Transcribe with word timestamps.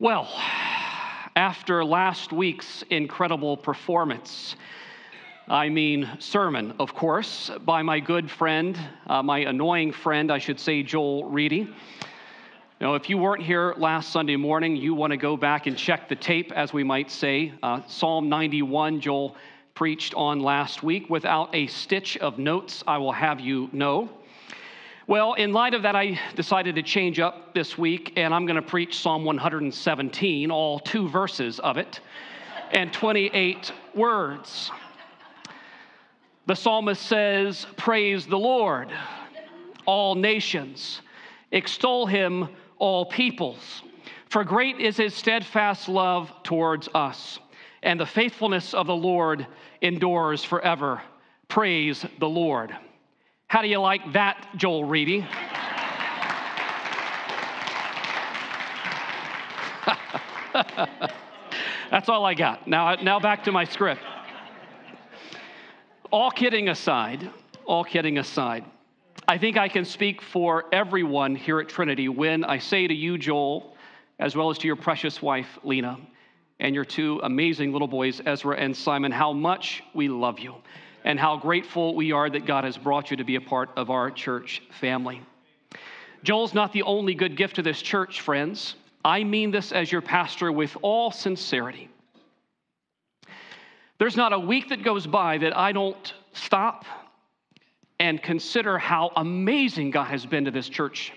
Well, 0.00 0.28
after 1.34 1.84
last 1.84 2.32
week's 2.32 2.84
incredible 2.88 3.56
performance, 3.56 4.54
I 5.48 5.70
mean, 5.70 6.08
sermon, 6.20 6.74
of 6.78 6.94
course, 6.94 7.50
by 7.64 7.82
my 7.82 7.98
good 7.98 8.30
friend, 8.30 8.78
uh, 9.08 9.24
my 9.24 9.40
annoying 9.40 9.90
friend, 9.90 10.30
I 10.30 10.38
should 10.38 10.60
say, 10.60 10.84
Joel 10.84 11.28
Reedy. 11.28 11.68
Now, 12.80 12.94
if 12.94 13.10
you 13.10 13.18
weren't 13.18 13.42
here 13.42 13.74
last 13.76 14.12
Sunday 14.12 14.36
morning, 14.36 14.76
you 14.76 14.94
want 14.94 15.10
to 15.10 15.16
go 15.16 15.36
back 15.36 15.66
and 15.66 15.76
check 15.76 16.08
the 16.08 16.14
tape, 16.14 16.52
as 16.52 16.72
we 16.72 16.84
might 16.84 17.10
say. 17.10 17.52
Uh, 17.60 17.80
Psalm 17.88 18.28
91, 18.28 19.00
Joel 19.00 19.34
preached 19.74 20.14
on 20.14 20.38
last 20.38 20.84
week 20.84 21.10
without 21.10 21.52
a 21.52 21.66
stitch 21.66 22.16
of 22.18 22.38
notes, 22.38 22.84
I 22.86 22.98
will 22.98 23.10
have 23.10 23.40
you 23.40 23.68
know. 23.72 24.08
Well, 25.08 25.32
in 25.32 25.54
light 25.54 25.72
of 25.72 25.84
that, 25.84 25.96
I 25.96 26.20
decided 26.36 26.74
to 26.74 26.82
change 26.82 27.18
up 27.18 27.54
this 27.54 27.78
week, 27.78 28.12
and 28.16 28.34
I'm 28.34 28.44
going 28.44 28.56
to 28.56 28.62
preach 28.62 28.98
Psalm 28.98 29.24
117, 29.24 30.50
all 30.50 30.78
two 30.78 31.08
verses 31.08 31.58
of 31.60 31.78
it, 31.78 32.00
and 32.72 32.92
28 32.92 33.72
words. 33.94 34.70
The 36.44 36.54
psalmist 36.54 37.00
says, 37.00 37.66
Praise 37.78 38.26
the 38.26 38.38
Lord, 38.38 38.92
all 39.86 40.14
nations, 40.14 41.00
extol 41.52 42.04
him, 42.04 42.46
all 42.76 43.06
peoples. 43.06 43.82
For 44.26 44.44
great 44.44 44.78
is 44.78 44.98
his 44.98 45.14
steadfast 45.14 45.88
love 45.88 46.30
towards 46.42 46.86
us, 46.94 47.38
and 47.82 47.98
the 47.98 48.04
faithfulness 48.04 48.74
of 48.74 48.86
the 48.86 48.94
Lord 48.94 49.46
endures 49.80 50.44
forever. 50.44 51.00
Praise 51.48 52.04
the 52.18 52.28
Lord. 52.28 52.76
How 53.48 53.62
do 53.62 53.68
you 53.68 53.78
like 53.78 54.12
that, 54.12 54.46
Joel 54.56 54.84
Reedy? 54.84 55.20
That's 61.90 62.10
all 62.10 62.26
I 62.26 62.34
got. 62.34 62.68
Now, 62.68 62.96
now 62.96 63.18
back 63.18 63.44
to 63.44 63.52
my 63.52 63.64
script. 63.64 64.02
All 66.10 66.30
kidding 66.30 66.68
aside, 66.68 67.30
all 67.64 67.84
kidding 67.84 68.18
aside, 68.18 68.66
I 69.26 69.38
think 69.38 69.56
I 69.56 69.68
can 69.68 69.86
speak 69.86 70.20
for 70.20 70.66
everyone 70.70 71.34
here 71.34 71.58
at 71.58 71.70
Trinity 71.70 72.10
when 72.10 72.44
I 72.44 72.58
say 72.58 72.86
to 72.86 72.94
you, 72.94 73.16
Joel, 73.16 73.74
as 74.18 74.36
well 74.36 74.50
as 74.50 74.58
to 74.58 74.66
your 74.66 74.76
precious 74.76 75.22
wife, 75.22 75.58
Lena, 75.64 75.96
and 76.60 76.74
your 76.74 76.84
two 76.84 77.18
amazing 77.22 77.72
little 77.72 77.88
boys, 77.88 78.20
Ezra 78.26 78.56
and 78.56 78.76
Simon, 78.76 79.10
how 79.10 79.32
much 79.32 79.82
we 79.94 80.08
love 80.08 80.38
you 80.38 80.56
and 81.08 81.18
how 81.18 81.38
grateful 81.38 81.94
we 81.94 82.12
are 82.12 82.28
that 82.28 82.44
God 82.44 82.64
has 82.64 82.76
brought 82.76 83.10
you 83.10 83.16
to 83.16 83.24
be 83.24 83.36
a 83.36 83.40
part 83.40 83.70
of 83.76 83.88
our 83.88 84.10
church 84.10 84.62
family. 84.78 85.22
Joel's 86.22 86.52
not 86.52 86.72
the 86.74 86.82
only 86.82 87.14
good 87.14 87.34
gift 87.34 87.56
to 87.56 87.62
this 87.62 87.80
church, 87.80 88.20
friends. 88.20 88.74
I 89.02 89.24
mean 89.24 89.50
this 89.50 89.72
as 89.72 89.90
your 89.90 90.02
pastor 90.02 90.52
with 90.52 90.76
all 90.82 91.10
sincerity. 91.10 91.88
There's 93.98 94.16
not 94.16 94.34
a 94.34 94.38
week 94.38 94.68
that 94.68 94.84
goes 94.84 95.06
by 95.06 95.38
that 95.38 95.56
I 95.56 95.72
don't 95.72 96.12
stop 96.34 96.84
and 97.98 98.22
consider 98.22 98.76
how 98.76 99.10
amazing 99.16 99.90
God 99.90 100.08
has 100.08 100.26
been 100.26 100.44
to 100.44 100.50
this 100.50 100.68
church. 100.68 101.12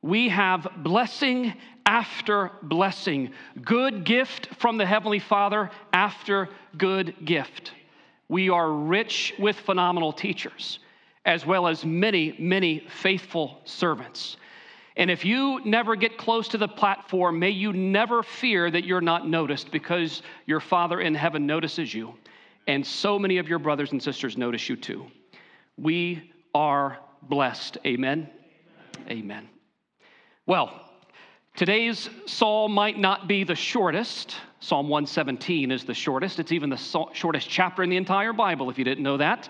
We 0.00 0.30
have 0.30 0.66
blessing 0.78 1.52
after 1.84 2.50
blessing, 2.62 3.32
good 3.62 4.04
gift 4.04 4.48
from 4.58 4.78
the 4.78 4.86
Heavenly 4.86 5.18
Father 5.18 5.70
after 5.92 6.48
good 6.78 7.14
gift. 7.26 7.72
We 8.32 8.48
are 8.48 8.72
rich 8.72 9.34
with 9.38 9.60
phenomenal 9.60 10.10
teachers, 10.10 10.78
as 11.26 11.44
well 11.44 11.66
as 11.66 11.84
many, 11.84 12.34
many 12.38 12.78
faithful 13.02 13.60
servants. 13.66 14.38
And 14.96 15.10
if 15.10 15.22
you 15.22 15.60
never 15.66 15.96
get 15.96 16.16
close 16.16 16.48
to 16.48 16.56
the 16.56 16.66
platform, 16.66 17.38
may 17.38 17.50
you 17.50 17.74
never 17.74 18.22
fear 18.22 18.70
that 18.70 18.84
you're 18.84 19.02
not 19.02 19.28
noticed 19.28 19.70
because 19.70 20.22
your 20.46 20.60
Father 20.60 21.02
in 21.02 21.14
heaven 21.14 21.46
notices 21.46 21.92
you. 21.92 22.14
And 22.66 22.86
so 22.86 23.18
many 23.18 23.36
of 23.36 23.50
your 23.50 23.58
brothers 23.58 23.92
and 23.92 24.02
sisters 24.02 24.38
notice 24.38 24.66
you 24.66 24.76
too. 24.76 25.08
We 25.76 26.32
are 26.54 27.00
blessed. 27.20 27.76
Amen. 27.84 28.30
Amen. 29.10 29.46
Well, 30.46 30.72
today's 31.54 32.08
psalm 32.24 32.72
might 32.72 32.98
not 32.98 33.28
be 33.28 33.44
the 33.44 33.54
shortest. 33.54 34.36
Psalm 34.62 34.88
117 34.88 35.72
is 35.72 35.84
the 35.84 35.92
shortest. 35.92 36.38
It's 36.38 36.52
even 36.52 36.70
the 36.70 37.08
shortest 37.12 37.48
chapter 37.48 37.82
in 37.82 37.90
the 37.90 37.96
entire 37.96 38.32
Bible, 38.32 38.70
if 38.70 38.78
you 38.78 38.84
didn't 38.84 39.02
know 39.02 39.16
that. 39.16 39.48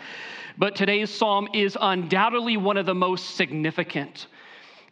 But 0.57 0.75
today's 0.75 1.11
psalm 1.11 1.49
is 1.53 1.77
undoubtedly 1.79 2.57
one 2.57 2.79
of 2.79 2.87
the 2.87 2.95
most 2.95 3.37
significant, 3.37 4.29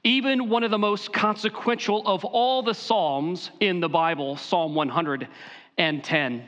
even 0.05 0.51
one 0.51 0.63
of 0.63 0.71
the 0.71 0.79
most 0.79 1.15
consequential 1.15 2.07
of 2.07 2.23
all 2.27 2.63
the 2.63 2.75
psalms 2.75 3.51
in 3.61 3.81
the 3.81 3.89
Bible, 3.89 4.37
Psalm 4.37 4.75
110. 4.75 6.45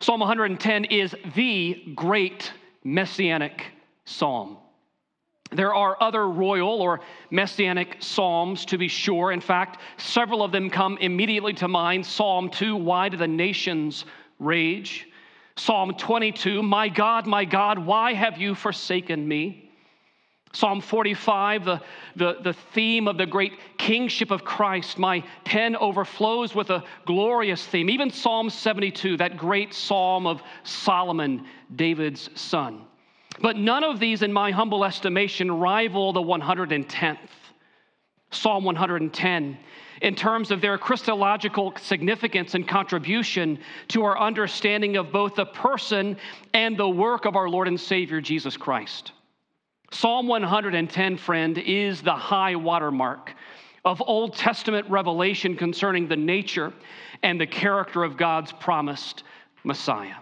Psalm 0.00 0.20
110 0.20 0.84
is 0.86 1.14
the 1.34 1.92
great 1.94 2.50
messianic 2.84 3.66
psalm. 4.06 4.56
There 5.50 5.74
are 5.74 5.96
other 6.00 6.28
royal 6.28 6.82
or 6.82 7.00
messianic 7.30 7.96
psalms, 8.00 8.66
to 8.66 8.78
be 8.78 8.88
sure. 8.88 9.32
In 9.32 9.40
fact, 9.40 9.80
several 9.96 10.42
of 10.42 10.52
them 10.52 10.68
come 10.68 10.98
immediately 10.98 11.54
to 11.54 11.68
mind. 11.68 12.04
Psalm 12.04 12.50
2, 12.50 12.76
Why 12.76 13.08
do 13.08 13.16
the 13.16 13.28
nations 13.28 14.04
rage? 14.38 15.08
Psalm 15.56 15.94
22, 15.94 16.62
My 16.62 16.88
God, 16.88 17.26
my 17.26 17.44
God, 17.44 17.78
why 17.78 18.12
have 18.12 18.38
you 18.38 18.54
forsaken 18.54 19.26
me? 19.26 19.68
Psalm 20.52 20.80
45, 20.80 21.64
the, 21.64 21.80
the, 22.16 22.36
the 22.42 22.52
theme 22.52 23.06
of 23.06 23.18
the 23.18 23.26
great 23.26 23.52
kingship 23.76 24.30
of 24.30 24.44
Christ. 24.44 24.98
My 24.98 25.22
pen 25.44 25.76
overflows 25.76 26.54
with 26.54 26.70
a 26.70 26.84
glorious 27.04 27.64
theme. 27.66 27.90
Even 27.90 28.10
Psalm 28.10 28.48
72, 28.48 29.18
that 29.18 29.36
great 29.36 29.74
psalm 29.74 30.26
of 30.26 30.42
Solomon, 30.62 31.44
David's 31.74 32.30
son. 32.34 32.87
But 33.40 33.56
none 33.56 33.84
of 33.84 34.00
these, 34.00 34.22
in 34.22 34.32
my 34.32 34.50
humble 34.50 34.84
estimation, 34.84 35.50
rival 35.50 36.12
the 36.12 36.22
110th, 36.22 37.18
Psalm 38.30 38.64
110, 38.64 39.58
in 40.02 40.14
terms 40.14 40.50
of 40.50 40.60
their 40.60 40.76
Christological 40.76 41.72
significance 41.76 42.54
and 42.54 42.66
contribution 42.66 43.58
to 43.88 44.04
our 44.04 44.18
understanding 44.18 44.96
of 44.96 45.12
both 45.12 45.36
the 45.36 45.46
person 45.46 46.16
and 46.52 46.76
the 46.76 46.88
work 46.88 47.24
of 47.24 47.36
our 47.36 47.48
Lord 47.48 47.68
and 47.68 47.80
Savior 47.80 48.20
Jesus 48.20 48.56
Christ. 48.56 49.12
Psalm 49.90 50.28
110, 50.28 51.16
friend, 51.16 51.58
is 51.58 52.02
the 52.02 52.14
high 52.14 52.56
watermark 52.56 53.34
of 53.84 54.02
Old 54.06 54.34
Testament 54.34 54.88
revelation 54.90 55.56
concerning 55.56 56.08
the 56.08 56.16
nature 56.16 56.72
and 57.22 57.40
the 57.40 57.46
character 57.46 58.04
of 58.04 58.16
God's 58.16 58.52
promised 58.52 59.22
Messiah. 59.64 60.16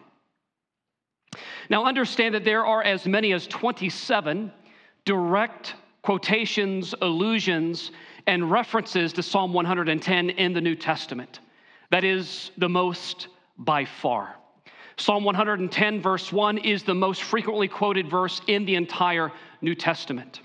Now, 1.70 1.84
understand 1.84 2.34
that 2.34 2.44
there 2.44 2.64
are 2.64 2.82
as 2.82 3.06
many 3.06 3.32
as 3.32 3.47
27 3.47 4.52
direct 5.04 5.74
quotations, 6.02 6.94
allusions, 7.00 7.91
and 8.26 8.50
references 8.50 9.12
to 9.14 9.22
Psalm 9.22 9.52
110 9.52 10.30
in 10.30 10.52
the 10.52 10.60
New 10.60 10.75
Testament. 10.75 11.41
That 11.91 12.04
is 12.04 12.50
the 12.58 12.69
most 12.69 13.28
by 13.58 13.84
far. 13.84 14.36
Psalm 14.96 15.25
110, 15.25 16.00
verse 16.00 16.32
1, 16.32 16.58
is 16.58 16.82
the 16.82 16.94
most 16.94 17.22
frequently 17.22 17.69
quoted 17.69 18.08
verse 18.08 18.41
in 18.46 18.64
the 18.64 18.75
entire 18.75 19.30
New 19.60 19.75
Testament. 19.75 20.41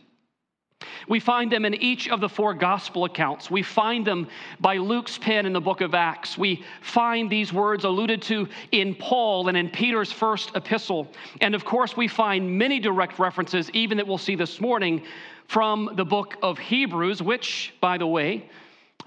We 1.07 1.19
find 1.19 1.51
them 1.51 1.65
in 1.65 1.73
each 1.75 2.09
of 2.09 2.21
the 2.21 2.29
four 2.29 2.53
gospel 2.53 3.05
accounts. 3.05 3.49
We 3.51 3.63
find 3.63 4.05
them 4.05 4.27
by 4.59 4.77
Luke's 4.77 5.17
pen 5.17 5.45
in 5.45 5.53
the 5.53 5.61
book 5.61 5.81
of 5.81 5.93
Acts. 5.93 6.37
We 6.37 6.63
find 6.81 7.29
these 7.29 7.51
words 7.51 7.83
alluded 7.83 8.21
to 8.23 8.47
in 8.71 8.95
Paul 8.95 9.47
and 9.47 9.57
in 9.57 9.69
Peter's 9.69 10.11
first 10.11 10.55
epistle. 10.55 11.07
And 11.41 11.55
of 11.55 11.65
course, 11.65 11.95
we 11.97 12.07
find 12.07 12.57
many 12.57 12.79
direct 12.79 13.19
references, 13.19 13.69
even 13.71 13.97
that 13.97 14.07
we'll 14.07 14.17
see 14.17 14.35
this 14.35 14.61
morning, 14.61 15.03
from 15.47 15.91
the 15.95 16.05
book 16.05 16.37
of 16.41 16.57
Hebrews, 16.57 17.21
which, 17.21 17.73
by 17.81 17.97
the 17.97 18.07
way, 18.07 18.49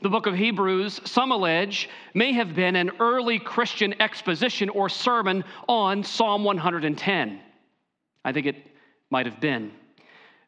the 0.03 0.11
book 0.11 0.27
of 0.27 0.35
Hebrews, 0.35 1.01
some 1.05 1.32
allege, 1.32 1.88
may 2.12 2.32
have 2.32 2.55
been 2.55 2.76
an 2.76 2.91
early 3.00 3.38
Christian 3.38 4.00
exposition 4.03 4.69
or 4.69 4.88
sermon 4.88 5.44
on 5.69 6.05
Psalm 6.05 6.44
110. 6.44 7.41
I 8.25 8.32
think 8.32 8.47
it 8.47 8.56
might 9.11 9.26
have 9.26 9.41
been. 9.41 9.73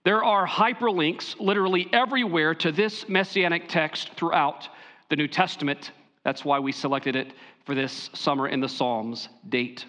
There 0.06 0.22
are 0.22 0.46
hyperlinks 0.46 1.34
literally 1.40 1.88
everywhere 1.92 2.54
to 2.54 2.70
this 2.70 3.08
messianic 3.08 3.68
text 3.68 4.12
throughout 4.14 4.68
the 5.08 5.16
New 5.16 5.26
Testament. 5.26 5.90
That's 6.22 6.44
why 6.44 6.60
we 6.60 6.70
selected 6.70 7.16
it 7.16 7.32
for 7.64 7.74
this 7.74 8.08
Summer 8.12 8.46
in 8.46 8.60
the 8.60 8.68
Psalms 8.68 9.28
date. 9.48 9.84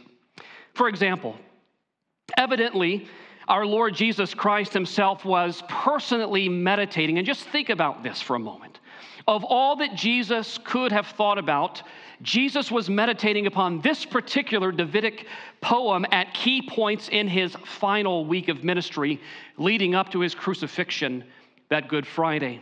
For 0.74 0.90
example, 0.90 1.36
evidently, 2.36 3.08
our 3.48 3.64
Lord 3.64 3.94
Jesus 3.94 4.34
Christ 4.34 4.74
himself 4.74 5.24
was 5.24 5.62
personally 5.69 6.50
meditating, 6.50 7.20
and 7.20 7.28
just 7.28 7.44
think 7.50 7.70
about 7.70 8.02
this 8.02 8.20
for 8.20 8.36
a 8.36 8.40
moment. 8.40 8.76
Of 9.27 9.44
all 9.44 9.75
that 9.77 9.94
Jesus 9.94 10.57
could 10.63 10.94
have 10.94 11.07
thought 11.07 11.38
about, 11.38 11.83
Jesus 12.21 12.71
was 12.71 12.89
meditating 12.89 13.45
upon 13.45 13.81
this 13.81 14.06
particular 14.06 14.71
Davidic 14.71 15.27
poem 15.59 16.06
at 16.12 16.33
key 16.33 16.62
points 16.62 17.09
in 17.09 17.27
his 17.27 17.53
final 17.65 18.25
week 18.25 18.47
of 18.47 18.63
ministry 18.63 19.19
leading 19.57 19.95
up 19.95 20.12
to 20.12 20.21
his 20.21 20.33
crucifixion 20.33 21.25
that 21.69 21.89
Good 21.89 22.07
Friday. 22.07 22.62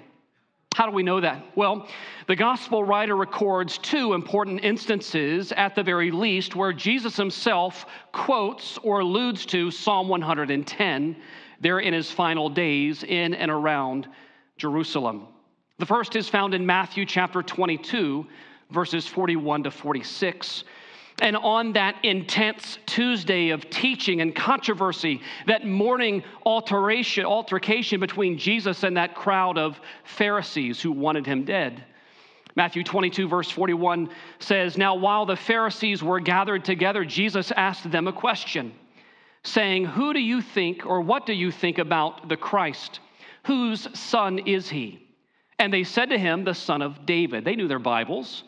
How 0.74 0.88
do 0.88 0.92
we 0.92 1.04
know 1.04 1.22
that? 1.22 1.46
Well, 1.56 1.88
the 2.28 2.36
gospel 2.36 2.84
writer 2.84 3.16
records 3.16 3.78
two 3.78 4.14
important 4.14 4.62
instances, 4.64 5.54
at 5.54 5.76
the 5.76 5.84
very 5.84 6.12
least, 6.12 6.56
where 6.56 6.74
Jesus 6.74 7.16
himself 7.16 7.86
quotes 8.12 8.78
or 8.80 9.00
alludes 9.00 9.46
to 9.48 9.72
Psalm 9.72 10.10
110 10.10 11.16
there 11.62 11.80
in 11.80 11.94
his 11.94 12.12
final 12.12 12.50
days 12.50 13.04
in 13.04 13.36
and 13.36 13.50
around 13.52 14.10
Jerusalem. 14.58 15.28
The 15.78 15.86
first 15.86 16.16
is 16.16 16.30
found 16.30 16.54
in 16.54 16.66
Matthew 16.66 17.06
chapter 17.06 17.44
22, 17.44 18.26
verses 18.72 19.08
41 19.08 19.64
to 19.64 19.72
46. 19.72 20.64
And 21.22 21.36
on 21.36 21.74
that 21.74 21.98
intense 22.04 22.78
Tuesday 22.86 23.50
of 23.50 23.70
teaching 23.70 24.22
and 24.22 24.34
controversy, 24.34 25.22
that 25.48 25.66
morning 25.66 26.24
alteration, 26.46 27.26
altercation 27.26 28.00
between 28.00 28.38
Jesus 28.38 28.84
and 28.84 28.96
that 28.96 29.16
crowd 29.16 29.58
of 29.58 29.80
Pharisees 30.06 30.82
who 30.82 30.94
wanted 30.94 31.26
him 31.26 31.44
dead. 31.44 31.84
Matthew 32.56 32.86
22, 32.86 33.28
verse 33.28 33.52
41 33.52 34.10
says, 34.40 34.78
Now 34.78 34.96
while 34.96 35.26
the 35.26 35.36
Pharisees 35.36 36.02
were 36.02 36.22
gathered 36.22 36.64
together, 36.64 37.04
Jesus 37.04 37.52
asked 37.52 37.92
them 37.92 38.08
a 38.08 38.14
question, 38.14 38.74
saying, 39.44 39.84
Who 39.84 40.14
do 40.14 40.22
you 40.22 40.42
think, 40.42 40.86
or 40.86 41.02
what 41.02 41.26
do 41.26 41.34
you 41.34 41.52
think 41.52 41.80
about 41.80 42.30
the 42.30 42.38
Christ? 42.38 43.02
Whose 43.44 43.90
son 43.98 44.40
is 44.40 44.70
he? 44.70 45.05
And 45.60 45.72
they 45.74 45.84
said 45.84 46.10
to 46.10 46.18
him, 46.18 46.44
The 46.44 46.54
son 46.54 46.82
of 46.82 47.06
David. 47.06 47.46
They 47.46 47.56
knew 47.56 47.68
their 47.68 47.80
Bibles. 47.80 48.44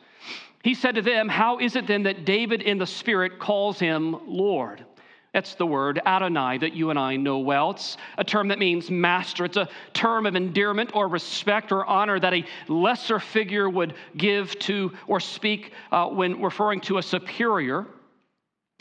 He 0.64 0.74
said 0.74 0.96
to 0.96 1.02
them, 1.02 1.30
How 1.30 1.60
is 1.60 1.76
it 1.76 1.88
then 1.88 2.04
that 2.04 2.26
David 2.26 2.62
in 2.62 2.78
the 2.78 2.88
Spirit 2.88 3.40
calls 3.40 3.80
him 3.80 4.18
Lord? 4.28 4.86
That's 5.34 5.56
the 5.56 5.66
word 5.66 6.02
Adonai 6.06 6.58
that 6.58 6.74
you 6.74 6.90
and 6.90 6.98
I 6.98 7.16
know 7.16 7.38
well. 7.38 7.72
It's 7.72 7.98
a 8.18 8.24
term 8.24 8.48
that 8.48 8.60
means 8.60 8.90
master. 8.90 9.46
It's 9.46 9.58
a 9.58 9.70
term 9.94 10.26
of 10.26 10.36
endearment 10.36 10.96
or 10.96 11.08
respect 11.08 11.72
or 11.72 11.86
honor 11.86 12.20
that 12.20 12.34
a 12.34 12.44
lesser 12.68 13.20
figure 13.20 13.70
would 13.70 13.94
give 14.16 14.58
to 14.60 14.92
or 15.06 15.20
speak 15.20 15.74
uh, 15.92 16.08
when 16.08 16.42
referring 16.42 16.82
to 16.82 16.98
a 16.98 17.04
superior. 17.04 17.86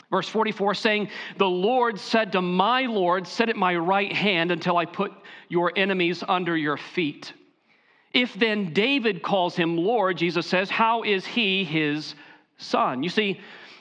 Verse 0.09 0.27
44 0.29 0.73
saying, 0.73 1.09
The 1.37 1.45
Lord 1.45 1.99
said 1.99 2.31
to 2.31 2.41
my 2.41 2.83
Lord, 2.83 3.27
Sit 3.27 3.49
at 3.49 3.55
my 3.55 3.75
right 3.75 4.11
hand 4.11 4.51
until 4.51 4.77
I 4.77 4.85
put 4.85 5.11
your 5.49 5.71
enemies 5.75 6.23
under 6.27 6.57
your 6.57 6.77
feet. 6.77 7.33
If 8.17 8.33
then 8.33 8.73
David 8.73 9.21
calls 9.21 9.55
him 9.55 9.77
Lord, 9.77 10.17
Jesus 10.17 10.47
says, 10.47 10.71
how 10.71 11.03
is 11.03 11.23
he 11.23 11.63
his 11.63 12.15
son? 12.57 13.03
You 13.03 13.09
see, 13.09 13.39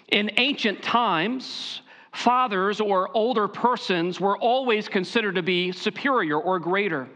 in 0.09 0.31
ancient 0.37 0.83
times, 0.83 1.81
fathers 2.13 2.79
or 2.79 3.09
older 3.17 3.49
persons 3.49 4.21
were 4.21 4.37
always 4.37 4.91
considered 4.91 5.37
to 5.37 5.43
be 5.43 5.73
superior 5.73 6.39
or 6.39 6.59
greater 6.59 7.09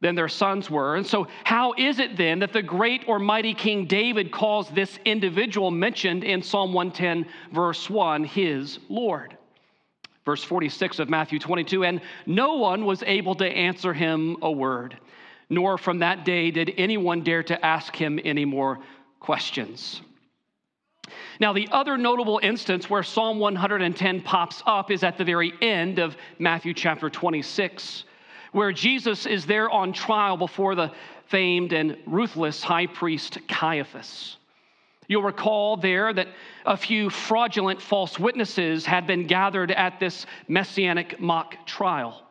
than 0.00 0.14
their 0.14 0.28
sons 0.28 0.70
were. 0.70 0.94
And 0.94 1.04
so, 1.04 1.26
how 1.42 1.74
is 1.76 1.98
it 1.98 2.16
then 2.16 2.38
that 2.38 2.52
the 2.52 2.62
great 2.62 3.08
or 3.08 3.18
mighty 3.18 3.52
King 3.52 3.86
David 3.86 4.30
calls 4.30 4.68
this 4.68 5.00
individual 5.04 5.72
mentioned 5.72 6.22
in 6.22 6.44
Psalm 6.44 6.72
110, 6.72 7.28
verse 7.52 7.90
1, 7.90 8.22
his 8.22 8.78
Lord? 8.88 9.36
Verse 10.24 10.44
46 10.44 11.00
of 11.00 11.08
Matthew 11.08 11.40
22, 11.40 11.82
and 11.82 12.00
no 12.24 12.54
one 12.54 12.84
was 12.84 13.02
able 13.02 13.34
to 13.34 13.46
answer 13.46 13.92
him 13.92 14.36
a 14.42 14.50
word 14.52 14.96
nor 15.48 15.78
from 15.78 16.00
that 16.00 16.24
day 16.24 16.50
did 16.50 16.72
anyone 16.76 17.22
dare 17.22 17.42
to 17.44 17.64
ask 17.64 17.94
him 17.94 18.18
any 18.24 18.44
more 18.44 18.78
questions. 19.20 20.02
Now, 21.38 21.52
the 21.52 21.68
other 21.70 21.96
notable 21.96 22.40
instance 22.42 22.90
where 22.90 23.02
Psalm 23.02 23.38
110 23.38 24.22
pops 24.22 24.62
up 24.66 24.90
is 24.90 25.04
at 25.04 25.18
the 25.18 25.24
very 25.24 25.52
end 25.60 25.98
of 25.98 26.16
Matthew 26.38 26.74
chapter 26.74 27.10
26, 27.10 28.04
where 28.52 28.72
Jesus 28.72 29.26
is 29.26 29.46
there 29.46 29.70
on 29.70 29.92
trial 29.92 30.36
before 30.36 30.74
the 30.74 30.90
famed 31.26 31.72
and 31.72 31.96
ruthless 32.06 32.62
high 32.62 32.86
priest 32.86 33.38
Caiaphas. 33.48 34.36
You'll 35.08 35.22
recall 35.22 35.76
there 35.76 36.12
that 36.12 36.28
a 36.64 36.76
few 36.76 37.10
fraudulent 37.10 37.80
false 37.80 38.18
witnesses 38.18 38.84
had 38.84 39.06
been 39.06 39.26
gathered 39.26 39.70
at 39.70 40.00
this 40.00 40.26
messianic 40.48 41.20
mock 41.20 41.66
trial. 41.66 42.25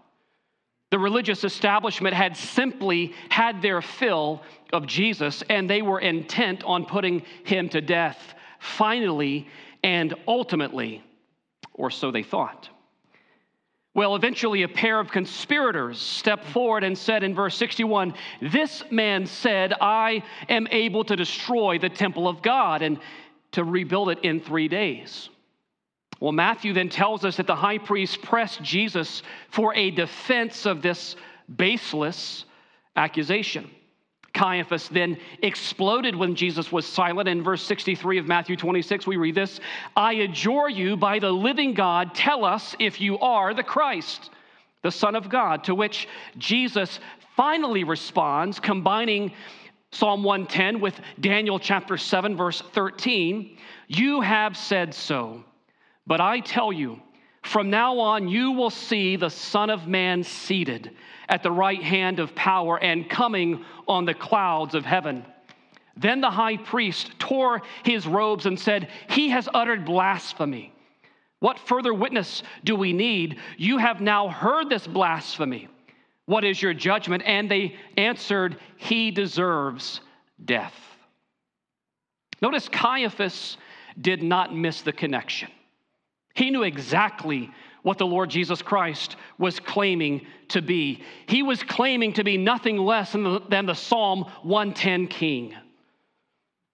The 0.96 1.00
religious 1.00 1.44
establishment 1.44 2.16
had 2.16 2.38
simply 2.38 3.14
had 3.28 3.62
their 3.62 3.82
fill 3.82 4.42
of 4.72 4.88
Jesus, 4.88 5.44
and 5.50 5.70
they 5.70 5.82
were 5.82 6.00
intent 6.00 6.64
on 6.64 6.86
putting 6.86 7.24
him 7.44 7.68
to 7.68 7.82
death, 7.82 8.34
finally 8.60 9.50
and 9.84 10.14
ultimately, 10.26 11.04
or 11.74 11.92
so 11.92 12.12
they 12.12 12.24
thought. 12.24 12.70
Well, 13.94 14.16
eventually, 14.16 14.64
a 14.64 14.70
pair 14.70 14.98
of 15.02 15.12
conspirators 15.12 16.00
stepped 16.00 16.46
forward 16.46 16.86
and 16.86 16.98
said 16.98 17.24
in 17.24 17.36
verse 17.36 17.58
61 17.58 18.14
This 18.42 18.82
man 18.90 19.26
said, 19.26 19.74
I 19.82 20.24
am 20.48 20.66
able 20.72 21.04
to 21.04 21.18
destroy 21.18 21.78
the 21.78 21.90
temple 21.90 22.26
of 22.26 22.42
God 22.42 22.82
and 22.82 23.02
to 23.52 23.66
rebuild 23.66 24.12
it 24.12 24.20
in 24.24 24.40
three 24.40 24.70
days. 24.70 25.30
Well, 26.20 26.32
Matthew 26.32 26.74
then 26.74 26.90
tells 26.90 27.26
us 27.26 27.38
that 27.38 27.48
the 27.48 27.56
high 27.56 27.78
priest 27.78 28.22
pressed 28.22 28.62
Jesus 28.62 29.22
for 29.50 29.74
a 29.76 29.92
defense 29.92 30.66
of 30.66 30.82
this 30.82 31.16
baseless 31.54 32.46
accusation. 32.96 33.70
Caiaphas 34.34 34.90
then 34.90 35.18
exploded 35.42 36.16
when 36.16 36.36
Jesus 36.36 36.72
was 36.72 36.86
silent. 36.86 37.28
In 37.28 37.42
verse 37.42 37.64
63 37.64 38.20
of 38.20 38.28
Matthew 38.28 38.56
26, 38.56 39.08
we 39.08 39.18
read 39.18 39.36
this 39.36 39.60
I 39.96 40.14
adjure 40.14 40.70
you 40.70 40.96
by 40.98 41.20
the 41.20 41.32
living 41.32 41.74
God, 41.74 42.14
tell 42.14 42.46
us 42.46 42.76
if 42.80 43.02
you 43.02 43.18
are 43.20 43.54
the 43.54 43.64
Christ, 43.64 44.30
the 44.84 44.92
Son 44.92 45.16
of 45.16 45.30
God. 45.30 45.64
To 45.64 45.76
which 45.76 46.08
Jesus 46.38 47.00
finally 47.36 47.84
responds, 47.84 48.60
combining 48.60 49.32
Psalm 49.92 50.24
110 50.24 50.82
with 50.82 51.00
Daniel 51.20 51.58
chapter 51.58 51.98
7, 51.98 52.36
verse 52.36 52.62
13 52.74 53.58
You 53.88 54.22
have 54.22 54.58
said 54.58 54.94
so. 54.94 55.44
But 56.08 56.22
I 56.22 56.40
tell 56.40 56.72
you, 56.72 57.00
from 57.44 57.70
now 57.70 58.00
on, 58.00 58.28
you 58.28 58.52
will 58.52 58.70
see 58.70 59.16
the 59.16 59.30
Son 59.30 59.70
of 59.70 59.88
Man 59.88 60.24
seated 60.24 60.92
at 61.30 61.44
the 61.44 61.52
right 61.52 61.82
hand 61.82 62.20
of 62.20 62.36
power 62.36 62.78
and 62.82 63.10
coming 63.10 63.64
on 63.88 64.06
the 64.06 64.14
clouds 64.14 64.76
of 64.76 64.86
heaven. 64.86 65.26
Then 65.98 66.22
the 66.22 66.30
high 66.30 66.58
priest 66.58 67.12
tore 67.20 67.62
his 67.84 68.06
robes 68.06 68.46
and 68.46 68.60
said, 68.60 68.90
He 69.10 69.30
has 69.30 69.48
uttered 69.54 69.86
blasphemy. 69.86 70.74
What 71.40 71.60
further 71.60 71.94
witness 71.94 72.44
do 72.64 72.76
we 72.76 72.94
need? 72.94 73.38
You 73.58 73.78
have 73.78 74.02
now 74.02 74.28
heard 74.28 74.70
this 74.70 74.88
blasphemy. 74.88 75.70
What 76.26 76.44
is 76.44 76.62
your 76.62 76.74
judgment? 76.74 77.24
And 77.26 77.50
they 77.50 77.76
answered, 77.98 78.58
He 78.78 79.12
deserves 79.12 80.02
death. 80.44 80.74
Notice 82.42 82.68
Caiaphas 82.68 83.58
did 84.00 84.24
not 84.24 84.56
miss 84.56 84.82
the 84.82 84.92
connection. 84.92 85.50
He 86.36 86.52
knew 86.52 86.64
exactly 86.64 87.50
what 87.82 87.98
the 87.98 88.06
Lord 88.06 88.30
Jesus 88.30 88.62
Christ 88.62 89.16
was 89.38 89.60
claiming 89.60 90.26
to 90.50 90.62
be. 90.62 91.04
He 91.28 91.44
was 91.44 91.64
claiming 91.64 92.14
to 92.14 92.24
be 92.24 92.38
nothing 92.38 92.78
less 92.78 93.12
than 93.12 93.24
the, 93.24 93.42
than 93.50 93.66
the 93.66 93.74
Psalm 93.74 94.26
110 94.44 95.08
king. 95.08 95.56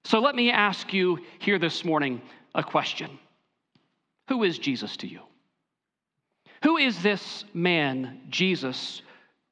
So 0.03 0.19
let 0.19 0.35
me 0.35 0.51
ask 0.51 0.93
you 0.93 1.19
here 1.39 1.59
this 1.59 1.85
morning 1.85 2.21
a 2.55 2.63
question 2.63 3.19
Who 4.29 4.43
is 4.43 4.57
Jesus 4.57 4.97
to 4.97 5.07
you? 5.07 5.21
Who 6.63 6.77
is 6.77 7.01
this 7.01 7.43
man, 7.53 8.21
Jesus, 8.29 9.01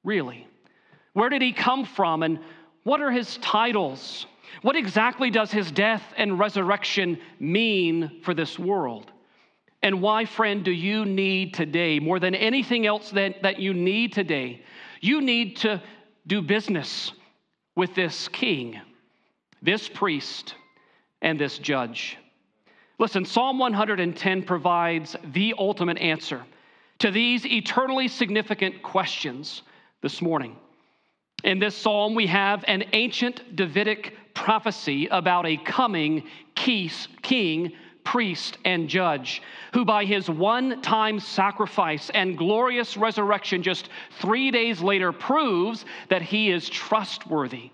really? 0.03 0.47
Where 1.13 1.29
did 1.29 1.41
he 1.41 1.51
come 1.51 1.85
from 1.85 2.23
and 2.23 2.39
what 2.83 3.01
are 3.01 3.11
his 3.11 3.37
titles? 3.37 4.25
What 4.61 4.75
exactly 4.75 5.29
does 5.29 5.51
his 5.51 5.71
death 5.71 6.03
and 6.17 6.39
resurrection 6.39 7.19
mean 7.39 8.21
for 8.23 8.33
this 8.33 8.57
world? 8.57 9.11
And 9.81 10.01
why, 10.01 10.25
friend, 10.25 10.63
do 10.63 10.71
you 10.71 11.05
need 11.05 11.53
today, 11.53 12.00
more 12.00 12.19
than 12.19 12.36
anything 12.36 12.86
else 12.86 13.12
that, 13.12 13.41
that 13.43 13.59
you 13.59 13.74
need 13.74 14.13
today? 14.13 14.62
You 15.01 15.21
need 15.21 15.57
to 15.57 15.81
do 16.27 16.41
business 16.41 17.13
with 17.75 17.95
this 17.95 18.27
king, 18.27 18.79
this 19.62 19.88
priest, 19.88 20.55
and 21.21 21.39
this 21.39 21.57
judge. 21.57 22.17
Listen, 22.98 23.24
Psalm 23.24 23.57
110 23.57 24.43
provides 24.43 25.15
the 25.31 25.55
ultimate 25.57 25.98
answer 25.98 26.43
to 27.00 27.12
these 27.12 27.45
eternally 27.45 28.09
significant 28.09 28.83
questions 28.83 29.63
this 30.01 30.21
morning. 30.21 30.57
In 31.45 31.59
this 31.59 31.75
psalm, 31.75 32.15
we 32.15 32.27
have 32.27 32.65
an 32.67 32.83
ancient 32.91 33.55
Davidic 33.55 34.13
prophecy 34.33 35.07
about 35.07 35.45
a 35.45 35.55
coming 35.55 36.24
king 36.55 37.71
priest, 38.03 38.57
and 38.65 38.89
judge, 38.89 39.41
who 39.73 39.85
by 39.85 40.05
his 40.05 40.29
one 40.29 40.81
time 40.81 41.19
sacrifice 41.19 42.09
and 42.11 42.37
glorious 42.37 42.97
resurrection 42.97 43.61
just 43.61 43.89
three 44.19 44.51
days 44.51 44.81
later 44.81 45.11
proves 45.11 45.85
that 46.09 46.21
he 46.21 46.49
is 46.49 46.69
trustworthy, 46.69 47.71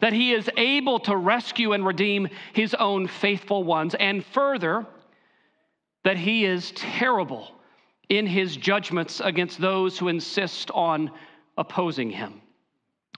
that 0.00 0.12
he 0.12 0.32
is 0.32 0.48
able 0.56 0.98
to 1.00 1.16
rescue 1.16 1.72
and 1.72 1.84
redeem 1.84 2.28
his 2.52 2.74
own 2.74 3.06
faithful 3.06 3.64
ones, 3.64 3.94
and 3.94 4.24
further, 4.24 4.86
that 6.04 6.16
he 6.16 6.44
is 6.44 6.72
terrible 6.72 7.50
in 8.08 8.26
his 8.26 8.56
judgments 8.56 9.20
against 9.24 9.60
those 9.60 9.98
who 9.98 10.08
insist 10.08 10.70
on 10.72 11.10
opposing 11.56 12.10
him. 12.10 12.40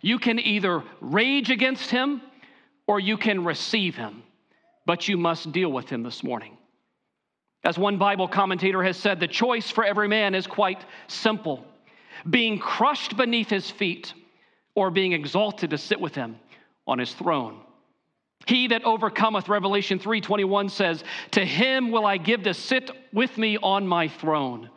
You 0.03 0.19
can 0.19 0.39
either 0.39 0.85
rage 1.01 1.51
against 1.51 1.91
him 1.91 2.23
or 2.87 3.01
you 3.01 3.17
can 3.17 3.45
receive 3.45 3.97
him, 3.97 4.23
but 4.87 5.09
you 5.09 5.17
must 5.17 5.53
deal 5.53 5.71
with 5.71 5.89
him 5.89 6.03
this 6.03 6.23
morning. 6.23 6.57
As 7.65 7.77
one 7.77 7.99
Bible 7.99 8.29
commentator 8.29 8.83
has 8.83 8.97
said, 8.97 9.19
the 9.19 9.27
choice 9.27 9.71
for 9.71 9.85
every 9.85 10.09
man 10.09 10.35
is 10.35 10.47
quite 10.47 10.85
simple 11.09 11.65
being 12.31 12.59
crushed 12.59 13.17
beneath 13.17 13.51
his 13.51 13.71
feet 13.71 14.15
or 14.75 14.91
being 14.91 15.13
exalted 15.13 15.71
to 15.71 15.79
sit 15.79 16.01
with 16.01 16.15
him 16.15 16.37
on 16.87 16.99
his 16.99 17.13
throne. 17.13 17.61
He 18.47 18.69
that 18.69 18.85
overcometh, 18.85 19.49
Revelation 19.49 19.99
3:21 19.99 20.71
says, 20.71 21.03
To 21.33 21.45
him 21.45 21.91
will 21.91 22.07
I 22.07 22.17
give 22.17 22.45
to 22.45 22.55
sit 22.55 22.91
with 23.13 23.37
me 23.37 23.59
on 23.59 23.87
my 23.87 24.09
throne, 24.09 24.71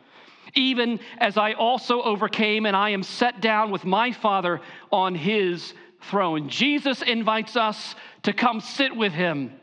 even 0.54 0.98
as 1.18 1.36
I 1.36 1.52
also 1.52 2.02
overcame, 2.02 2.66
and 2.66 2.76
I 2.76 2.90
am 2.90 3.02
set 3.02 3.40
down 3.40 3.70
with 3.70 3.84
my 3.84 4.12
Father 4.12 4.60
on 4.90 5.14
his 5.14 5.72
throne. 6.02 6.48
Jesus 6.48 7.02
invites 7.02 7.56
us 7.56 7.94
to 8.22 8.32
come 8.32 8.60
sit 8.60 8.96
with 8.96 9.12
him 9.12 9.59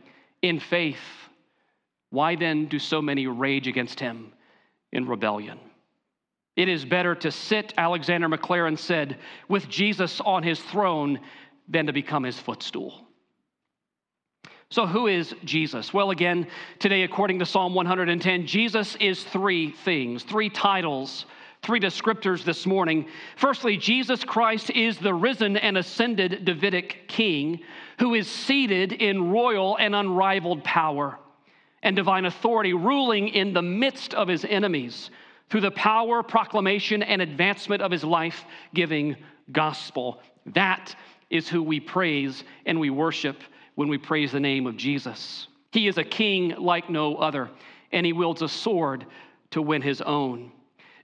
in 0.48 0.60
faith. 0.60 1.00
Why 2.10 2.36
then 2.36 2.68
do 2.68 2.80
so 2.80 3.01
many 3.01 3.27
rage 3.27 3.68
against 3.68 4.00
him 4.00 4.34
in 4.92 5.08
rebellion? 5.08 5.60
It 6.56 6.70
is 6.70 6.86
better 6.86 7.13
to 7.16 7.32
sit, 7.32 7.74
Alexander 7.77 8.27
Maclaren 8.27 8.80
said, 8.80 9.18
with 9.48 9.70
Jesus 9.70 10.20
on 10.22 10.42
his 10.42 10.60
throne 10.60 11.20
than 11.68 11.86
to 11.86 11.94
become 11.94 12.24
his 12.24 12.39
footstool. 12.39 13.08
So, 14.70 14.86
who 14.86 15.08
is 15.08 15.34
Jesus? 15.46 15.94
Well, 15.94 16.12
again, 16.12 16.48
today, 16.80 17.04
according 17.04 17.39
to 17.39 17.46
Psalm 17.46 17.74
110, 17.74 18.48
Jesus 18.48 18.96
is 18.98 19.24
three 19.24 19.72
things, 19.72 20.24
three 20.24 20.50
titles, 20.50 21.25
three 21.62 21.80
descriptors 21.80 22.44
this 22.44 22.66
morning. 22.66 23.08
Firstly, 23.38 23.77
Jesus 23.77 24.24
Christ 24.25 24.70
is 24.72 24.98
the 24.98 25.13
risen 25.13 25.56
and 25.56 25.77
ascended 25.77 26.44
Davidic 26.44 27.08
king 27.08 27.62
who 28.00 28.13
is 28.13 28.30
seated 28.30 28.92
in 28.92 29.32
royal 29.32 29.77
and 29.77 29.96
unrivaled 29.96 30.63
power 30.63 31.18
and 31.84 31.96
divine 31.96 32.25
authority, 32.25 32.74
ruling 32.74 33.30
in 33.30 33.54
the 33.54 33.62
midst 33.62 34.13
of 34.13 34.27
his 34.27 34.46
enemies 34.46 35.10
through 35.50 35.62
the 35.62 35.72
power, 35.72 36.24
proclamation, 36.24 37.01
and 37.01 37.22
advancement 37.22 37.82
of 37.82 37.92
his 37.92 38.04
life 38.04 38.46
giving 38.74 39.16
gospel. 39.51 40.20
That 40.48 40.96
is 41.30 41.48
who 41.48 41.63
we 41.63 41.80
praise 41.80 42.44
and 42.66 42.80
we 42.80 42.89
worship 42.89 43.38
when 43.75 43.89
we 43.89 43.98
praise 43.98 44.32
the 44.32 44.39
name 44.39 44.68
of 44.68 44.77
Jesus. 44.77 45.48
He 45.72 45.88
is 45.88 45.98
a 45.98 46.04
king 46.04 46.56
like 46.58 46.89
no 46.89 47.16
other, 47.16 47.50
and 47.92 48.06
he 48.06 48.13
wields 48.13 48.42
a 48.42 48.50
sword 48.50 49.06
to 49.51 49.62
win 49.62 49.82
his 49.82 50.01
own. 50.01 50.51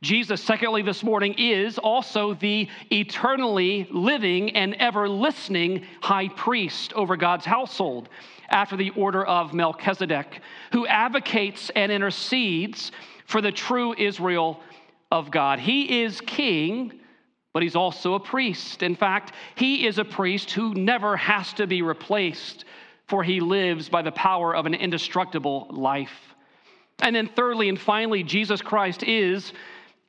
Jesus, 0.03 0.43
secondly, 0.43 0.81
this 0.81 1.01
morning 1.01 1.33
is 1.37 1.77
also 1.77 2.33
the 2.33 2.67
eternally 2.91 3.87
living 3.89 4.53
and 4.53 4.75
ever 4.75 5.07
listening 5.07 5.85
high 6.01 6.27
priest 6.27 6.91
over 6.93 7.15
God's 7.15 7.45
household 7.45 8.09
after 8.49 8.75
the 8.75 8.89
order 8.91 9.25
of 9.25 9.53
Melchizedek, 9.53 10.41
who 10.73 10.85
advocates 10.87 11.71
and 11.73 11.89
intercedes 11.89 12.91
for 13.27 13.39
the 13.39 13.51
true 13.51 13.95
Israel 13.97 14.59
of 15.09 15.31
God. 15.31 15.59
He 15.59 16.03
is 16.03 16.19
king 16.21 16.99
but 17.53 17.61
he's 17.61 17.75
also 17.75 18.15
a 18.15 18.19
priest. 18.19 18.81
In 18.81 18.95
fact, 18.95 19.33
he 19.53 19.85
is 19.85 19.99
a 19.99 20.03
priest 20.03 20.49
who 20.49 20.73
never 20.73 21.15
has 21.15 21.53
to 21.53 21.67
be 21.67 21.83
replaced, 21.83 22.65
for 23.07 23.23
he 23.23 23.39
lives 23.39 23.89
by 23.89 24.01
the 24.01 24.11
power 24.11 24.55
of 24.55 24.65
an 24.65 24.73
indestructible 24.73 25.67
life. 25.69 26.33
And 27.03 27.15
then, 27.15 27.29
thirdly 27.35 27.69
and 27.69 27.79
finally, 27.79 28.23
Jesus 28.23 28.61
Christ 28.61 29.03
is, 29.03 29.53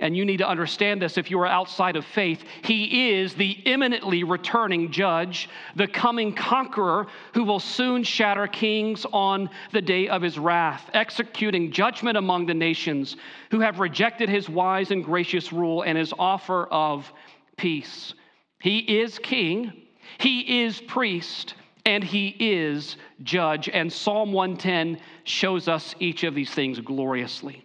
and 0.00 0.16
you 0.16 0.24
need 0.24 0.38
to 0.38 0.48
understand 0.48 1.00
this 1.00 1.16
if 1.16 1.30
you 1.30 1.38
are 1.38 1.46
outside 1.46 1.96
of 1.96 2.04
faith, 2.04 2.42
he 2.62 3.12
is 3.12 3.34
the 3.34 3.52
imminently 3.64 4.24
returning 4.24 4.90
judge, 4.90 5.48
the 5.76 5.86
coming 5.86 6.34
conqueror 6.34 7.06
who 7.32 7.44
will 7.44 7.60
soon 7.60 8.02
shatter 8.02 8.48
kings 8.48 9.06
on 9.12 9.48
the 9.72 9.80
day 9.80 10.08
of 10.08 10.20
his 10.20 10.38
wrath, 10.38 10.90
executing 10.94 11.70
judgment 11.70 12.16
among 12.16 12.46
the 12.46 12.54
nations 12.54 13.16
who 13.50 13.60
have 13.60 13.78
rejected 13.78 14.28
his 14.28 14.48
wise 14.48 14.90
and 14.90 15.04
gracious 15.04 15.52
rule 15.52 15.82
and 15.82 15.96
his 15.96 16.12
offer 16.18 16.66
of 16.66 17.10
peace. 17.56 18.14
He 18.60 18.78
is 18.78 19.18
king, 19.20 19.72
he 20.18 20.64
is 20.64 20.80
priest, 20.80 21.54
and 21.86 22.02
he 22.02 22.34
is 22.40 22.96
judge. 23.22 23.68
And 23.68 23.92
Psalm 23.92 24.32
110 24.32 25.00
shows 25.22 25.68
us 25.68 25.94
each 26.00 26.24
of 26.24 26.34
these 26.34 26.50
things 26.50 26.80
gloriously. 26.80 27.63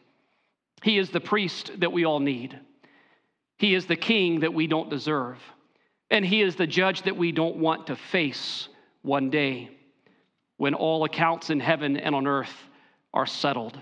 He 0.84 0.98
is 0.98 1.10
the 1.10 1.20
priest 1.20 1.72
that 1.80 1.92
we 1.92 2.06
all 2.06 2.20
need, 2.20 2.60
he 3.58 3.76
is 3.76 3.86
the 3.86 3.96
king 3.96 4.42
that 4.42 4.54
we 4.54 4.68
don't 4.68 4.90
deserve, 4.90 5.38
and 6.10 6.26
he 6.26 6.42
is 6.42 6.56
the 6.56 6.68
judge 6.68 7.04
that 7.04 7.18
we 7.18 7.32
don't 7.32 7.58
want 7.58 7.88
to 7.88 7.96
face 7.96 8.70
one 9.02 9.30
day 9.30 9.70
when 10.58 10.74
all 10.74 11.04
accounts 11.04 11.50
in 11.50 11.60
heaven 11.60 11.98
and 11.98 12.14
on 12.16 12.28
earth 12.28 12.54
are 13.14 13.26
settled. 13.26 13.78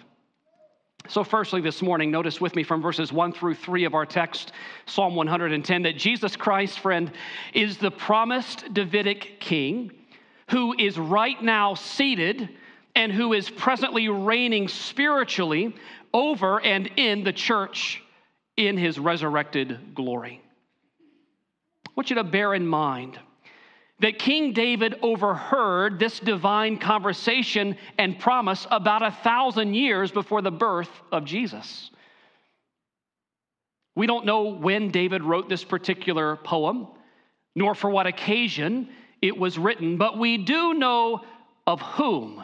So, 1.10 1.24
firstly, 1.24 1.62
this 1.62 1.82
morning, 1.82 2.12
notice 2.12 2.42
with 2.42 2.56
me 2.56 2.64
from 2.64 2.82
verses 2.82 3.14
1 3.14 3.32
through 3.32 3.54
3 3.54 3.86
of 3.86 3.94
our 3.94 4.06
text, 4.06 4.52
Psalm 4.88 5.16
110, 5.16 5.84
that 5.84 5.96
Jesus 5.96 6.36
Christ, 6.36 6.80
friend, 6.80 7.12
is 7.54 7.78
the 7.78 7.92
promised 7.92 8.74
Davidic 8.74 9.40
king 9.40 9.92
who 10.50 10.76
is 10.78 10.98
right 10.98 11.42
now 11.42 11.76
seated 11.76 12.50
and 12.98 13.12
who 13.12 13.34
is 13.34 13.48
presently 13.48 14.10
reigning 14.10 14.68
spiritually 14.68 15.76
over 16.16 16.60
and 16.60 16.90
in 16.96 17.24
the 17.24 17.32
church 17.32 18.02
in 18.58 18.76
his 18.76 18.98
resurrected 18.98 19.94
glory. 19.94 20.42
I 21.86 21.92
want 21.96 22.10
you 22.10 22.16
to 22.16 22.24
bear 22.24 22.56
in 22.56 22.66
mind 22.66 23.20
that 24.00 24.18
King 24.18 24.52
David 24.52 24.96
overheard 25.04 26.00
this 26.00 26.20
divine 26.20 26.80
conversation 26.80 27.78
and 28.00 28.18
promise 28.18 28.66
about 28.72 29.04
a 29.04 29.12
thousand 29.12 29.76
years 29.76 30.12
before 30.12 30.42
the 30.42 30.50
birth 30.50 30.90
of 31.12 31.24
Jesus. 31.24 31.92
We 33.96 34.08
don't 34.08 34.26
know 34.26 34.56
when 34.56 34.90
David 34.90 35.24
wrote 35.24 35.50
this 35.50 35.64
particular 35.64 36.36
poem, 36.36 36.88
nor 37.56 37.76
for 37.76 37.92
what 37.92 38.08
occasion 38.08 38.90
it 39.22 39.38
was 39.38 39.60
written, 39.60 39.98
but 39.98 40.18
we 40.18 40.40
do 40.40 40.74
know 40.74 41.22
of 41.68 41.80
whom 41.80 42.44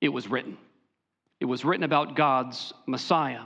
it 0.00 0.08
was 0.08 0.28
written. 0.28 0.56
It 1.40 1.46
was 1.46 1.64
written 1.64 1.84
about 1.84 2.16
God's 2.16 2.72
Messiah. 2.86 3.42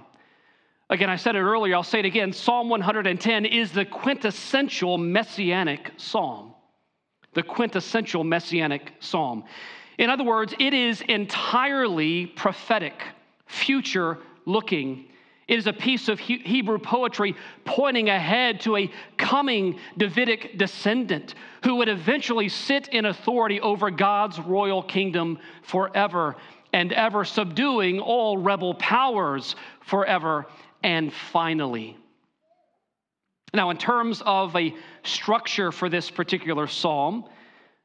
Again, 0.90 1.08
I 1.08 1.16
said 1.16 1.36
it 1.36 1.40
earlier, 1.40 1.74
I'll 1.74 1.82
say 1.82 2.00
it 2.00 2.04
again. 2.04 2.32
Psalm 2.32 2.68
110 2.68 3.46
is 3.46 3.72
the 3.72 3.84
quintessential 3.84 4.98
messianic 4.98 5.92
psalm 5.96 6.54
the 7.34 7.42
quintessential 7.42 8.24
messianic 8.24 8.92
psalm. 9.00 9.44
In 9.98 10.10
other 10.10 10.24
words, 10.24 10.54
it 10.58 10.72
is 10.72 11.02
entirely 11.02 12.26
prophetic, 12.26 13.02
future 13.46 14.18
looking. 14.46 15.06
It 15.46 15.58
is 15.58 15.66
a 15.66 15.72
piece 15.72 16.08
of 16.08 16.18
Hebrew 16.18 16.78
poetry 16.78 17.36
pointing 17.64 18.08
ahead 18.08 18.60
to 18.60 18.76
a 18.76 18.90
coming 19.18 19.78
Davidic 19.98 20.56
descendant 20.56 21.34
who 21.64 21.76
would 21.76 21.88
eventually 21.88 22.48
sit 22.48 22.88
in 22.88 23.04
authority 23.04 23.60
over 23.60 23.90
God's 23.90 24.38
royal 24.38 24.82
kingdom 24.82 25.38
forever 25.62 26.36
and 26.72 26.92
ever, 26.92 27.24
subduing 27.24 28.00
all 28.00 28.38
rebel 28.38 28.74
powers 28.74 29.54
forever 29.80 30.46
and 30.82 31.12
finally. 31.12 31.96
Now, 33.52 33.70
in 33.70 33.76
terms 33.76 34.22
of 34.26 34.56
a 34.56 34.74
structure 35.04 35.70
for 35.70 35.88
this 35.88 36.10
particular 36.10 36.66
psalm, 36.66 37.26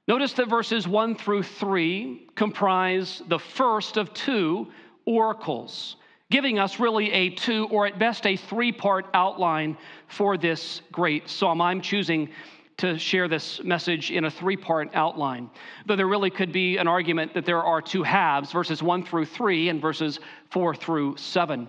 notice 0.08 0.34
that 0.34 0.48
verses 0.50 0.88
1 0.88 1.16
through 1.16 1.44
3 1.44 2.28
comprise 2.36 3.22
the 3.28 3.38
first 3.38 3.98
of 3.98 4.12
two 4.14 4.72
oracles, 5.06 5.98
giving 6.32 6.60
us 6.60 6.80
really 6.80 7.12
a 7.12 7.30
two 7.32 7.68
or 7.72 7.88
at 7.88 7.98
best 7.98 8.26
a 8.26 8.36
three 8.36 8.72
part 8.72 9.06
outline 9.14 9.78
for 10.08 10.38
this 10.38 10.82
great 10.92 11.28
psalm. 11.28 11.62
I'm 11.62 11.82
choosing 11.82 12.30
to 12.78 12.98
share 12.98 13.28
this 13.28 13.62
message 13.64 14.12
in 14.12 14.26
a 14.26 14.32
three 14.32 14.56
part 14.56 14.90
outline, 14.94 15.50
though 15.86 15.96
there 15.96 16.08
really 16.08 16.30
could 16.30 16.52
be 16.52 16.78
an 16.78 16.88
argument 16.88 17.34
that 17.34 17.46
there 17.46 17.64
are 17.64 17.82
two 17.82 18.04
halves 18.04 18.52
verses 18.52 18.82
1 18.82 19.06
through 19.06 19.26
3 19.26 19.70
and 19.70 19.82
verses 19.82 20.20
4 20.52 20.76
through 20.76 21.18
7. 21.18 21.68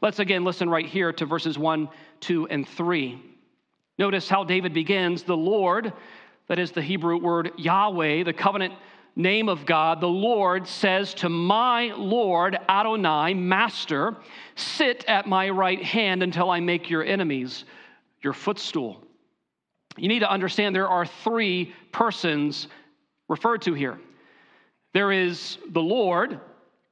Let's 0.00 0.20
again 0.20 0.44
listen 0.44 0.70
right 0.70 0.86
here 0.86 1.12
to 1.12 1.26
verses 1.26 1.58
1, 1.58 1.88
2, 2.20 2.48
and 2.48 2.68
3. 2.68 3.20
Notice 3.98 4.28
how 4.28 4.44
David 4.44 4.72
begins 4.72 5.24
the 5.24 5.36
Lord, 5.36 5.92
that 6.46 6.60
is 6.60 6.70
the 6.70 6.80
Hebrew 6.80 7.18
word 7.18 7.50
Yahweh, 7.58 8.22
the 8.22 8.32
covenant 8.32 8.74
name 9.18 9.48
of 9.48 9.66
God, 9.66 10.00
the 10.00 10.08
Lord 10.08 10.66
says 10.66 11.12
to 11.14 11.28
my 11.28 11.92
Lord 11.96 12.56
Adonai, 12.68 13.34
Master, 13.34 14.16
sit 14.54 15.04
at 15.08 15.26
my 15.26 15.50
right 15.50 15.82
hand 15.82 16.22
until 16.22 16.50
I 16.50 16.60
make 16.60 16.88
your 16.88 17.04
enemies 17.04 17.64
your 18.22 18.32
footstool. 18.32 19.02
You 19.96 20.08
need 20.08 20.20
to 20.20 20.30
understand 20.30 20.74
there 20.74 20.88
are 20.88 21.04
three 21.04 21.74
persons 21.90 22.68
referred 23.28 23.62
to 23.62 23.74
here. 23.74 23.98
There 24.94 25.10
is 25.10 25.58
the 25.70 25.82
Lord, 25.82 26.40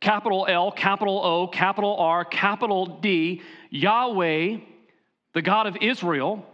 capital 0.01 0.47
L, 0.49 0.73
capital 0.73 1.25
O, 1.25 1.47
capital 1.47 1.97
R, 1.97 2.25
capital 2.25 2.87
D, 3.01 3.41
Yahweh, 3.71 4.59
the 5.33 5.43
God 5.43 5.69
of 5.69 5.77
Israel. 5.81 6.45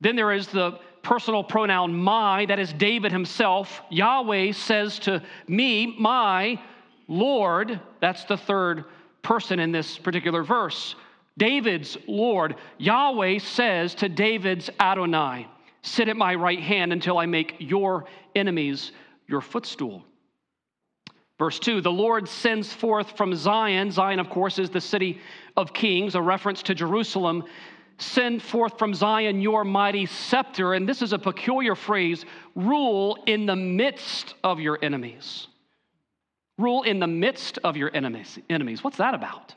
Then 0.00 0.14
there 0.14 0.32
is 0.32 0.46
the 0.46 0.78
personal 1.08 1.42
pronoun 1.42 1.96
my, 1.96 2.44
that 2.44 2.58
is 2.58 2.70
David 2.74 3.12
himself. 3.12 3.80
Yahweh 3.88 4.52
says 4.52 4.98
to 4.98 5.22
me, 5.46 5.96
my 5.98 6.60
Lord, 7.08 7.80
that's 7.98 8.24
the 8.24 8.36
third 8.36 8.84
person 9.22 9.58
in 9.58 9.72
this 9.72 9.96
particular 9.96 10.44
verse. 10.44 10.96
David's 11.38 11.96
Lord, 12.06 12.56
Yahweh 12.76 13.38
says 13.38 13.94
to 13.94 14.10
David's 14.10 14.68
Adonai, 14.78 15.48
Sit 15.80 16.08
at 16.08 16.16
my 16.18 16.34
right 16.34 16.60
hand 16.60 16.92
until 16.92 17.16
I 17.16 17.24
make 17.24 17.54
your 17.58 18.04
enemies 18.36 18.92
your 19.28 19.40
footstool. 19.40 20.04
Verse 21.38 21.58
2 21.58 21.80
The 21.80 21.90
Lord 21.90 22.28
sends 22.28 22.70
forth 22.70 23.16
from 23.16 23.34
Zion. 23.34 23.90
Zion, 23.90 24.20
of 24.20 24.28
course, 24.28 24.58
is 24.58 24.68
the 24.68 24.80
city 24.80 25.22
of 25.56 25.72
kings, 25.72 26.16
a 26.16 26.20
reference 26.20 26.62
to 26.64 26.74
Jerusalem. 26.74 27.44
Send 27.98 28.42
forth 28.42 28.78
from 28.78 28.94
Zion 28.94 29.40
your 29.40 29.64
mighty 29.64 30.06
scepter. 30.06 30.74
And 30.74 30.88
this 30.88 31.02
is 31.02 31.12
a 31.12 31.18
peculiar 31.18 31.74
phrase 31.74 32.24
rule 32.54 33.18
in 33.26 33.46
the 33.46 33.56
midst 33.56 34.34
of 34.44 34.60
your 34.60 34.78
enemies. 34.80 35.48
Rule 36.58 36.82
in 36.82 37.00
the 37.00 37.06
midst 37.06 37.58
of 37.64 37.76
your 37.76 37.90
enemies. 37.94 38.38
enemies. 38.48 38.82
What's 38.82 38.98
that 38.98 39.14
about? 39.14 39.54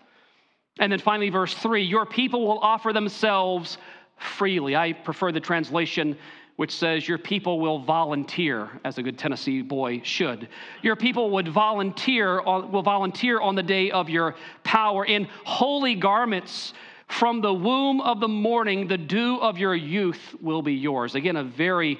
And 0.79 0.91
then 0.91 0.99
finally, 0.99 1.29
verse 1.29 1.53
3 1.53 1.83
Your 1.83 2.05
people 2.05 2.47
will 2.47 2.59
offer 2.59 2.93
themselves 2.93 3.77
freely. 4.17 4.75
I 4.75 4.93
prefer 4.93 5.31
the 5.31 5.39
translation 5.39 6.17
which 6.55 6.75
says, 6.75 7.07
Your 7.07 7.17
people 7.17 7.59
will 7.59 7.79
volunteer, 7.79 8.69
as 8.83 8.97
a 8.97 9.03
good 9.03 9.17
Tennessee 9.17 9.61
boy 9.61 10.01
should. 10.03 10.47
Your 10.83 10.95
people 10.95 11.31
would 11.31 11.47
volunteer 11.47 12.41
will 12.41 12.83
volunteer 12.83 13.39
on 13.39 13.55
the 13.55 13.63
day 13.63 13.89
of 13.91 14.09
your 14.09 14.35
power 14.63 15.05
in 15.05 15.27
holy 15.43 15.95
garments. 15.95 16.73
From 17.11 17.41
the 17.41 17.53
womb 17.53 18.01
of 18.01 18.19
the 18.19 18.27
morning, 18.27 18.87
the 18.87 18.97
dew 18.97 19.37
of 19.37 19.57
your 19.57 19.75
youth 19.75 20.33
will 20.41 20.61
be 20.61 20.73
yours. 20.73 21.13
Again, 21.13 21.35
a 21.35 21.43
very 21.43 21.99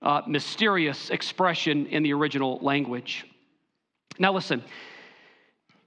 uh, 0.00 0.22
mysterious 0.26 1.10
expression 1.10 1.86
in 1.86 2.02
the 2.04 2.12
original 2.12 2.58
language. 2.62 3.26
Now, 4.18 4.32
listen. 4.32 4.62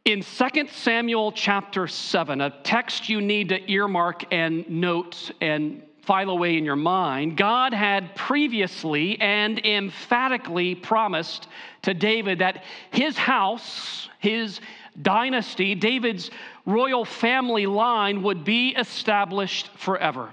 In 0.05 0.21
2 0.21 0.67
Samuel 0.71 1.31
chapter 1.31 1.87
7, 1.87 2.41
a 2.41 2.49
text 2.63 3.09
you 3.09 3.21
need 3.21 3.49
to 3.49 3.71
earmark 3.71 4.25
and 4.31 4.69
note 4.69 5.31
and 5.39 5.81
file 6.01 6.29
away 6.29 6.57
in 6.57 6.65
your 6.65 6.75
mind, 6.75 7.37
God 7.37 7.73
had 7.73 8.15
previously 8.15 9.19
and 9.21 9.63
emphatically 9.65 10.75
promised 10.75 11.47
to 11.83 11.93
David 11.93 12.39
that 12.39 12.63
his 12.91 13.17
house, 13.17 14.09
his 14.19 14.59
dynasty, 15.01 15.75
David's 15.75 16.31
royal 16.65 17.05
family 17.05 17.65
line 17.65 18.23
would 18.23 18.43
be 18.43 18.69
established 18.69 19.69
forever. 19.77 20.31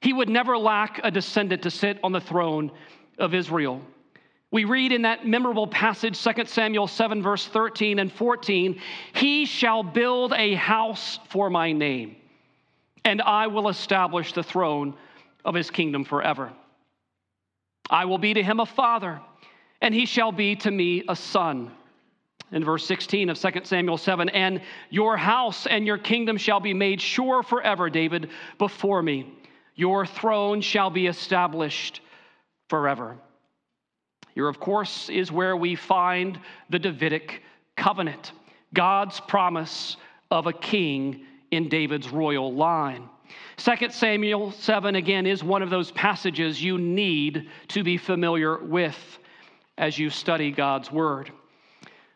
He 0.00 0.12
would 0.12 0.28
never 0.28 0.56
lack 0.56 1.00
a 1.02 1.10
descendant 1.10 1.62
to 1.62 1.70
sit 1.70 1.98
on 2.02 2.12
the 2.12 2.20
throne 2.20 2.72
of 3.18 3.34
Israel. 3.34 3.82
We 4.50 4.64
read 4.64 4.90
in 4.92 5.02
that 5.02 5.26
memorable 5.26 5.68
passage, 5.68 6.20
2 6.22 6.46
Samuel 6.46 6.88
7, 6.88 7.22
verse 7.22 7.46
13 7.46 8.00
and 8.00 8.10
14, 8.10 8.80
He 9.12 9.44
shall 9.44 9.82
build 9.82 10.32
a 10.32 10.54
house 10.54 11.20
for 11.28 11.50
my 11.50 11.72
name, 11.72 12.16
and 13.04 13.22
I 13.22 13.46
will 13.46 13.68
establish 13.68 14.32
the 14.32 14.42
throne 14.42 14.94
of 15.44 15.54
his 15.54 15.70
kingdom 15.70 16.04
forever. 16.04 16.52
I 17.88 18.06
will 18.06 18.18
be 18.18 18.34
to 18.34 18.42
him 18.42 18.58
a 18.58 18.66
father, 18.66 19.20
and 19.80 19.94
he 19.94 20.06
shall 20.06 20.32
be 20.32 20.56
to 20.56 20.70
me 20.70 21.04
a 21.08 21.14
son. 21.14 21.70
In 22.52 22.64
verse 22.64 22.84
16 22.86 23.30
of 23.30 23.38
2 23.38 23.50
Samuel 23.64 23.96
7, 23.96 24.28
and 24.30 24.60
your 24.90 25.16
house 25.16 25.66
and 25.66 25.86
your 25.86 25.98
kingdom 25.98 26.36
shall 26.36 26.60
be 26.60 26.74
made 26.74 27.00
sure 27.00 27.42
forever, 27.42 27.88
David, 27.88 28.30
before 28.58 29.02
me. 29.02 29.32
Your 29.76 30.04
throne 30.04 30.60
shall 30.60 30.90
be 30.90 31.06
established 31.06 32.00
forever. 32.68 33.16
Here, 34.34 34.48
of 34.48 34.58
course, 34.58 35.08
is 35.08 35.30
where 35.30 35.56
we 35.56 35.74
find 35.74 36.38
the 36.70 36.78
Davidic 36.78 37.42
covenant, 37.76 38.32
God's 38.74 39.20
promise 39.20 39.96
of 40.30 40.46
a 40.46 40.52
king 40.52 41.24
in 41.50 41.68
David's 41.68 42.10
royal 42.10 42.52
line. 42.52 43.08
2 43.58 43.90
Samuel 43.90 44.52
7, 44.52 44.96
again, 44.96 45.26
is 45.26 45.44
one 45.44 45.62
of 45.62 45.70
those 45.70 45.90
passages 45.92 46.62
you 46.62 46.78
need 46.78 47.48
to 47.68 47.84
be 47.84 47.96
familiar 47.96 48.58
with 48.58 48.96
as 49.78 49.98
you 49.98 50.10
study 50.10 50.50
God's 50.50 50.90
word. 50.90 51.30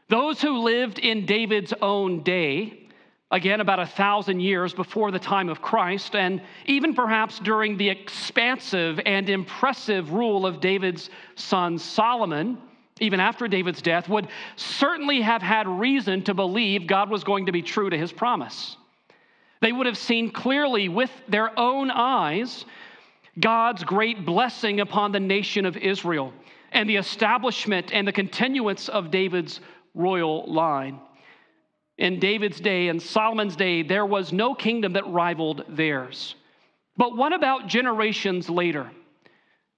Those 0.08 0.40
who 0.40 0.58
lived 0.58 0.98
in 0.98 1.24
David's 1.24 1.72
own 1.80 2.22
day, 2.22 2.88
again, 3.30 3.60
about 3.60 3.80
a 3.80 3.86
thousand 3.86 4.40
years 4.40 4.74
before 4.74 5.10
the 5.10 5.18
time 5.18 5.48
of 5.48 5.62
Christ, 5.62 6.14
and 6.14 6.42
even 6.66 6.94
perhaps 6.94 7.38
during 7.38 7.76
the 7.76 7.88
expansive 7.88 9.00
and 9.06 9.28
impressive 9.28 10.12
rule 10.12 10.46
of 10.46 10.60
David's 10.60 11.08
son 11.36 11.78
Solomon, 11.78 12.58
even 13.00 13.18
after 13.18 13.48
David's 13.48 13.82
death, 13.82 14.08
would 14.08 14.28
certainly 14.56 15.20
have 15.22 15.42
had 15.42 15.66
reason 15.66 16.22
to 16.24 16.34
believe 16.34 16.86
God 16.86 17.10
was 17.10 17.24
going 17.24 17.46
to 17.46 17.52
be 17.52 17.62
true 17.62 17.90
to 17.90 17.98
his 17.98 18.12
promise. 18.12 18.76
They 19.60 19.72
would 19.72 19.86
have 19.86 19.98
seen 19.98 20.30
clearly 20.30 20.88
with 20.88 21.10
their 21.26 21.58
own 21.58 21.90
eyes 21.90 22.66
God's 23.40 23.82
great 23.82 24.24
blessing 24.24 24.80
upon 24.80 25.10
the 25.10 25.20
nation 25.20 25.66
of 25.66 25.76
Israel 25.76 26.32
and 26.70 26.88
the 26.88 26.96
establishment 26.96 27.92
and 27.92 28.06
the 28.06 28.12
continuance 28.12 28.88
of 28.88 29.10
David's 29.10 29.60
royal 29.94 30.44
line. 30.46 31.00
In 31.98 32.18
David's 32.18 32.60
day 32.60 32.88
and 32.88 33.00
Solomon's 33.00 33.56
day, 33.56 33.82
there 33.82 34.06
was 34.06 34.32
no 34.32 34.54
kingdom 34.54 34.94
that 34.94 35.06
rivaled 35.06 35.64
theirs. 35.68 36.34
But 36.96 37.16
what 37.16 37.32
about 37.32 37.68
generations 37.68 38.50
later? 38.50 38.90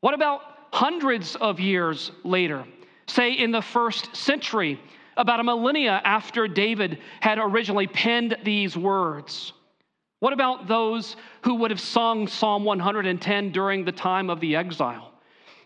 What 0.01 0.15
about 0.15 0.41
hundreds 0.73 1.37
of 1.37 1.61
years 1.61 2.11
later? 2.25 2.65
Say 3.07 3.33
in 3.33 3.51
the 3.53 3.63
first 3.63 4.17
century, 4.17 4.81
about 5.17 5.41
a 5.41 5.45
millennia 5.45 6.01
after 6.05 6.47
David 6.47 6.99
had 7.21 7.39
originally 7.39 7.87
penned 7.87 8.37
these 8.45 8.77
words. 8.77 9.53
What 10.21 10.33
about 10.33 10.67
those 10.67 11.17
who 11.43 11.57
would 11.57 11.71
have 11.71 11.81
sung 11.81 12.27
Psalm 12.27 12.65
110 12.65 13.53
during 13.53 13.85
the 13.85 13.93
time 13.93 14.31
of 14.31 14.41
the 14.41 14.57
exile? 14.57 15.13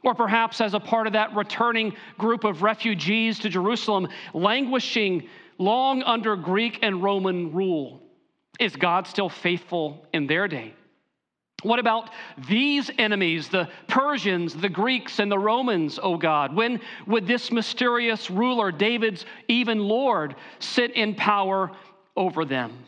Or 0.02 0.14
perhaps 0.14 0.60
as 0.60 0.74
a 0.74 0.80
part 0.80 1.06
of 1.06 1.12
that 1.12 1.34
returning 1.34 1.94
group 2.18 2.44
of 2.44 2.62
refugees 2.62 3.38
to 3.40 3.48
Jerusalem, 3.48 4.08
languishing 4.32 5.28
long 5.58 6.02
under 6.02 6.36
Greek 6.36 6.78
and 6.82 7.02
Roman 7.02 7.52
rule. 7.52 8.00
Is 8.58 8.76
God 8.76 9.06
still 9.06 9.28
faithful 9.28 10.06
in 10.12 10.26
their 10.26 10.48
day? 10.48 10.74
What 11.62 11.78
about 11.78 12.10
these 12.48 12.90
enemies, 12.98 13.48
the 13.48 13.68
Persians, 13.86 14.54
the 14.54 14.68
Greeks, 14.68 15.18
and 15.18 15.30
the 15.30 15.38
Romans, 15.38 15.98
O 16.02 16.16
God? 16.16 16.56
When 16.56 16.80
would 17.06 17.26
this 17.26 17.52
mysterious 17.52 18.30
ruler, 18.30 18.72
David's 18.72 19.26
even 19.48 19.80
Lord, 19.80 20.36
sit 20.58 20.92
in 20.92 21.14
power 21.14 21.72
over 22.16 22.44
them? 22.46 22.84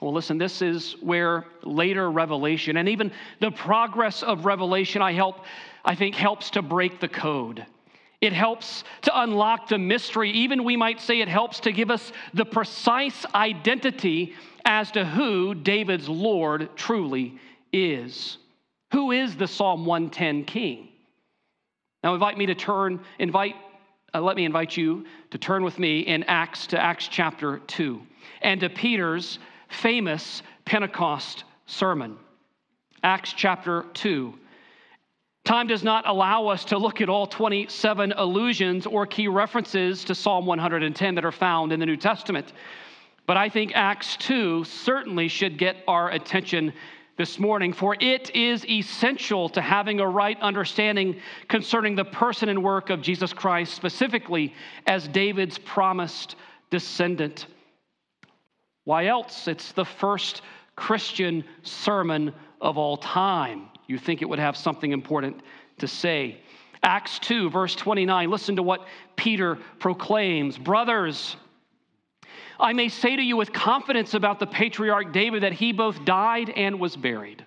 Well, 0.00 0.12
listen, 0.12 0.38
this 0.38 0.62
is 0.62 0.92
where 1.00 1.44
later 1.64 2.10
revelation 2.10 2.76
and 2.76 2.88
even 2.88 3.10
the 3.40 3.50
progress 3.50 4.22
of 4.22 4.44
revelation, 4.44 5.02
I 5.02 5.12
help, 5.12 5.44
I 5.84 5.94
think, 5.94 6.14
helps 6.14 6.50
to 6.50 6.62
break 6.62 7.00
the 7.00 7.08
code. 7.08 7.66
It 8.20 8.32
helps 8.32 8.84
to 9.02 9.20
unlock 9.20 9.68
the 9.68 9.78
mystery. 9.78 10.30
Even 10.30 10.64
we 10.64 10.76
might 10.76 11.00
say 11.00 11.20
it 11.20 11.28
helps 11.28 11.60
to 11.60 11.72
give 11.72 11.90
us 11.90 12.12
the 12.34 12.44
precise 12.44 13.24
identity 13.34 14.34
as 14.64 14.90
to 14.92 15.04
who 15.04 15.54
David's 15.54 16.08
Lord 16.08 16.70
truly 16.76 17.38
is. 17.72 18.38
Who 18.92 19.12
is 19.12 19.36
the 19.36 19.46
Psalm 19.46 19.84
110 19.84 20.44
king? 20.44 20.88
Now, 22.02 22.14
invite 22.14 22.38
me 22.38 22.46
to 22.46 22.54
turn, 22.54 23.00
invite, 23.18 23.54
uh, 24.14 24.20
let 24.20 24.36
me 24.36 24.44
invite 24.44 24.76
you 24.76 25.04
to 25.30 25.38
turn 25.38 25.62
with 25.62 25.78
me 25.78 26.00
in 26.00 26.22
Acts 26.24 26.68
to 26.68 26.80
Acts 26.80 27.08
chapter 27.08 27.58
2 27.58 28.00
and 28.42 28.60
to 28.60 28.68
Peter's 28.68 29.38
famous 29.68 30.42
Pentecost 30.64 31.44
sermon. 31.66 32.16
Acts 33.02 33.32
chapter 33.32 33.84
2. 33.94 34.34
Time 35.44 35.66
does 35.66 35.82
not 35.82 36.06
allow 36.06 36.48
us 36.48 36.66
to 36.66 36.78
look 36.78 37.00
at 37.00 37.08
all 37.08 37.26
27 37.26 38.12
allusions 38.16 38.86
or 38.86 39.06
key 39.06 39.28
references 39.28 40.04
to 40.04 40.14
Psalm 40.14 40.44
110 40.44 41.14
that 41.14 41.24
are 41.24 41.32
found 41.32 41.72
in 41.72 41.80
the 41.80 41.86
New 41.86 41.96
Testament. 41.96 42.52
But 43.26 43.36
I 43.36 43.48
think 43.48 43.72
Acts 43.74 44.16
2 44.18 44.64
certainly 44.64 45.28
should 45.28 45.58
get 45.58 45.76
our 45.86 46.10
attention 46.10 46.72
this 47.16 47.38
morning, 47.38 47.72
for 47.72 47.96
it 48.00 48.34
is 48.34 48.64
essential 48.66 49.48
to 49.50 49.60
having 49.60 50.00
a 50.00 50.06
right 50.06 50.40
understanding 50.40 51.20
concerning 51.48 51.94
the 51.94 52.04
person 52.04 52.48
and 52.48 52.62
work 52.62 52.90
of 52.90 53.02
Jesus 53.02 53.32
Christ, 53.32 53.74
specifically 53.74 54.54
as 54.86 55.08
David's 55.08 55.58
promised 55.58 56.36
descendant. 56.70 57.46
Why 58.88 59.08
else? 59.08 59.48
It's 59.48 59.72
the 59.72 59.84
first 59.84 60.40
Christian 60.74 61.44
sermon 61.62 62.32
of 62.58 62.78
all 62.78 62.96
time. 62.96 63.68
You 63.86 63.98
think 63.98 64.22
it 64.22 64.28
would 64.30 64.38
have 64.38 64.56
something 64.56 64.92
important 64.92 65.42
to 65.80 65.86
say. 65.86 66.40
Acts 66.82 67.18
2, 67.18 67.50
verse 67.50 67.74
29, 67.74 68.30
listen 68.30 68.56
to 68.56 68.62
what 68.62 68.86
Peter 69.14 69.58
proclaims 69.78 70.56
Brothers, 70.56 71.36
I 72.58 72.72
may 72.72 72.88
say 72.88 73.14
to 73.14 73.20
you 73.20 73.36
with 73.36 73.52
confidence 73.52 74.14
about 74.14 74.40
the 74.40 74.46
patriarch 74.46 75.12
David 75.12 75.42
that 75.42 75.52
he 75.52 75.72
both 75.72 76.06
died 76.06 76.48
and 76.48 76.80
was 76.80 76.96
buried, 76.96 77.44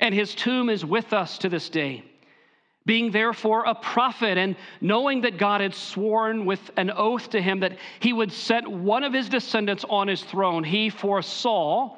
and 0.00 0.12
his 0.12 0.34
tomb 0.34 0.68
is 0.68 0.84
with 0.84 1.12
us 1.12 1.38
to 1.38 1.48
this 1.48 1.68
day. 1.68 2.02
Being 2.86 3.10
therefore 3.10 3.64
a 3.64 3.74
prophet, 3.74 4.38
and 4.38 4.56
knowing 4.80 5.20
that 5.22 5.38
God 5.38 5.60
had 5.60 5.74
sworn 5.74 6.46
with 6.46 6.70
an 6.76 6.90
oath 6.90 7.30
to 7.30 7.42
him 7.42 7.60
that 7.60 7.76
he 8.00 8.12
would 8.12 8.32
set 8.32 8.66
one 8.66 9.04
of 9.04 9.12
his 9.12 9.28
descendants 9.28 9.84
on 9.90 10.08
his 10.08 10.22
throne, 10.22 10.64
he 10.64 10.88
foresaw 10.88 11.96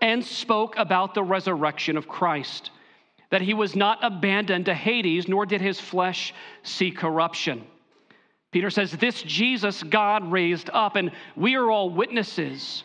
and 0.00 0.24
spoke 0.24 0.74
about 0.76 1.14
the 1.14 1.22
resurrection 1.22 1.96
of 1.96 2.08
Christ, 2.08 2.70
that 3.30 3.42
he 3.42 3.54
was 3.54 3.76
not 3.76 3.98
abandoned 4.02 4.64
to 4.64 4.74
Hades, 4.74 5.28
nor 5.28 5.46
did 5.46 5.60
his 5.60 5.78
flesh 5.78 6.34
see 6.62 6.90
corruption. 6.90 7.64
Peter 8.50 8.70
says, 8.70 8.92
This 8.92 9.22
Jesus 9.22 9.82
God 9.82 10.32
raised 10.32 10.70
up, 10.72 10.96
and 10.96 11.12
we 11.36 11.54
are 11.54 11.70
all 11.70 11.90
witnesses 11.90 12.84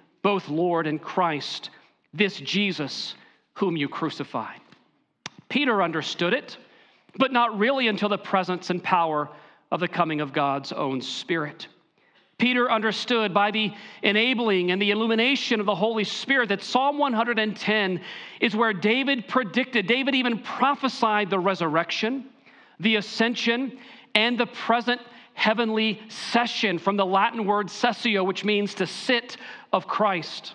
both 0.21 0.49
Lord 0.49 0.87
and 0.87 1.01
Christ, 1.01 1.69
this 2.13 2.37
Jesus 2.37 3.15
whom 3.53 3.77
you 3.77 3.87
crucified. 3.87 4.59
Peter 5.49 5.81
understood 5.83 6.33
it, 6.33 6.57
but 7.17 7.33
not 7.33 7.57
really 7.57 7.87
until 7.87 8.09
the 8.09 8.17
presence 8.17 8.69
and 8.69 8.83
power 8.83 9.29
of 9.71 9.79
the 9.79 9.87
coming 9.87 10.21
of 10.21 10.33
God's 10.33 10.71
own 10.71 11.01
Spirit. 11.01 11.67
Peter 12.37 12.71
understood 12.71 13.33
by 13.35 13.51
the 13.51 13.71
enabling 14.01 14.71
and 14.71 14.81
the 14.81 14.89
illumination 14.89 15.59
of 15.59 15.67
the 15.67 15.75
Holy 15.75 16.03
Spirit 16.03 16.49
that 16.49 16.63
Psalm 16.63 16.97
110 16.97 18.01
is 18.39 18.55
where 18.55 18.73
David 18.73 19.27
predicted, 19.27 19.85
David 19.85 20.15
even 20.15 20.39
prophesied 20.39 21.29
the 21.29 21.37
resurrection, 21.37 22.25
the 22.79 22.95
ascension, 22.95 23.77
and 24.15 24.39
the 24.39 24.47
present 24.47 24.99
heavenly 25.35 26.01
session 26.09 26.79
from 26.79 26.97
the 26.97 27.05
Latin 27.05 27.45
word 27.45 27.67
sessio, 27.67 28.25
which 28.25 28.43
means 28.43 28.73
to 28.73 28.87
sit 28.87 29.37
of 29.71 29.87
Christ. 29.87 30.53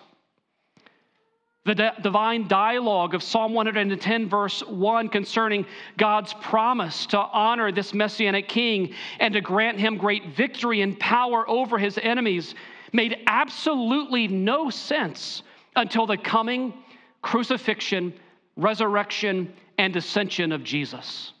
The 1.65 1.75
de- 1.75 1.95
divine 2.01 2.47
dialogue 2.47 3.13
of 3.13 3.21
Psalm 3.21 3.53
110, 3.53 4.29
verse 4.29 4.61
1, 4.61 5.09
concerning 5.09 5.65
God's 5.97 6.33
promise 6.35 7.05
to 7.07 7.17
honor 7.17 7.73
this 7.73 7.93
messianic 7.93 8.47
king 8.47 8.93
and 9.19 9.33
to 9.33 9.41
grant 9.41 9.77
him 9.77 9.97
great 9.97 10.27
victory 10.27 10.81
and 10.81 10.97
power 10.97 11.47
over 11.49 11.77
his 11.77 11.99
enemies, 12.01 12.55
made 12.93 13.17
absolutely 13.27 14.29
no 14.29 14.69
sense 14.69 15.43
until 15.75 16.05
the 16.05 16.17
coming 16.17 16.73
crucifixion, 17.21 18.13
resurrection, 18.55 19.51
and 19.77 19.93
ascension 19.97 20.53
of 20.53 20.63
Jesus. 20.63 21.33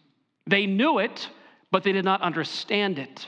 They 0.45 0.65
knew 0.65 0.99
it, 0.99 1.29
but 1.71 1.83
they 1.83 1.93
did 1.93 2.03
not 2.05 2.21
understand 2.21 2.99
it. 2.99 3.27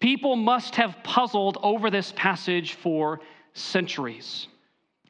People 0.00 0.36
must 0.36 0.76
have 0.76 0.96
puzzled 1.02 1.58
over 1.62 1.90
this 1.90 2.12
passage 2.16 2.74
for 2.74 3.20
centuries 3.54 4.46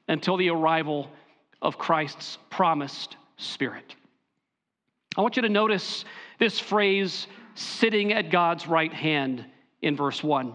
until 0.09 0.37
the 0.37 0.51
arrival 0.51 1.11
of 1.61 1.79
Christ's 1.79 2.39
promised 2.51 3.17
Spirit. 3.37 3.97
I 5.17 5.23
want 5.23 5.37
you 5.37 5.43
to 5.43 5.49
notice 5.49 6.05
this 6.39 6.61
phrase, 6.61 7.27
sitting 7.55 8.13
at 8.13 8.31
God's 8.31 8.67
right 8.67 8.93
hand, 8.93 9.45
in 9.85 9.97
verse 9.97 10.23
1. 10.23 10.53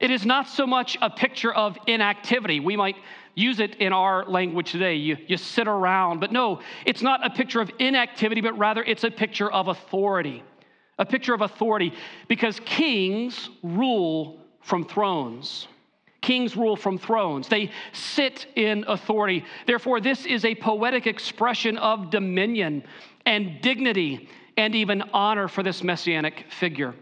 It 0.00 0.10
is 0.10 0.26
not 0.26 0.48
so 0.48 0.66
much 0.66 0.98
a 1.00 1.08
picture 1.08 1.54
of 1.54 1.78
inactivity. 1.86 2.58
We 2.58 2.76
might 2.76 2.96
use 3.34 3.60
it 3.60 3.76
in 3.76 3.92
our 3.92 4.24
language 4.26 4.72
today. 4.72 4.96
You, 4.96 5.16
you 5.28 5.36
sit 5.36 5.68
around, 5.68 6.18
but 6.18 6.32
no, 6.32 6.60
it's 6.84 7.02
not 7.02 7.24
a 7.24 7.30
picture 7.30 7.60
of 7.60 7.70
inactivity, 7.78 8.40
but 8.40 8.58
rather 8.58 8.82
it's 8.82 9.04
a 9.04 9.10
picture 9.10 9.50
of 9.50 9.68
authority. 9.68 10.42
A 10.98 11.06
picture 11.06 11.34
of 11.34 11.40
authority 11.40 11.92
because 12.28 12.60
kings 12.64 13.48
rule 13.62 14.40
from 14.60 14.84
thrones. 14.84 15.68
Kings 16.22 16.56
rule 16.56 16.76
from 16.76 16.96
thrones. 16.96 17.48
They 17.48 17.70
sit 17.92 18.46
in 18.56 18.84
authority. 18.88 19.44
Therefore, 19.66 20.00
this 20.00 20.24
is 20.24 20.44
a 20.44 20.54
poetic 20.54 21.06
expression 21.06 21.76
of 21.76 22.10
dominion 22.10 22.84
and 23.26 23.60
dignity 23.60 24.28
and 24.56 24.74
even 24.74 25.02
honor 25.12 25.48
for 25.48 25.62
this 25.62 25.82
messianic 25.82 26.46
figure. 26.50 26.94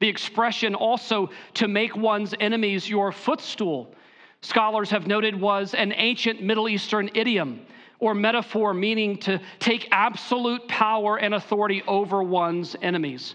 The 0.00 0.08
expression 0.08 0.74
also 0.74 1.30
to 1.54 1.68
make 1.68 1.96
one's 1.96 2.34
enemies 2.38 2.88
your 2.88 3.12
footstool, 3.12 3.94
scholars 4.42 4.90
have 4.90 5.06
noted, 5.06 5.38
was 5.38 5.74
an 5.74 5.92
ancient 5.92 6.42
Middle 6.42 6.68
Eastern 6.68 7.10
idiom 7.14 7.66
or 7.98 8.14
metaphor 8.14 8.74
meaning 8.74 9.16
to 9.16 9.40
take 9.58 9.88
absolute 9.90 10.68
power 10.68 11.16
and 11.16 11.34
authority 11.34 11.82
over 11.86 12.22
one's 12.22 12.76
enemies. 12.82 13.34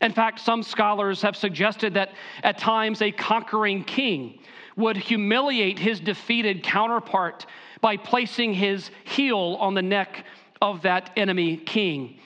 In 0.00 0.12
fact, 0.12 0.40
some 0.40 0.62
scholars 0.62 1.22
have 1.22 1.36
suggested 1.36 1.94
that 1.94 2.10
at 2.42 2.58
times 2.58 3.02
a 3.02 3.10
conquering 3.10 3.82
king 3.84 4.38
would 4.76 4.96
humiliate 4.96 5.78
his 5.78 5.98
defeated 5.98 6.62
counterpart 6.62 7.46
by 7.80 7.96
placing 7.96 8.54
his 8.54 8.90
heel 9.04 9.56
on 9.60 9.74
the 9.74 9.82
neck 9.82 10.24
of 10.62 10.82
that 10.82 11.10
enemy 11.16 11.56
king. 11.56 12.18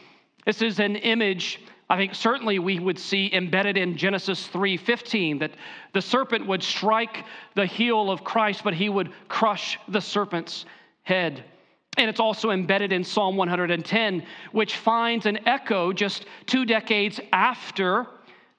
This 0.44 0.60
is 0.60 0.80
an 0.80 0.96
image 0.96 1.60
I 1.92 1.96
think 1.98 2.14
certainly 2.14 2.58
we 2.58 2.78
would 2.78 2.98
see 2.98 3.28
embedded 3.34 3.76
in 3.76 3.98
Genesis 3.98 4.48
3:15 4.48 5.40
that 5.40 5.50
the 5.92 6.00
serpent 6.00 6.46
would 6.46 6.62
strike 6.62 7.26
the 7.54 7.66
heel 7.66 8.10
of 8.10 8.24
Christ 8.24 8.64
but 8.64 8.72
he 8.72 8.88
would 8.88 9.12
crush 9.28 9.78
the 9.88 10.00
serpent's 10.00 10.64
head. 11.02 11.44
And 11.98 12.08
it's 12.08 12.20
also 12.20 12.50
embedded 12.50 12.92
in 12.92 13.04
Psalm 13.04 13.36
110 13.36 14.24
which 14.52 14.76
finds 14.76 15.26
an 15.26 15.46
echo 15.46 15.92
just 15.92 16.26
2 16.46 16.64
decades 16.64 17.20
after 17.32 18.06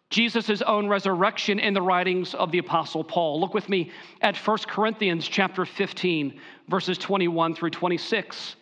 Jesus' 0.09 0.61
own 0.61 0.87
resurrection 0.87 1.57
in 1.57 1.73
the 1.73 1.81
writings 1.81 2.35
of 2.35 2.51
the 2.51 2.59
Apostle 2.59 3.03
Paul. 3.03 3.39
Look 3.39 3.55
with 3.55 3.67
me 3.67 3.89
at 4.21 4.37
1 4.37 4.57
Corinthians 4.67 5.27
chapter 5.27 5.65
15, 5.65 6.39
verses 6.69 6.99
21 6.99 7.55
through 7.55 7.71
26. 7.71 8.55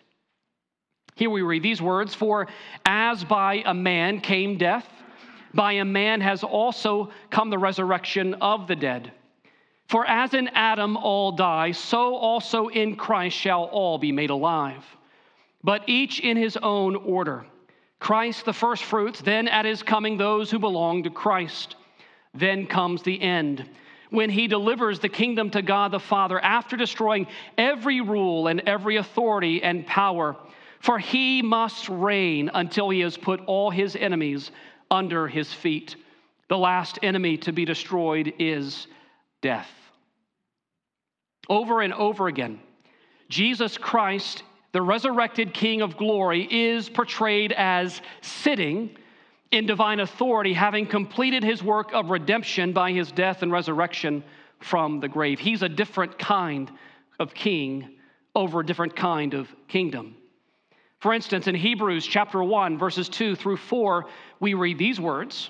Here 1.15 1.29
we 1.29 1.41
read 1.41 1.61
these 1.61 1.81
words 1.81 2.15
For 2.15 2.47
as 2.85 3.25
by 3.25 3.63
a 3.65 3.73
man 3.73 4.21
came 4.21 4.57
death, 4.57 4.87
by 5.53 5.73
a 5.73 5.85
man 5.85 6.21
has 6.21 6.41
also 6.41 7.11
come 7.29 7.49
the 7.49 7.59
resurrection 7.59 8.35
of 8.35 8.67
the 8.67 8.75
dead. 8.77 9.11
For 9.91 10.07
as 10.07 10.33
in 10.33 10.47
Adam 10.53 10.95
all 10.95 11.33
die, 11.33 11.71
so 11.71 12.15
also 12.15 12.69
in 12.69 12.95
Christ 12.95 13.35
shall 13.35 13.65
all 13.65 13.97
be 13.97 14.13
made 14.13 14.29
alive, 14.29 14.85
but 15.65 15.83
each 15.85 16.21
in 16.21 16.37
his 16.37 16.55
own 16.55 16.95
order. 16.95 17.45
Christ 17.99 18.45
the 18.45 18.53
firstfruits, 18.53 19.19
then 19.19 19.49
at 19.49 19.65
his 19.65 19.83
coming, 19.83 20.15
those 20.15 20.49
who 20.49 20.59
belong 20.59 21.03
to 21.03 21.09
Christ. 21.09 21.75
Then 22.33 22.67
comes 22.67 23.03
the 23.03 23.21
end, 23.21 23.69
when 24.11 24.29
he 24.29 24.47
delivers 24.47 24.99
the 25.01 25.09
kingdom 25.09 25.49
to 25.49 25.61
God 25.61 25.91
the 25.91 25.99
Father 25.99 26.39
after 26.39 26.77
destroying 26.77 27.27
every 27.57 27.99
rule 27.99 28.47
and 28.47 28.61
every 28.61 28.95
authority 28.95 29.61
and 29.61 29.85
power. 29.85 30.37
For 30.79 30.99
he 30.99 31.41
must 31.41 31.89
reign 31.89 32.49
until 32.53 32.89
he 32.89 33.01
has 33.01 33.17
put 33.17 33.41
all 33.41 33.69
his 33.69 33.97
enemies 33.97 34.51
under 34.89 35.27
his 35.27 35.51
feet. 35.51 35.97
The 36.47 36.57
last 36.57 36.97
enemy 37.03 37.35
to 37.39 37.51
be 37.51 37.65
destroyed 37.65 38.33
is 38.39 38.87
death. 39.41 39.69
Over 41.49 41.81
and 41.81 41.93
over 41.93 42.27
again, 42.27 42.59
Jesus 43.29 43.77
Christ 43.77 44.43
the 44.71 44.81
resurrected 44.81 45.53
King 45.53 45.81
of 45.81 45.97
glory 45.97 46.47
is 46.49 46.87
portrayed 46.87 47.51
as 47.51 48.01
sitting 48.21 48.95
in 49.51 49.65
divine 49.65 49.99
authority, 49.99 50.53
having 50.53 50.85
completed 50.85 51.43
his 51.43 51.61
work 51.61 51.93
of 51.93 52.09
redemption 52.09 52.71
by 52.71 52.93
his 52.93 53.11
death 53.11 53.41
and 53.41 53.51
resurrection 53.51 54.23
from 54.59 55.01
the 55.01 55.09
grave. 55.09 55.39
He's 55.39 55.61
a 55.61 55.67
different 55.67 56.17
kind 56.17 56.71
of 57.19 57.33
king 57.33 57.97
over 58.33 58.61
a 58.61 58.65
different 58.65 58.95
kind 58.95 59.33
of 59.33 59.49
kingdom. 59.67 60.15
For 60.99 61.13
instance, 61.13 61.47
in 61.47 61.55
Hebrews 61.55 62.05
chapter 62.05 62.41
1, 62.41 62.77
verses 62.77 63.09
2 63.09 63.35
through 63.35 63.57
4, 63.57 64.05
we 64.39 64.53
read 64.53 64.77
these 64.77 65.01
words 65.01 65.49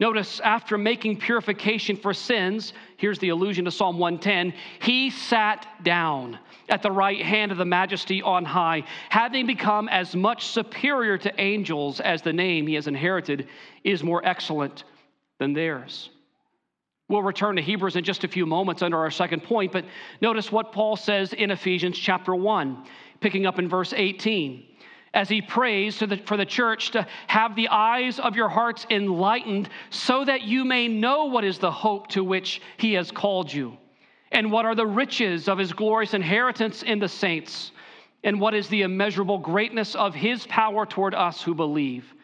Notice, 0.00 0.38
after 0.40 0.78
making 0.78 1.18
purification 1.18 1.96
for 1.96 2.14
sins, 2.14 2.72
here's 2.98 3.18
the 3.18 3.30
allusion 3.30 3.64
to 3.64 3.72
Psalm 3.72 3.98
110, 3.98 4.54
he 4.80 5.10
sat 5.10 5.66
down 5.82 6.38
at 6.68 6.82
the 6.82 6.90
right 6.90 7.20
hand 7.20 7.50
of 7.50 7.58
the 7.58 7.64
majesty 7.64 8.22
on 8.22 8.44
high, 8.44 8.84
having 9.08 9.46
become 9.46 9.88
as 9.88 10.14
much 10.14 10.46
superior 10.46 11.18
to 11.18 11.40
angels 11.40 11.98
as 11.98 12.22
the 12.22 12.32
name 12.32 12.68
he 12.68 12.74
has 12.74 12.86
inherited 12.86 13.48
is 13.82 14.04
more 14.04 14.24
excellent 14.24 14.84
than 15.40 15.52
theirs. 15.52 16.10
We'll 17.08 17.22
return 17.22 17.56
to 17.56 17.62
Hebrews 17.62 17.96
in 17.96 18.04
just 18.04 18.22
a 18.22 18.28
few 18.28 18.46
moments 18.46 18.82
under 18.82 18.98
our 18.98 19.10
second 19.10 19.42
point, 19.42 19.72
but 19.72 19.84
notice 20.20 20.52
what 20.52 20.72
Paul 20.72 20.94
says 20.94 21.32
in 21.32 21.50
Ephesians 21.50 21.98
chapter 21.98 22.36
1, 22.36 22.84
picking 23.20 23.46
up 23.46 23.58
in 23.58 23.68
verse 23.68 23.92
18 23.96 24.67
as 25.14 25.28
he 25.28 25.40
prays 25.40 25.98
the, 25.98 26.16
for 26.26 26.36
the 26.36 26.46
church 26.46 26.90
to 26.92 27.06
have 27.26 27.56
the 27.56 27.68
eyes 27.68 28.18
of 28.18 28.36
your 28.36 28.48
hearts 28.48 28.86
enlightened 28.90 29.68
so 29.90 30.24
that 30.24 30.42
you 30.42 30.64
may 30.64 30.88
know 30.88 31.26
what 31.26 31.44
is 31.44 31.58
the 31.58 31.70
hope 31.70 32.08
to 32.08 32.22
which 32.22 32.60
he 32.76 32.94
has 32.94 33.10
called 33.10 33.52
you, 33.52 33.76
and 34.32 34.50
what 34.50 34.66
are 34.66 34.74
the 34.74 34.86
riches 34.86 35.48
of 35.48 35.58
his 35.58 35.72
glorious 35.72 36.14
inheritance 36.14 36.82
in 36.82 36.98
the 36.98 37.08
saints, 37.08 37.72
and 38.24 38.40
what 38.40 38.54
is 38.54 38.68
the 38.68 38.82
immeasurable 38.82 39.38
greatness 39.38 39.94
of 39.94 40.14
his 40.14 40.46
power 40.46 40.84
toward 40.84 41.14
us 41.14 41.42
who 41.42 41.54
believe. 41.54 42.14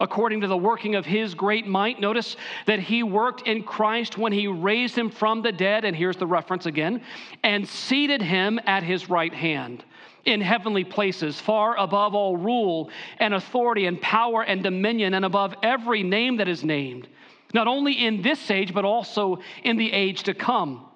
According 0.00 0.40
to 0.40 0.48
the 0.48 0.56
working 0.56 0.96
of 0.96 1.06
his 1.06 1.34
great 1.34 1.68
might, 1.68 2.00
notice 2.00 2.36
that 2.66 2.80
he 2.80 3.04
worked 3.04 3.46
in 3.46 3.62
Christ 3.62 4.18
when 4.18 4.32
he 4.32 4.48
raised 4.48 4.98
him 4.98 5.08
from 5.08 5.40
the 5.40 5.52
dead, 5.52 5.84
and 5.84 5.96
here's 5.96 6.16
the 6.16 6.26
reference 6.26 6.66
again, 6.66 7.00
and 7.44 7.66
seated 7.66 8.20
him 8.20 8.60
at 8.66 8.82
his 8.82 9.08
right 9.08 9.32
hand 9.32 9.84
in 10.24 10.40
heavenly 10.40 10.84
places, 10.84 11.40
far 11.40 11.76
above 11.76 12.14
all 12.14 12.36
rule 12.36 12.90
and 13.18 13.34
authority 13.34 13.86
and 13.86 14.00
power 14.00 14.42
and 14.42 14.62
dominion, 14.62 15.14
and 15.14 15.24
above 15.24 15.54
every 15.62 16.02
name 16.02 16.36
that 16.38 16.48
is 16.48 16.64
named, 16.64 17.08
not 17.52 17.66
only 17.66 17.92
in 17.92 18.22
this 18.22 18.50
age, 18.50 18.74
but 18.74 18.84
also 18.84 19.38
in 19.62 19.76
the 19.76 19.92
age 19.92 20.22
to 20.24 20.34
come. 20.34 20.86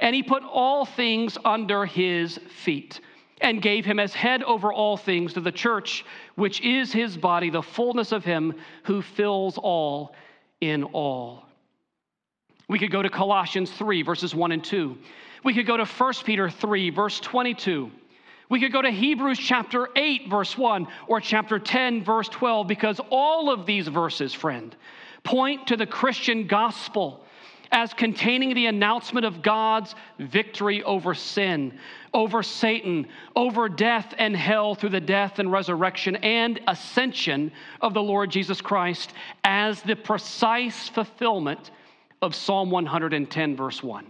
And 0.00 0.14
he 0.14 0.22
put 0.22 0.42
all 0.42 0.84
things 0.84 1.38
under 1.44 1.86
his 1.86 2.38
feet 2.62 3.00
and 3.40 3.60
gave 3.60 3.84
him 3.84 3.98
as 3.98 4.14
head 4.14 4.42
over 4.42 4.72
all 4.72 4.96
things 4.96 5.34
to 5.34 5.40
the 5.40 5.52
church, 5.52 6.04
which 6.34 6.60
is 6.60 6.92
his 6.92 7.16
body, 7.16 7.50
the 7.50 7.62
fullness 7.62 8.12
of 8.12 8.24
him 8.24 8.54
who 8.84 9.02
fills 9.02 9.58
all 9.58 10.14
in 10.60 10.84
all. 10.84 11.44
We 12.68 12.78
could 12.78 12.90
go 12.90 13.02
to 13.02 13.10
Colossians 13.10 13.70
3, 13.72 14.02
verses 14.02 14.34
1 14.34 14.52
and 14.52 14.64
2. 14.64 14.96
We 15.44 15.52
could 15.52 15.66
go 15.66 15.76
to 15.76 15.84
1 15.84 16.12
Peter 16.24 16.48
3, 16.48 16.90
verse 16.90 17.20
22. 17.20 17.90
We 18.50 18.60
could 18.60 18.72
go 18.72 18.82
to 18.82 18.90
Hebrews 18.90 19.38
chapter 19.38 19.88
8, 19.96 20.28
verse 20.28 20.56
1, 20.56 20.86
or 21.06 21.20
chapter 21.20 21.58
10, 21.58 22.04
verse 22.04 22.28
12, 22.28 22.66
because 22.66 23.00
all 23.10 23.50
of 23.50 23.66
these 23.66 23.88
verses, 23.88 24.34
friend, 24.34 24.74
point 25.22 25.68
to 25.68 25.76
the 25.76 25.86
Christian 25.86 26.46
gospel 26.46 27.24
as 27.72 27.92
containing 27.92 28.54
the 28.54 28.66
announcement 28.66 29.26
of 29.26 29.42
God's 29.42 29.94
victory 30.18 30.82
over 30.84 31.14
sin, 31.14 31.76
over 32.12 32.42
Satan, 32.42 33.08
over 33.34 33.68
death 33.68 34.14
and 34.18 34.36
hell 34.36 34.74
through 34.74 34.90
the 34.90 35.00
death 35.00 35.40
and 35.40 35.50
resurrection 35.50 36.16
and 36.16 36.60
ascension 36.68 37.50
of 37.80 37.94
the 37.94 38.02
Lord 38.02 38.30
Jesus 38.30 38.60
Christ 38.60 39.12
as 39.42 39.82
the 39.82 39.96
precise 39.96 40.88
fulfillment 40.88 41.72
of 42.22 42.34
Psalm 42.34 42.70
110, 42.70 43.56
verse 43.56 43.82
1. 43.82 44.06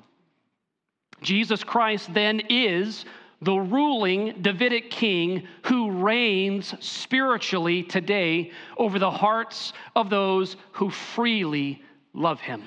Jesus 1.23 1.65
Christ 1.65 2.13
then 2.13 2.41
is 2.51 3.07
the 3.45 3.57
ruling 3.57 4.43
Davidic 4.43 4.91
king 4.91 5.47
who 5.65 5.91
reigns 5.91 6.75
spiritually 6.81 7.83
today 7.83 8.51
over 8.77 8.99
the 8.99 9.11
hearts 9.11 9.73
of 9.95 10.11
those 10.11 10.57
who 10.73 10.91
freely 10.91 11.83
love 12.13 12.41
him. 12.41 12.63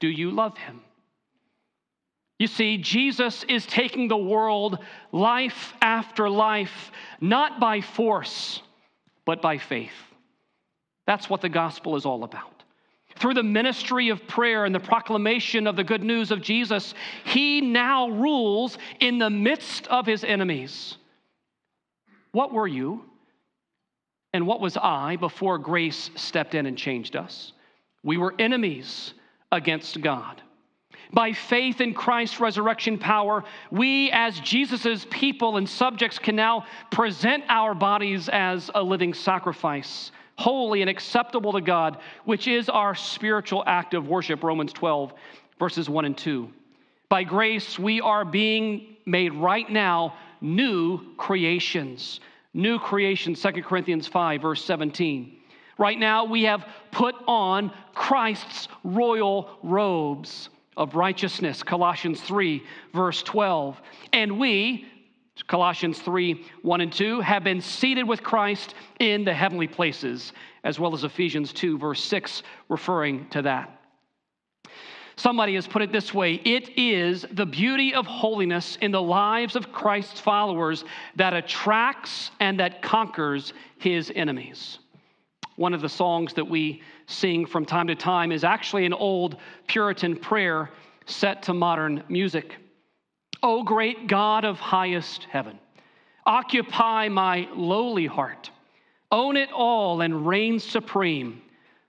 Do 0.00 0.08
you 0.08 0.30
love 0.30 0.56
him? 0.58 0.80
You 2.38 2.46
see, 2.48 2.76
Jesus 2.76 3.44
is 3.44 3.64
taking 3.64 4.08
the 4.08 4.16
world 4.16 4.78
life 5.10 5.72
after 5.80 6.28
life, 6.28 6.90
not 7.20 7.58
by 7.58 7.80
force, 7.80 8.60
but 9.24 9.40
by 9.40 9.56
faith. 9.56 9.94
That's 11.06 11.30
what 11.30 11.40
the 11.40 11.48
gospel 11.48 11.96
is 11.96 12.04
all 12.04 12.24
about. 12.24 12.55
Through 13.16 13.34
the 13.34 13.42
ministry 13.42 14.10
of 14.10 14.26
prayer 14.26 14.64
and 14.64 14.74
the 14.74 14.80
proclamation 14.80 15.66
of 15.66 15.76
the 15.76 15.84
good 15.84 16.04
news 16.04 16.30
of 16.30 16.42
Jesus, 16.42 16.94
he 17.24 17.60
now 17.60 18.08
rules 18.08 18.76
in 19.00 19.18
the 19.18 19.30
midst 19.30 19.86
of 19.88 20.06
his 20.06 20.22
enemies. 20.22 20.98
What 22.32 22.52
were 22.52 22.68
you 22.68 23.04
and 24.34 24.46
what 24.46 24.60
was 24.60 24.76
I 24.76 25.16
before 25.16 25.56
grace 25.56 26.10
stepped 26.14 26.54
in 26.54 26.66
and 26.66 26.76
changed 26.76 27.16
us? 27.16 27.52
We 28.02 28.18
were 28.18 28.34
enemies 28.38 29.14
against 29.50 30.00
God. 30.02 30.42
By 31.12 31.32
faith 31.32 31.80
in 31.80 31.94
Christ's 31.94 32.40
resurrection 32.40 32.98
power, 32.98 33.44
we 33.70 34.10
as 34.10 34.38
Jesus' 34.40 35.06
people 35.08 35.56
and 35.56 35.68
subjects 35.68 36.18
can 36.18 36.36
now 36.36 36.66
present 36.90 37.44
our 37.48 37.74
bodies 37.74 38.28
as 38.28 38.70
a 38.74 38.82
living 38.82 39.14
sacrifice 39.14 40.10
holy 40.38 40.80
and 40.80 40.90
acceptable 40.90 41.52
to 41.52 41.60
God, 41.60 41.98
which 42.24 42.48
is 42.48 42.68
our 42.68 42.94
spiritual 42.94 43.62
act 43.66 43.94
of 43.94 44.08
worship, 44.08 44.42
Romans 44.42 44.72
12, 44.72 45.12
verses 45.58 45.88
1 45.88 46.04
and 46.04 46.16
2. 46.16 46.50
By 47.08 47.22
grace, 47.24 47.78
we 47.78 48.00
are 48.00 48.24
being 48.24 48.96
made 49.06 49.32
right 49.32 49.68
now 49.70 50.14
new 50.40 51.14
creations. 51.16 52.20
New 52.52 52.78
creations, 52.78 53.40
2 53.40 53.62
Corinthians 53.62 54.08
5, 54.08 54.42
verse 54.42 54.64
17. 54.64 55.36
Right 55.78 55.98
now, 55.98 56.24
we 56.24 56.44
have 56.44 56.66
put 56.90 57.14
on 57.26 57.70
Christ's 57.94 58.68
royal 58.82 59.58
robes 59.62 60.48
of 60.76 60.94
righteousness, 60.94 61.62
Colossians 61.62 62.20
3, 62.22 62.62
verse 62.92 63.22
12. 63.22 63.80
And 64.12 64.38
we, 64.38 64.86
Colossians 65.42 65.98
3 65.98 66.44
1 66.62 66.80
and 66.80 66.92
2, 66.92 67.20
have 67.20 67.44
been 67.44 67.60
seated 67.60 68.04
with 68.04 68.22
Christ 68.22 68.74
in 68.98 69.24
the 69.24 69.34
heavenly 69.34 69.66
places, 69.66 70.32
as 70.64 70.80
well 70.80 70.94
as 70.94 71.04
Ephesians 71.04 71.52
2, 71.52 71.78
verse 71.78 72.02
6, 72.02 72.42
referring 72.68 73.28
to 73.30 73.42
that. 73.42 73.76
Somebody 75.16 75.54
has 75.54 75.66
put 75.66 75.80
it 75.80 75.92
this 75.92 76.12
way 76.12 76.34
it 76.34 76.78
is 76.78 77.24
the 77.32 77.46
beauty 77.46 77.94
of 77.94 78.06
holiness 78.06 78.76
in 78.82 78.90
the 78.90 79.00
lives 79.00 79.56
of 79.56 79.72
Christ's 79.72 80.20
followers 80.20 80.84
that 81.16 81.32
attracts 81.32 82.30
and 82.38 82.60
that 82.60 82.82
conquers 82.82 83.54
his 83.78 84.12
enemies. 84.14 84.78
One 85.56 85.72
of 85.72 85.80
the 85.80 85.88
songs 85.88 86.34
that 86.34 86.46
we 86.46 86.82
sing 87.06 87.46
from 87.46 87.64
time 87.64 87.86
to 87.86 87.94
time 87.94 88.30
is 88.30 88.44
actually 88.44 88.84
an 88.84 88.92
old 88.92 89.36
Puritan 89.66 90.16
prayer 90.16 90.70
set 91.06 91.42
to 91.44 91.54
modern 91.54 92.02
music. 92.08 92.56
O 93.48 93.62
great 93.62 94.08
God 94.08 94.44
of 94.44 94.58
highest 94.58 95.22
heaven, 95.30 95.56
occupy 96.26 97.08
my 97.08 97.46
lowly 97.54 98.06
heart, 98.06 98.50
own 99.12 99.36
it 99.36 99.52
all 99.52 100.00
and 100.00 100.26
reign 100.26 100.58
supreme, 100.58 101.40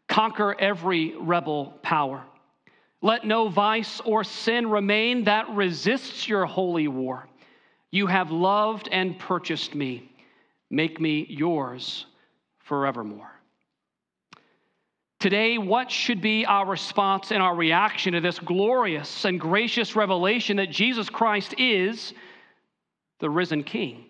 conquer 0.07 0.55
every 0.59 1.15
rebel 1.17 1.73
power. 1.81 2.23
Let 3.01 3.25
no 3.25 3.49
vice 3.49 3.99
or 4.05 4.23
sin 4.23 4.69
remain 4.69 5.23
that 5.23 5.49
resists 5.49 6.27
your 6.27 6.45
holy 6.45 6.87
war. 6.87 7.27
You 7.89 8.05
have 8.05 8.29
loved 8.29 8.87
and 8.91 9.17
purchased 9.17 9.73
me. 9.73 10.11
Make 10.69 11.01
me 11.01 11.25
yours 11.27 12.05
forevermore. 12.59 13.36
Today, 15.19 15.57
what 15.57 15.89
should 15.89 16.21
be 16.21 16.45
our 16.45 16.67
response 16.67 17.31
and 17.31 17.41
our 17.41 17.55
reaction 17.55 18.13
to 18.13 18.21
this 18.21 18.37
glorious 18.37 19.25
and 19.25 19.39
gracious 19.39 19.95
revelation 19.95 20.57
that 20.57 20.69
Jesus 20.69 21.09
Christ 21.09 21.55
is 21.57 22.13
the 23.19 23.29
risen 23.29 23.63
King? 23.63 24.05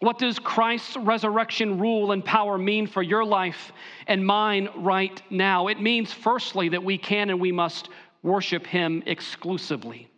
What 0.00 0.18
does 0.18 0.40
Christ's 0.40 0.96
resurrection 0.96 1.78
rule 1.78 2.10
and 2.10 2.24
power 2.24 2.58
mean 2.58 2.88
for 2.88 3.02
your 3.02 3.24
life 3.24 3.72
and 4.08 4.26
mine 4.26 4.68
right 4.76 5.22
now? 5.30 5.68
It 5.68 5.80
means, 5.80 6.12
firstly, 6.12 6.70
that 6.70 6.82
we 6.82 6.98
can 6.98 7.30
and 7.30 7.40
we 7.40 7.52
must 7.52 7.88
worship 8.22 8.66
Him 8.66 9.04
exclusively. 9.06 10.08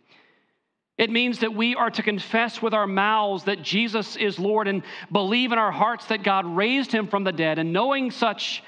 It 0.97 1.11
means 1.11 1.39
that 1.39 1.53
we 1.53 1.75
are 1.75 1.91
to 1.91 2.01
confess 2.01 2.63
with 2.63 2.73
our 2.73 2.87
mouths 2.87 3.43
that 3.43 3.61
Jesus 3.61 4.15
is 4.15 4.39
Lord 4.39 4.67
and 4.67 4.81
believe 5.11 5.51
in 5.51 5.59
our 5.59 5.71
hearts 5.71 6.07
that 6.07 6.23
God 6.23 6.47
raised 6.47 6.91
Him 6.91 7.07
from 7.07 7.23
the 7.23 7.31
dead. 7.31 7.59
And 7.59 7.71
knowing 7.71 8.09
such, 8.09 8.63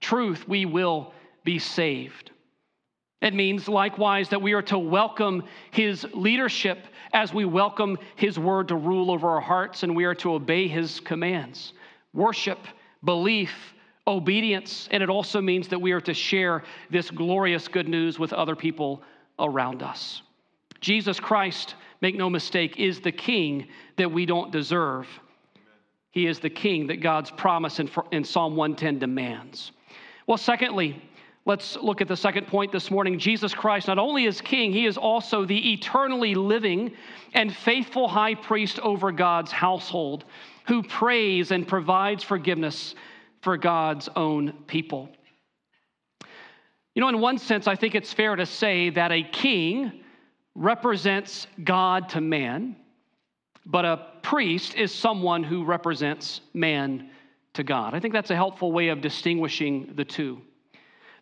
truth, 0.00 0.46
we 0.48 0.64
will 0.64 1.12
be 1.44 1.58
saved. 1.58 2.30
It 3.20 3.34
means 3.34 3.68
likewise 3.68 4.28
that 4.28 4.42
we 4.42 4.52
are 4.52 4.62
to 4.62 4.78
welcome 4.78 5.44
his 5.70 6.06
leadership 6.12 6.86
as 7.14 7.32
we 7.32 7.44
welcome 7.44 7.96
his 8.16 8.38
word 8.38 8.68
to 8.68 8.76
rule 8.76 9.10
over 9.10 9.30
our 9.30 9.40
hearts 9.40 9.82
and 9.82 9.96
we 9.96 10.04
are 10.04 10.14
to 10.16 10.34
obey 10.34 10.68
his 10.68 11.00
commands. 11.00 11.72
Worship, 12.12 12.58
belief, 13.02 13.74
obedience, 14.06 14.88
and 14.90 15.02
it 15.02 15.08
also 15.08 15.40
means 15.40 15.68
that 15.68 15.80
we 15.80 15.92
are 15.92 16.00
to 16.02 16.12
share 16.12 16.64
this 16.90 17.10
glorious 17.10 17.66
good 17.66 17.88
news 17.88 18.18
with 18.18 18.32
other 18.32 18.54
people 18.54 19.02
around 19.38 19.82
us. 19.82 20.22
Jesus 20.80 21.18
Christ, 21.18 21.76
make 22.02 22.14
no 22.14 22.28
mistake, 22.28 22.78
is 22.78 23.00
the 23.00 23.12
king 23.12 23.68
that 23.96 24.12
we 24.12 24.26
don't 24.26 24.52
deserve. 24.52 25.08
He 26.10 26.26
is 26.26 26.40
the 26.40 26.50
king 26.50 26.88
that 26.88 27.00
God's 27.00 27.30
promise 27.30 27.80
in, 27.80 28.24
Psalm 28.24 28.54
110 28.54 28.98
demands. 28.98 29.72
Well, 30.26 30.38
secondly, 30.38 31.02
Let's 31.46 31.76
look 31.76 32.00
at 32.00 32.08
the 32.08 32.16
second 32.16 32.46
point 32.46 32.72
this 32.72 32.90
morning. 32.90 33.18
Jesus 33.18 33.52
Christ 33.52 33.88
not 33.88 33.98
only 33.98 34.24
is 34.24 34.40
king, 34.40 34.72
he 34.72 34.86
is 34.86 34.96
also 34.96 35.44
the 35.44 35.74
eternally 35.74 36.34
living 36.34 36.92
and 37.34 37.54
faithful 37.54 38.08
high 38.08 38.34
priest 38.34 38.80
over 38.80 39.12
God's 39.12 39.52
household 39.52 40.24
who 40.66 40.82
prays 40.82 41.50
and 41.50 41.68
provides 41.68 42.24
forgiveness 42.24 42.94
for 43.42 43.58
God's 43.58 44.08
own 44.16 44.54
people. 44.66 45.10
You 46.94 47.02
know, 47.02 47.08
in 47.08 47.20
one 47.20 47.36
sense, 47.36 47.66
I 47.66 47.76
think 47.76 47.94
it's 47.94 48.12
fair 48.12 48.36
to 48.36 48.46
say 48.46 48.88
that 48.90 49.12
a 49.12 49.22
king 49.22 50.00
represents 50.54 51.46
God 51.62 52.08
to 52.10 52.22
man, 52.22 52.76
but 53.66 53.84
a 53.84 54.06
priest 54.22 54.76
is 54.76 54.94
someone 54.94 55.42
who 55.42 55.64
represents 55.64 56.40
man 56.54 57.10
to 57.54 57.64
God. 57.64 57.94
I 57.94 58.00
think 58.00 58.12
that's 58.12 58.30
a 58.30 58.36
helpful 58.36 58.72
way 58.72 58.88
of 58.88 59.00
distinguishing 59.00 59.92
the 59.94 60.04
two. 60.04 60.40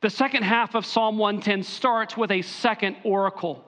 The 0.01 0.11
second 0.11 0.43
half 0.43 0.75
of 0.75 0.85
Psalm 0.85 1.17
110 1.17 1.63
starts 1.63 2.17
with 2.17 2.31
a 2.33 2.43
second 2.43 2.97
oracle. 3.05 3.65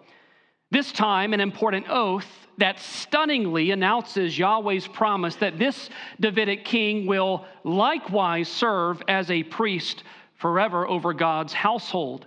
This 0.71 0.91
time, 0.91 1.33
an 1.33 1.41
important 1.41 1.87
oath 1.89 2.27
that 2.59 2.81
stunningly 2.81 3.71
announces 3.71 4.37
Yahweh's 4.37 4.89
promise 4.89 5.37
that 5.37 5.59
this 5.59 5.91
Davidic 6.21 6.65
king 6.65 7.07
will 7.07 7.45
likewise 7.63 8.49
serve 8.49 9.03
as 9.07 9.31
a 9.31 9.43
priest 9.45 10.03
forever 10.37 10.89
over 10.89 11.13
God's 11.13 11.53
household 11.53 12.27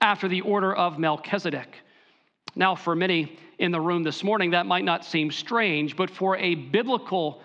after 0.00 0.28
the 0.28 0.42
order 0.42 0.74
of 0.74 0.98
Melchizedek. 0.98 1.74
Now, 2.54 2.74
for 2.74 2.94
many 2.94 3.38
in 3.58 3.72
the 3.72 3.80
room 3.80 4.04
this 4.04 4.22
morning, 4.22 4.50
that 4.50 4.66
might 4.66 4.84
not 4.84 5.04
seem 5.04 5.30
strange, 5.30 5.96
but 5.96 6.10
for 6.10 6.36
a 6.36 6.54
biblical 6.54 7.42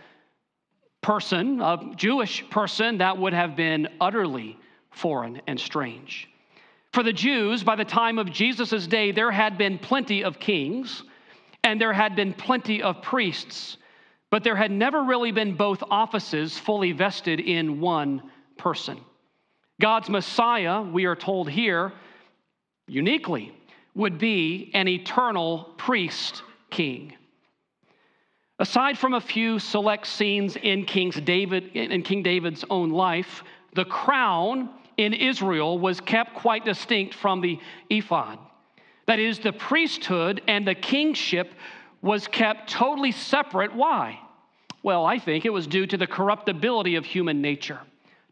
person, 1.04 1.62
a 1.62 1.92
Jewish 1.96 2.50
person, 2.50 2.98
that 2.98 3.18
would 3.18 3.34
have 3.34 3.56
been 3.56 3.88
utterly 4.02 4.58
foreign 4.92 5.42
and 5.46 5.60
strange. 5.60 6.30
For 6.94 7.04
the 7.04 7.14
Jews, 7.14 7.64
by 7.64 7.76
the 7.76 7.86
time 7.86 8.18
of 8.18 8.32
Jesus' 8.32 8.88
day, 8.88 9.12
there 9.12 9.32
had 9.32 9.58
been 9.58 9.78
plenty 9.78 10.24
of 10.24 10.40
kings 10.40 11.04
and 11.64 11.80
there 11.80 11.94
had 11.94 12.16
been 12.16 12.34
plenty 12.34 12.84
of 12.84 13.02
priests, 13.02 13.78
but 14.30 14.44
there 14.44 14.56
had 14.56 14.72
never 14.72 15.04
really 15.04 15.32
been 15.32 15.56
both 15.56 15.84
offices 15.90 16.58
fully 16.58 16.92
vested 16.92 17.40
in 17.40 17.80
one 17.80 18.22
person. 18.58 19.00
God's 19.82 20.10
Messiah, 20.10 20.82
we 20.82 21.06
are 21.06 21.16
told 21.16 21.50
here, 21.50 21.94
uniquely, 22.88 23.56
would 23.96 24.18
be 24.18 24.72
an 24.74 24.88
eternal 24.88 25.74
priest 25.78 26.44
king. 26.70 27.14
Aside 28.60 28.98
from 28.98 29.14
a 29.14 29.22
few 29.22 29.60
select 29.60 30.06
scenes 30.08 30.56
in, 30.56 30.86
King's 30.86 31.20
David, 31.20 31.76
in 31.76 32.02
King 32.04 32.24
David's 32.24 32.64
own 32.70 32.92
life, 32.92 33.44
the 33.74 33.86
crown 33.86 34.70
in 34.98 35.14
Israel 35.14 35.80
was 35.80 36.00
kept 36.00 36.36
quite 36.36 36.64
distinct 36.64 37.16
from 37.16 37.42
the 37.42 37.60
ephod. 37.90 38.38
That 39.08 39.20
is, 39.20 39.40
the 39.40 39.54
priesthood 39.54 40.42
and 40.48 40.68
the 40.68 40.76
kingship 40.76 41.54
was 42.02 42.28
kept 42.28 42.70
totally 42.70 43.12
separate. 43.12 43.74
Why? 43.74 44.20
Well, 44.84 45.06
I 45.06 45.18
think 45.18 45.46
it 45.46 45.50
was 45.50 45.66
due 45.66 45.88
to 45.88 45.98
the 45.98 46.08
corruptibility 46.08 46.96
of 46.96 47.06
human 47.06 47.42
nature. 47.42 47.80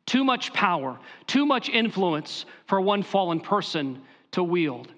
Too 0.06 0.24
much 0.24 0.54
power, 0.54 1.00
too 1.26 1.46
much 1.46 1.70
influence 1.70 2.46
for 2.68 2.80
one 2.80 3.04
fallen 3.04 3.40
person 3.40 4.02
to 4.32 4.44
wield. 4.44 4.92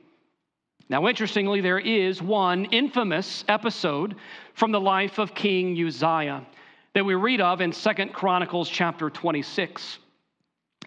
Now, 0.89 1.07
interestingly, 1.07 1.61
there 1.61 1.79
is 1.79 2.21
one 2.21 2.65
infamous 2.65 3.45
episode 3.47 4.15
from 4.53 4.71
the 4.71 4.81
life 4.81 5.17
of 5.17 5.33
King 5.33 5.77
Uzziah 5.81 6.45
that 6.93 7.05
we 7.05 7.15
read 7.15 7.41
of 7.41 7.61
in 7.61 7.71
Second 7.71 8.13
Chronicles 8.13 8.69
chapter 8.69 9.09
26. 9.09 9.99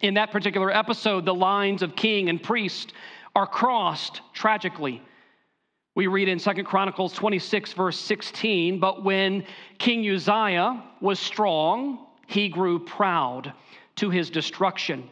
In 0.01 0.13
that 0.13 0.31
particular 0.31 0.71
episode, 0.71 1.25
the 1.25 1.33
lines 1.33 1.81
of 1.81 1.95
king 1.95 2.29
and 2.29 2.41
priest 2.41 2.93
are 3.35 3.47
crossed 3.47 4.21
tragically. 4.33 5.01
We 5.95 6.05
read 6.05 6.29
in 6.29 6.37
Second 6.37 6.65
Chronicles 6.65 7.13
26, 7.13 7.73
verse 7.73 7.99
16, 7.99 8.79
but 8.79 9.03
when 9.03 9.43
King 9.79 10.07
Uzziah 10.07 10.83
was 11.01 11.19
strong, 11.19 12.05
he 12.27 12.49
grew 12.49 12.77
proud 12.77 13.51
to 13.95 14.11
his 14.11 14.29
destruction. 14.29 15.09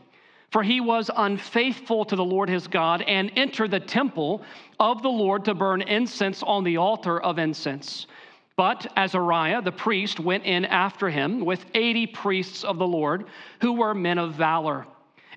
For 0.56 0.63
he 0.63 0.80
was 0.80 1.12
unfaithful 1.13 2.06
to 2.06 2.15
the 2.15 2.24
Lord 2.24 2.48
his 2.48 2.65
God 2.65 3.02
and 3.02 3.30
entered 3.36 3.72
the 3.72 3.80
temple 3.82 4.41
of 4.80 5.02
the 5.02 5.10
Lord 5.10 5.44
to 5.44 5.54
burn 5.54 5.82
incense 5.82 6.41
on 6.44 6.63
the 6.63 6.78
altar 6.78 7.22
of 7.22 7.38
incense. 7.39 8.08
But 8.56 8.88
Azariah 8.96 9.62
the 9.62 9.74
priest 9.74 10.18
went 10.18 10.46
in 10.46 10.63
after 10.63 11.10
him 11.10 11.44
with 11.44 11.65
80 11.74 12.08
priests 12.08 12.63
of 12.63 12.78
the 12.78 12.88
Lord 12.88 13.26
who 13.60 13.74
were 13.74 13.94
men 13.94 14.18
of 14.18 14.36
valor. 14.36 14.88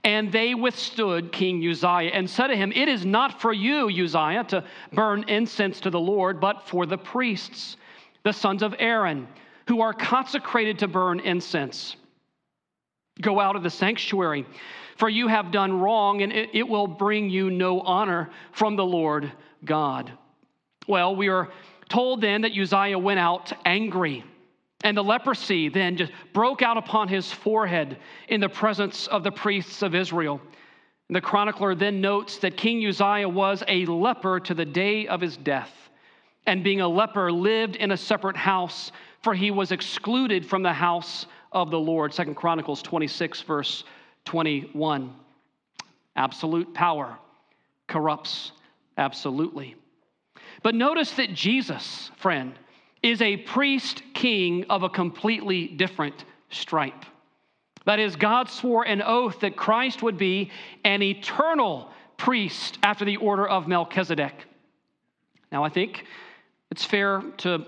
And 0.05 0.31
they 0.31 0.55
withstood 0.55 1.33
King 1.33 1.69
Uzziah 1.69 2.13
and 2.13 2.31
said 2.31 2.47
to 2.47 2.57
him, 2.57 2.71
It 2.71 2.87
is 2.87 3.05
not 3.05 3.41
for 3.41 3.53
you, 3.53 3.89
Uzziah, 3.89 4.45
to 4.51 4.63
burn 4.93 5.25
incense 5.27 5.81
to 5.81 5.91
the 5.91 5.99
Lord, 5.99 6.39
but 6.39 6.69
for 6.69 6.87
the 6.87 6.97
priests, 6.97 7.77
the 8.23 8.33
sons 8.33 8.63
of 8.63 8.73
Aaron, 8.79 9.27
who 9.67 9.81
are 9.81 9.93
consecrated 9.93 10.79
to 10.79 10.87
burn 10.87 11.19
incense. 11.19 11.97
Go 13.21 13.41
out 13.41 13.57
of 13.57 13.63
the 13.63 13.71
sanctuary, 13.71 14.47
for 14.97 15.09
you 15.09 15.29
have 15.29 15.51
done 15.51 15.81
wrong, 15.81 16.23
and 16.23 16.33
it, 16.33 16.51
it 16.53 16.69
will 16.69 16.87
bring 16.87 17.31
you 17.31 17.51
no 17.51 17.81
honor 17.81 18.31
from 18.53 18.77
the 18.77 18.85
Lord 18.85 19.33
God. 19.65 20.13
Well, 20.87 21.15
we 21.15 21.29
are 21.29 21.51
told 21.89 22.21
then 22.21 22.43
that 22.43 22.57
Uzziah 22.57 22.99
went 22.99 23.21
out 23.21 23.53
angry. 23.65 24.25
And 24.85 24.97
the 24.97 25.03
leprosy 25.03 25.69
then 25.69 25.97
just 25.97 26.13
broke 26.33 26.63
out 26.63 26.77
upon 26.77 27.09
his 27.09 27.33
forehead 27.33 27.99
in 28.29 28.41
the 28.41 28.49
presence 28.49 29.09
of 29.09 29.25
the 29.25 29.33
priests 29.33 29.83
of 29.83 29.95
Israel. 29.95 30.41
And 31.09 31.17
the 31.17 31.21
chronicler 31.21 31.75
then 31.75 32.01
notes 32.01 32.39
that 32.39 32.57
King 32.57 32.87
Uzziah 32.87 33.29
was 33.29 33.65
a 33.67 33.87
leper 33.87 34.39
to 34.41 34.55
the 34.55 34.65
day 34.65 35.09
of 35.09 35.21
his 35.21 35.37
death. 35.37 35.73
And 36.47 36.63
being 36.63 36.81
a 36.81 36.89
leper, 36.89 37.33
lived 37.33 37.77
in 37.77 37.91
a 37.91 37.97
separate 37.97 38.37
house, 38.37 38.93
for 39.23 39.35
he 39.35 39.51
was 39.51 39.73
excluded 39.73 40.47
from 40.47 40.63
the 40.63 40.73
house 40.73 41.27
of 41.53 41.71
the 41.71 41.79
Lord. 41.79 42.13
Second 42.13 42.35
Chronicles 42.35 42.83
26, 42.83 43.43
verse 43.43 43.85
21. 44.25 45.15
Absolute 46.17 46.75
power 46.75 47.19
corrupts 47.87 48.53
absolutely. 48.97 49.77
But 50.63 50.75
notice 50.75 51.13
that 51.13 51.33
Jesus, 51.33 52.11
friend, 52.17 52.59
is 53.03 53.23
a 53.23 53.37
priest 53.37 54.03
king 54.15 54.65
of 54.69 54.83
a 54.83 54.89
completely 54.89 55.69
different 55.69 56.25
stripe. 56.51 57.05
That 57.85 57.99
is, 58.01 58.17
God 58.17 58.51
swore 58.51 58.85
an 58.85 59.01
oath 59.01 59.41
that 59.41 59.57
Christ 59.57 60.03
would 60.03 60.19
be 60.19 60.51
an 60.85 61.03
eternal 61.03 61.91
priest 62.17 62.79
after 62.83 63.05
the 63.05 63.17
order 63.17 63.49
of 63.49 63.69
Melchizedek. 63.69 64.35
Now, 65.51 65.65
I 65.65 65.69
think 65.69 66.05
it's 66.71 66.85
fair 66.85 67.23
to 67.39 67.65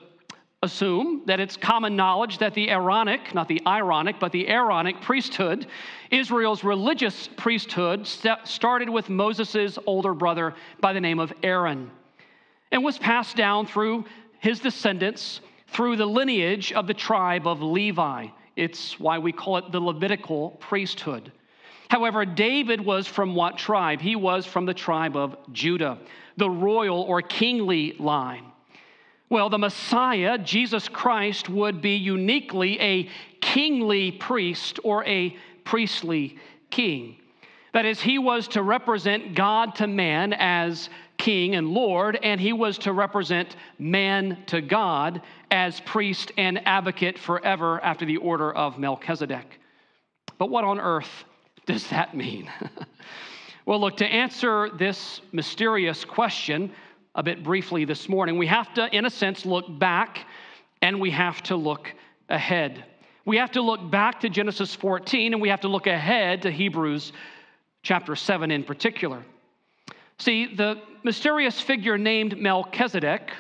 assume 0.63 1.23
that 1.25 1.41
it's 1.41 1.57
common 1.57 1.97
knowledge 1.97 2.39
that 2.39 2.53
the 2.53 2.71
Aaronic, 2.71 3.35
not 3.35 3.49
the 3.49 3.63
ironic, 3.67 4.17
but 4.21 4.31
the 4.31 4.47
Aaronic 4.49 5.01
priesthood, 5.01 5.67
Israel's 6.11 6.63
religious 6.63 7.29
priesthood, 7.37 8.07
started 8.45 8.91
with 8.91 9.09
Moses' 9.09 9.79
older 9.87 10.13
brother 10.13 10.55
by 10.81 10.93
the 10.93 11.01
name 11.01 11.19
of 11.19 11.33
Aaron 11.43 11.91
and 12.73 12.85
was 12.85 12.99
passed 12.99 13.37
down 13.37 13.67
through 13.67 14.05
his 14.39 14.61
descendants 14.61 15.41
through 15.69 15.97
the 15.97 16.07
lineage 16.07 16.73
of 16.73 16.87
the 16.87 16.95
tribe 16.95 17.47
of 17.47 17.63
Levi. 17.63 18.27
It's 18.57 19.01
why 19.01 19.19
we 19.19 19.33
call 19.33 19.57
it 19.57 19.73
the 19.73 19.81
Levitical 19.81 20.51
priesthood. 20.61 21.33
However, 21.89 22.25
David 22.25 22.81
was 22.81 23.07
from 23.07 23.35
what 23.35 23.57
tribe? 23.57 24.01
He 24.01 24.15
was 24.15 24.47
from 24.47 24.67
the 24.67 24.75
tribe 24.75 25.17
of 25.17 25.37
Judah, 25.53 25.99
the 26.37 26.51
royal 26.51 27.01
or 27.01 27.23
kingly 27.23 27.97
line. 27.99 28.50
Well, 29.31 29.49
the 29.49 29.59
Messiah, 29.59 30.39
Jesus 30.39 30.89
Christ, 30.89 31.49
would 31.49 31.81
be 31.81 31.95
uniquely 31.95 32.81
a 32.81 33.09
kingly 33.41 34.11
priest 34.11 34.81
or 34.83 35.05
a 35.05 35.37
priestly 35.63 36.37
king. 36.71 37.15
That 37.73 37.85
is, 37.85 38.01
he 38.01 38.19
was 38.19 38.49
to 38.49 38.63
represent 38.65 39.37
God 39.37 39.77
to 39.77 39.87
man 39.87 40.33
as 40.33 40.91
king 41.17 41.55
and 41.55 41.69
Lord, 41.69 42.19
and 42.21 42.41
he 42.41 42.53
was 42.53 42.77
to 42.79 42.93
represent 42.93 43.55
man 43.79 44.37
to 44.47 44.61
God 44.61 45.23
as 45.53 45.79
priest 45.79 46.33
and 46.37 46.67
advocate 46.67 47.17
forever 47.17 47.81
after 47.85 48.05
the 48.05 48.17
order 48.17 48.51
of 48.51 48.81
Melchizedek. 48.81 49.61
But 50.39 50.51
what 50.51 50.65
on 50.65 50.81
earth 50.81 51.25
does 51.67 51.87
that 51.89 52.17
mean? 52.17 52.51
well, 53.65 53.81
look, 53.81 53.99
to 53.99 54.07
answer 54.07 54.71
this 54.77 55.21
mysterious 55.31 56.05
question 56.05 56.73
a 57.15 57.23
bit 57.23 57.43
briefly 57.43 57.85
this 57.85 58.09
morning, 58.09 58.39
we 58.39 58.47
have 58.47 58.73
to, 58.75 58.95
in 58.95 59.05
a 59.05 59.11
sense, 59.11 59.45
look 59.45 59.67
back 59.79 60.27
and 60.83 61.01
we 61.01 61.11
have 61.11 61.43
to 61.45 61.57
look 61.57 61.93
ahead. 62.29 62.85
We 63.25 63.37
have 63.37 63.51
to 63.53 63.63
look 63.63 63.91
back 63.91 64.21
to 64.21 64.29
Genesis 64.29 64.75
14 64.75 65.35
and 65.35 65.43
we 65.43 65.49
have 65.49 65.61
to 65.61 65.69
look 65.69 65.87
ahead 65.87 66.43
to 66.43 66.51
Hebrews 66.51 67.13
chapter 67.83 68.15
7 68.15 68.51
in 68.51 68.65
particular. 68.65 69.25
See, 70.19 70.55
the 70.55 70.81
mysterious 71.03 71.61
figure 71.61 71.99
named 71.99 72.39
Melchizedek, 72.39 73.33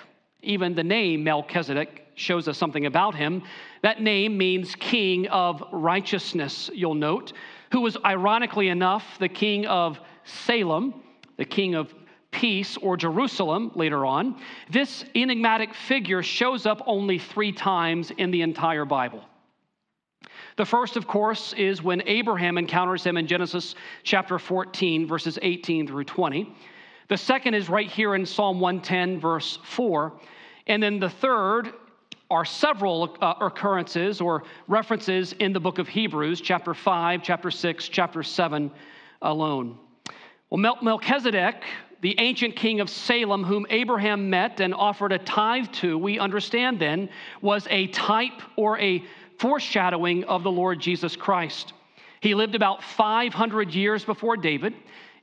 even 0.42 0.74
the 0.74 0.84
name 0.84 1.22
Melchizedek 1.22 2.06
shows 2.14 2.48
us 2.48 2.58
something 2.58 2.86
about 2.86 3.14
him. 3.14 3.42
That 3.82 4.02
name 4.02 4.36
means 4.36 4.74
king 4.74 5.28
of 5.28 5.62
righteousness, 5.72 6.70
you'll 6.74 6.94
note, 6.94 7.32
who 7.72 7.80
was 7.80 7.96
ironically 8.04 8.68
enough 8.68 9.04
the 9.18 9.28
king 9.28 9.66
of 9.66 10.00
Salem, 10.24 10.94
the 11.36 11.44
king 11.44 11.74
of 11.74 11.94
peace, 12.30 12.76
or 12.76 12.96
Jerusalem 12.96 13.72
later 13.74 14.06
on, 14.06 14.40
this 14.70 15.04
enigmatic 15.14 15.74
figure 15.74 16.22
shows 16.22 16.66
up 16.66 16.82
only 16.86 17.18
three 17.18 17.52
times 17.52 18.10
in 18.12 18.30
the 18.30 18.42
entire 18.42 18.84
Bible. 18.84 19.24
The 20.56 20.66
first, 20.66 20.96
of 20.96 21.06
course, 21.06 21.52
is 21.54 21.82
when 21.82 22.02
Abraham 22.06 22.58
encounters 22.58 23.04
him 23.04 23.16
in 23.16 23.26
Genesis 23.26 23.74
chapter 24.02 24.38
14, 24.38 25.06
verses 25.06 25.38
18 25.40 25.86
through 25.86 26.04
20. 26.04 26.54
The 27.08 27.16
second 27.16 27.54
is 27.54 27.68
right 27.68 27.90
here 27.90 28.14
in 28.14 28.24
Psalm 28.26 28.60
110, 28.60 29.20
verse 29.20 29.58
4. 29.64 30.12
And 30.66 30.82
then 30.82 31.00
the 31.00 31.10
third 31.10 31.72
are 32.30 32.44
several 32.44 33.16
uh, 33.20 33.34
occurrences 33.40 34.20
or 34.20 34.44
references 34.68 35.32
in 35.34 35.52
the 35.52 35.58
book 35.58 35.78
of 35.78 35.88
Hebrews, 35.88 36.40
chapter 36.40 36.74
5, 36.74 37.22
chapter 37.22 37.50
6, 37.50 37.88
chapter 37.88 38.22
7 38.22 38.70
alone. 39.22 39.78
Well, 40.50 40.76
Melchizedek, 40.82 41.64
the 42.00 42.18
ancient 42.18 42.56
king 42.56 42.80
of 42.80 42.88
Salem, 42.88 43.44
whom 43.44 43.66
Abraham 43.70 44.30
met 44.30 44.60
and 44.60 44.72
offered 44.74 45.12
a 45.12 45.18
tithe 45.18 45.70
to, 45.74 45.98
we 45.98 46.18
understand 46.18 46.80
then, 46.80 47.10
was 47.42 47.66
a 47.70 47.88
type 47.88 48.40
or 48.56 48.78
a 48.78 49.04
foreshadowing 49.38 50.24
of 50.24 50.42
the 50.42 50.50
Lord 50.50 50.80
Jesus 50.80 51.16
Christ. 51.16 51.72
He 52.20 52.34
lived 52.34 52.54
about 52.54 52.82
500 52.82 53.74
years 53.74 54.04
before 54.04 54.36
David, 54.36 54.74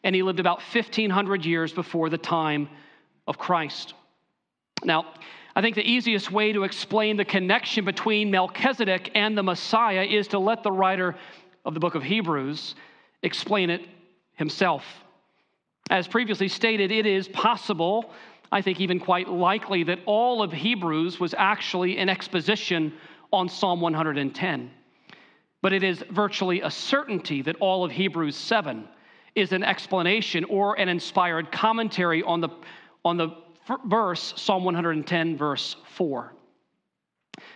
and 0.04 0.16
he 0.16 0.24
lived 0.24 0.40
about 0.40 0.62
1,500 0.74 1.46
years 1.46 1.74
before 1.74 2.10
the 2.10 2.18
time 2.18 2.70
of 3.28 3.38
Christ. 3.38 3.94
Now, 4.84 5.14
I 5.56 5.62
think 5.62 5.76
the 5.76 5.90
easiest 5.90 6.32
way 6.32 6.54
to 6.54 6.64
explain 6.64 7.18
the 7.18 7.26
connection 7.26 7.86
between 7.86 8.30
Melchizedek 8.30 9.12
and 9.16 9.36
the 9.36 9.44
Messiah 9.44 10.04
is 10.04 10.28
to 10.30 10.40
let 10.40 10.62
the 10.62 10.72
writer 10.72 11.16
of 11.66 11.74
the 11.74 11.80
book 11.80 11.96
of 11.96 12.04
Hebrews 12.04 12.76
explain 13.24 13.72
it 13.72 13.82
himself. 14.34 14.84
As 15.90 16.08
previously 16.08 16.50
stated, 16.50 16.92
it 16.92 17.06
is 17.06 17.28
possible, 17.30 18.12
I 18.52 18.62
think 18.62 18.82
even 18.82 19.00
quite 19.00 19.30
likely, 19.30 19.84
that 19.84 20.00
all 20.06 20.42
of 20.44 20.52
Hebrews 20.52 21.20
was 21.20 21.34
actually 21.38 21.98
an 21.98 22.10
exposition 22.10 22.94
on 23.32 23.48
Psalm 23.48 23.80
110. 23.80 24.72
But 25.62 25.74
it 25.74 25.84
is 25.84 26.04
virtually 26.12 26.62
a 26.62 26.70
certainty 26.70 27.42
that 27.44 27.56
all 27.60 27.86
of 27.86 27.92
Hebrews 27.92 28.36
7 28.36 28.88
is 29.36 29.54
an 29.54 29.64
explanation 29.64 30.44
or 30.46 30.78
an 30.80 30.90
inspired 30.90 31.52
commentary 31.52 32.22
on 32.24 32.42
the, 32.42 32.50
on 33.06 33.18
the 33.18 33.30
verse, 33.86 34.34
Psalm 34.36 34.64
110, 34.64 35.38
verse 35.38 35.78
4. 35.94 36.34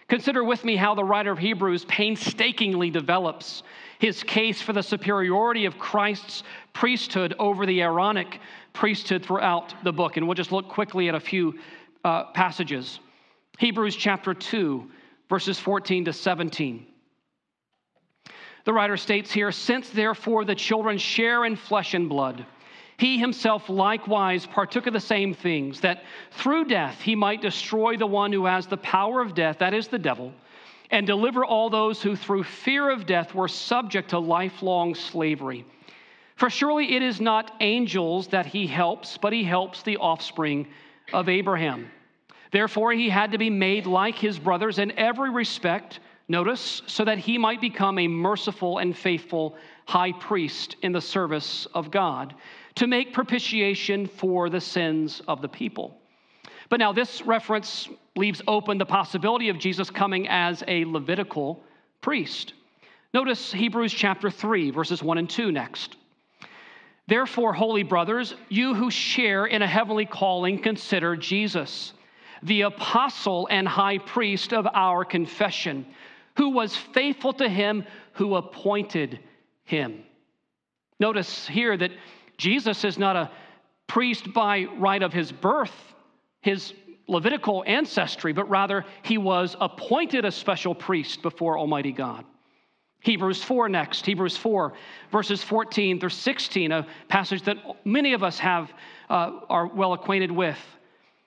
Consider 0.07 0.43
with 0.43 0.65
me 0.65 0.75
how 0.75 0.93
the 0.93 1.03
writer 1.03 1.32
of 1.32 1.39
Hebrews 1.39 1.86
painstakingly 1.86 2.89
develops 2.89 3.63
his 3.99 4.23
case 4.23 4.61
for 4.61 4.73
the 4.73 4.84
superiority 4.84 5.65
of 5.65 5.77
Christ's 5.77 6.43
priesthood 6.73 7.34
over 7.39 7.65
the 7.65 7.82
Aaronic 7.82 8.39
priesthood 8.73 9.23
throughout 9.23 9.73
the 9.84 9.93
book. 9.93 10.17
And 10.17 10.27
we'll 10.27 10.36
just 10.36 10.51
look 10.51 10.67
quickly 10.67 11.07
at 11.07 11.15
a 11.15 11.19
few 11.19 11.59
uh, 12.03 12.25
passages. 12.34 12.99
Hebrews 13.57 13.95
chapter 13.95 14.34
2, 14.34 14.89
verses 15.29 15.59
14 15.59 16.05
to 16.05 16.13
17. 16.13 16.86
The 18.65 18.73
writer 18.73 18.97
states 18.97 19.32
here 19.32 19.51
Since 19.51 19.89
therefore 19.89 20.45
the 20.45 20.55
children 20.55 20.97
share 20.97 21.45
in 21.45 21.55
flesh 21.55 21.93
and 21.93 22.09
blood, 22.09 22.45
he 23.02 23.18
himself 23.18 23.68
likewise 23.68 24.45
partook 24.45 24.86
of 24.86 24.93
the 24.93 24.99
same 24.99 25.34
things, 25.34 25.82
that 25.82 26.04
through 26.34 26.66
death 26.66 27.02
he 27.02 27.16
might 27.16 27.41
destroy 27.41 27.97
the 27.97 28.06
one 28.06 28.32
who 28.32 28.45
has 28.45 28.68
the 28.68 28.78
power 28.78 29.22
of 29.22 29.34
death, 29.34 29.58
that 29.58 29.74
is 29.74 29.88
the 29.88 29.97
devil, 29.97 30.32
and 30.91 31.08
deliver 31.08 31.43
all 31.43 31.72
those 31.72 31.99
who 31.99 32.16
through 32.16 32.43
fear 32.43 32.91
of 32.91 33.08
death 33.08 33.34
were 33.34 33.47
subject 33.47 34.12
to 34.12 34.20
lifelong 34.20 34.93
slavery. 34.93 35.66
For 36.36 36.52
surely 36.52 36.95
it 36.95 37.02
is 37.02 37.20
not 37.20 37.56
angels 37.60 38.28
that 38.28 38.45
he 38.45 38.68
helps, 38.68 39.18
but 39.18 39.34
he 39.34 39.43
helps 39.43 39.82
the 39.82 39.97
offspring 39.97 40.68
of 41.12 41.28
Abraham. 41.28 41.89
Therefore, 42.52 42.91
he 42.91 43.10
had 43.10 43.32
to 43.32 43.39
be 43.39 43.49
made 43.49 43.88
like 43.88 44.16
his 44.16 44.38
brothers 44.38 44.78
in 44.78 44.91
every 44.91 45.32
respect, 45.32 46.02
notice, 46.28 46.84
so 46.86 47.04
that 47.06 47.18
he 47.18 47.39
might 47.39 47.62
become 47.62 47.97
a 47.97 48.08
merciful 48.08 48.78
and 48.78 48.95
faithful 48.95 49.56
high 49.88 50.12
priest 50.12 50.76
in 50.84 50.91
the 50.91 51.02
service 51.02 51.66
of 51.74 51.89
God 51.89 52.36
to 52.76 52.88
make 52.88 53.13
propitiation 53.13 54.07
for 54.07 54.49
the 54.49 54.61
sins 54.61 55.22
of 55.28 55.41
the 55.41 55.49
people. 55.49 55.97
But 56.69 56.80
now, 56.80 56.93
this 56.93 57.22
reference 57.24 57.89
leaves 58.15 58.41
open 58.47 58.78
the 58.78 58.86
possibility 58.86 59.49
of 59.49 59.59
Jesus 59.59 59.89
coming 59.89 60.28
as 60.30 60.63
a 60.67 60.86
Levitical 60.86 61.63
priest. 62.01 62.53
Notice 63.13 63.51
Hebrews 63.51 63.91
chapter 63.91 64.30
3, 64.30 64.72
verses 64.72 65.03
1 65.03 65.17
and 65.17 65.30
2 65.30 65.51
next. 65.51 65.97
Therefore, 67.07 67.51
holy 67.51 67.84
brothers, 67.84 68.36
you 68.47 68.74
who 68.74 68.89
share 68.89 69.45
in 69.45 69.61
a 69.61 69.67
heavenly 69.67 70.05
calling, 70.05 70.61
consider 70.61 71.17
Jesus, 71.17 71.91
the 72.41 72.61
apostle 72.61 73.49
and 73.51 73.67
high 73.67 73.97
priest 73.97 74.53
of 74.53 74.65
our 74.74 75.03
confession, 75.03 75.86
who 76.38 76.51
was 76.51 76.76
faithful 76.76 77.34
to 77.34 77.49
him 77.49 77.84
who 78.13 78.36
appointed 78.36 79.19
him. 79.65 80.03
Notice 80.99 81.47
here 81.47 81.76
that 81.76 81.91
Jesus 82.42 82.84
is 82.84 82.98
not 82.98 83.16
a 83.16 83.30
priest 83.86 84.34
by 84.34 84.64
right 84.80 85.04
of 85.04 85.14
his 85.14 85.32
birth, 85.32 85.76
his 86.42 86.74
Levitical 87.08 87.64
ancestry, 87.68 88.32
but 88.32 88.50
rather 88.50 88.86
he 89.04 89.18
was 89.18 89.56
appointed 89.60 90.24
a 90.24 90.32
special 90.32 90.74
priest 90.74 91.22
before 91.22 91.60
Almighty 91.60 91.92
God. 91.92 92.26
Hebrews 93.02 93.44
4 93.44 93.70
next, 93.70 94.06
Hebrews 94.06 94.38
4, 94.38 94.74
verses 95.12 95.44
14 95.44 96.00
through 96.00 96.10
16, 96.10 96.72
a 96.72 96.88
passage 97.10 97.44
that 97.44 97.58
many 97.86 98.14
of 98.14 98.24
us 98.24 98.39
have, 98.39 98.72
uh, 99.10 99.42
are 99.50 99.68
well 99.68 99.94
acquainted 99.94 100.32
with. 100.32 100.58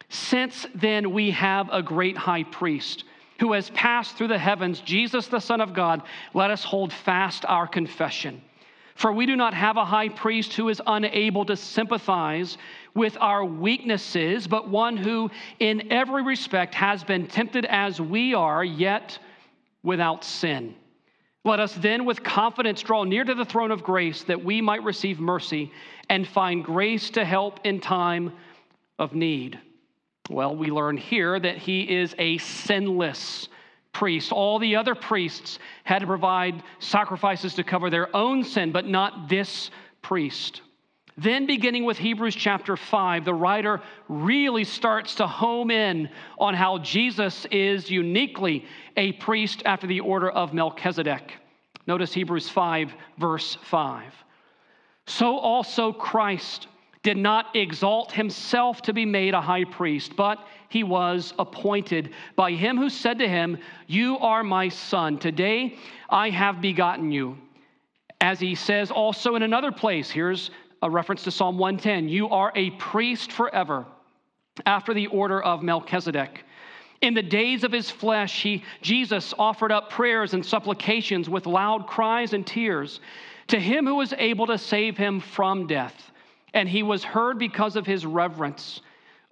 Since 0.08 0.66
then 0.74 1.12
we 1.12 1.32
have 1.32 1.68
a 1.70 1.82
great 1.82 2.16
high 2.16 2.44
priest 2.44 3.04
who 3.38 3.52
has 3.52 3.70
passed 3.70 4.16
through 4.16 4.28
the 4.28 4.38
heavens, 4.38 4.80
Jesus 4.80 5.26
the 5.26 5.38
Son 5.38 5.60
of 5.60 5.74
God, 5.74 6.02
let 6.32 6.50
us 6.50 6.64
hold 6.64 6.92
fast 6.92 7.44
our 7.46 7.68
confession. 7.68 8.40
For 8.94 9.12
we 9.12 9.26
do 9.26 9.36
not 9.36 9.54
have 9.54 9.76
a 9.76 9.84
high 9.84 10.08
priest 10.08 10.54
who 10.54 10.68
is 10.68 10.80
unable 10.86 11.44
to 11.46 11.56
sympathize 11.56 12.56
with 12.94 13.16
our 13.20 13.44
weaknesses, 13.44 14.46
but 14.46 14.68
one 14.68 14.96
who, 14.96 15.30
in 15.58 15.92
every 15.92 16.22
respect, 16.22 16.74
has 16.76 17.02
been 17.02 17.26
tempted 17.26 17.64
as 17.64 18.00
we 18.00 18.34
are, 18.34 18.64
yet 18.64 19.18
without 19.82 20.24
sin. 20.24 20.74
Let 21.44 21.60
us 21.60 21.74
then, 21.74 22.04
with 22.04 22.22
confidence, 22.22 22.80
draw 22.82 23.04
near 23.04 23.24
to 23.24 23.34
the 23.34 23.44
throne 23.44 23.70
of 23.70 23.82
grace 23.82 24.22
that 24.24 24.42
we 24.42 24.62
might 24.62 24.82
receive 24.82 25.20
mercy 25.20 25.72
and 26.08 26.26
find 26.26 26.64
grace 26.64 27.10
to 27.10 27.24
help 27.24 27.60
in 27.64 27.80
time 27.80 28.32
of 28.98 29.14
need. 29.14 29.58
Well, 30.30 30.56
we 30.56 30.70
learn 30.70 30.96
here 30.96 31.38
that 31.38 31.58
he 31.58 31.82
is 31.82 32.14
a 32.18 32.38
sinless 32.38 33.48
priests. 33.94 34.30
All 34.30 34.58
the 34.58 34.76
other 34.76 34.94
priests 34.94 35.58
had 35.84 36.00
to 36.00 36.06
provide 36.06 36.62
sacrifices 36.80 37.54
to 37.54 37.64
cover 37.64 37.88
their 37.88 38.14
own 38.14 38.44
sin, 38.44 38.72
but 38.72 38.86
not 38.86 39.28
this 39.28 39.70
priest. 40.02 40.60
Then, 41.16 41.46
beginning 41.46 41.84
with 41.84 41.96
Hebrews 41.96 42.34
chapter 42.34 42.76
5, 42.76 43.24
the 43.24 43.34
writer 43.34 43.80
really 44.08 44.64
starts 44.64 45.14
to 45.16 45.26
home 45.28 45.70
in 45.70 46.10
on 46.38 46.54
how 46.54 46.78
Jesus 46.78 47.46
is 47.52 47.88
uniquely 47.88 48.66
a 48.96 49.12
priest 49.12 49.62
after 49.64 49.86
the 49.86 50.00
order 50.00 50.28
of 50.28 50.52
Melchizedek. 50.52 51.34
Notice 51.86 52.12
Hebrews 52.12 52.48
5, 52.48 52.92
verse 53.18 53.56
5. 53.62 54.12
So 55.06 55.38
also 55.38 55.92
Christ 55.92 56.66
did 57.04 57.16
not 57.16 57.54
exalt 57.54 58.10
himself 58.10 58.82
to 58.82 58.92
be 58.92 59.04
made 59.04 59.34
a 59.34 59.40
high 59.40 59.64
priest, 59.64 60.16
but 60.16 60.38
he 60.74 60.82
was 60.82 61.32
appointed 61.38 62.10
by 62.34 62.50
him 62.50 62.76
who 62.76 62.90
said 62.90 63.20
to 63.20 63.28
him, 63.28 63.56
You 63.86 64.18
are 64.18 64.42
my 64.42 64.68
son. 64.68 65.18
Today 65.18 65.78
I 66.10 66.30
have 66.30 66.60
begotten 66.60 67.12
you. 67.12 67.38
As 68.20 68.40
he 68.40 68.56
says 68.56 68.90
also 68.90 69.36
in 69.36 69.44
another 69.44 69.70
place, 69.70 70.10
here's 70.10 70.50
a 70.82 70.90
reference 70.90 71.22
to 71.24 71.30
Psalm 71.30 71.58
110 71.58 72.08
You 72.08 72.28
are 72.28 72.50
a 72.56 72.70
priest 72.70 73.30
forever, 73.30 73.86
after 74.66 74.92
the 74.92 75.06
order 75.06 75.40
of 75.40 75.62
Melchizedek. 75.62 76.44
In 77.00 77.14
the 77.14 77.22
days 77.22 77.62
of 77.62 77.70
his 77.70 77.88
flesh, 77.88 78.42
he, 78.42 78.64
Jesus 78.82 79.32
offered 79.38 79.70
up 79.70 79.90
prayers 79.90 80.34
and 80.34 80.44
supplications 80.44 81.30
with 81.30 81.46
loud 81.46 81.86
cries 81.86 82.32
and 82.32 82.44
tears 82.44 82.98
to 83.46 83.60
him 83.60 83.86
who 83.86 83.94
was 83.94 84.12
able 84.18 84.48
to 84.48 84.58
save 84.58 84.96
him 84.96 85.20
from 85.20 85.68
death. 85.68 86.10
And 86.52 86.68
he 86.68 86.82
was 86.82 87.04
heard 87.04 87.38
because 87.38 87.76
of 87.76 87.86
his 87.86 88.04
reverence. 88.04 88.80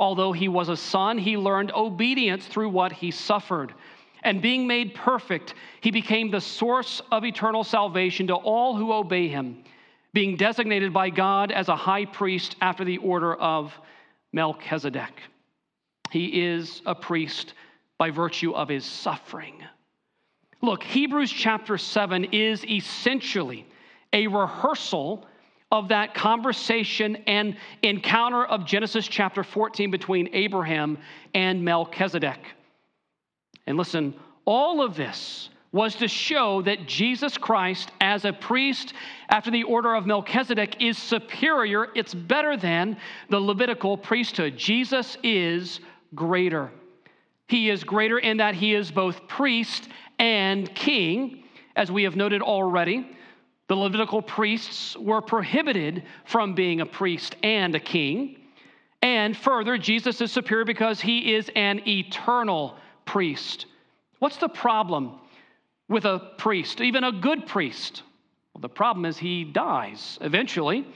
Although 0.03 0.33
he 0.33 0.49
was 0.49 0.69
a 0.69 0.77
son, 0.77 1.17
he 1.17 1.37
learned 1.37 1.71
obedience 1.71 2.45
through 2.45 2.71
what 2.71 2.91
he 2.91 3.13
suffered. 3.13 3.73
And 4.25 4.43
being 4.43 4.67
made 4.67 4.97
perfect, 4.97 5.55
he 5.81 5.93
became 5.93 6.29
the 6.29 6.41
source 6.41 7.01
of 7.13 7.25
eternal 7.25 7.63
salvation 7.63 8.27
to 8.27 8.35
all 8.35 8.75
who 8.75 8.93
obey 8.93 9.29
him, 9.29 9.63
being 10.13 10.35
designated 10.35 10.93
by 10.93 11.11
God 11.11 11.53
as 11.53 11.69
a 11.69 11.77
high 11.77 12.05
priest 12.05 12.57
after 12.61 12.85
the 12.85 12.99
order 12.99 13.33
of 13.35 13.73
Melchizedek. 14.33 15.23
He 16.11 16.47
is 16.47 16.83
a 16.85 16.97
priest 16.97 17.55
by 17.97 18.11
virtue 18.11 18.55
of 18.55 18.69
his 18.69 18.85
suffering. 18.85 19.63
Look, 20.63 20.83
Hebrews 20.83 21.31
chapter 21.31 21.79
7 21.79 22.25
is 22.33 22.65
essentially 22.65 23.69
a 24.13 24.27
rehearsal 24.27 25.27
of 25.73 25.89
that 25.89 26.15
conversation 26.15 27.17
and 27.27 27.57
encounter 27.83 28.45
of 28.45 28.67
Genesis 28.67 29.09
chapter 29.09 29.43
14 29.43 29.91
between 29.91 30.29
Abraham 30.35 30.99
and 31.35 31.65
Melchizedek. 31.65 32.39
And 33.67 33.79
listen, 33.79 34.15
all 34.45 34.83
of 34.83 34.95
this 34.95 35.49
was 35.73 35.95
to 35.97 36.07
show 36.07 36.61
that 36.61 36.87
Jesus 36.87 37.39
Christ, 37.39 37.91
as 38.03 38.27
a 38.27 38.33
priest 38.35 38.93
after 39.31 39.51
the 39.51 39.63
order 39.63 39.95
of 39.95 40.05
Melchizedek, 40.05 40.77
is 40.83 40.99
superior, 40.99 41.89
it's 41.95 42.13
better 42.13 42.59
than 42.59 42.99
the 43.31 43.41
Levitical 43.41 43.97
priesthood. 43.97 44.59
Jesus 44.59 45.17
is 45.23 45.81
greater. 46.15 46.71
He 47.49 47.71
is 47.71 47.83
greater 47.83 48.19
in 48.19 48.37
that 48.37 48.55
he 48.55 48.75
is 48.75 48.91
both 48.91 49.27
priest 49.27 49.89
and 50.19 50.73
king, 50.75 51.45
as 51.75 51.91
we 51.91 52.03
have 52.03 52.17
noted 52.17 52.43
already. 52.43 53.17
The 53.73 53.77
Levitical 53.77 54.21
priests 54.21 54.99
were 54.99 55.23
prohibited 55.23 56.03
from 56.27 56.55
being 56.55 56.83
a 56.83 56.85
priest 56.85 57.37
and 57.43 57.75
a 57.75 57.81
king. 57.81 58.37
And 59.01 59.35
further, 59.35 59.79
Jesus 59.79 60.21
is 60.21 60.31
superior 60.31 60.67
because 60.67 61.01
he 61.01 61.33
is 61.33 61.51
an 61.57 61.81
eternal 61.89 62.77
priest. 63.07 63.65
What's 64.19 64.37
the 64.37 64.51
problem 64.51 65.19
with 65.89 66.05
a 66.05 66.19
priest, 66.37 66.83
even 66.83 67.03
a 67.03 67.13
good 67.13 67.47
priest? 67.47 68.03
Well, 68.53 68.61
the 68.61 68.69
problem 68.69 69.07
is 69.07 69.17
he 69.17 69.43
dies 69.43 70.19
eventually. 70.21 70.87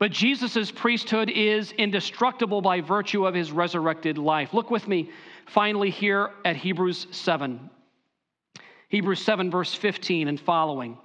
But 0.00 0.10
Jesus' 0.10 0.72
priesthood 0.72 1.30
is 1.30 1.70
indestructible 1.70 2.60
by 2.60 2.80
virtue 2.80 3.24
of 3.24 3.34
his 3.34 3.52
resurrected 3.52 4.18
life. 4.18 4.52
Look 4.52 4.72
with 4.72 4.88
me 4.88 5.10
finally 5.46 5.90
here 5.90 6.30
at 6.44 6.56
Hebrews 6.56 7.06
7. 7.12 7.70
Hebrews 8.88 9.22
7, 9.22 9.48
verse 9.48 9.72
15 9.72 10.26
and 10.26 10.40
following. 10.40 10.98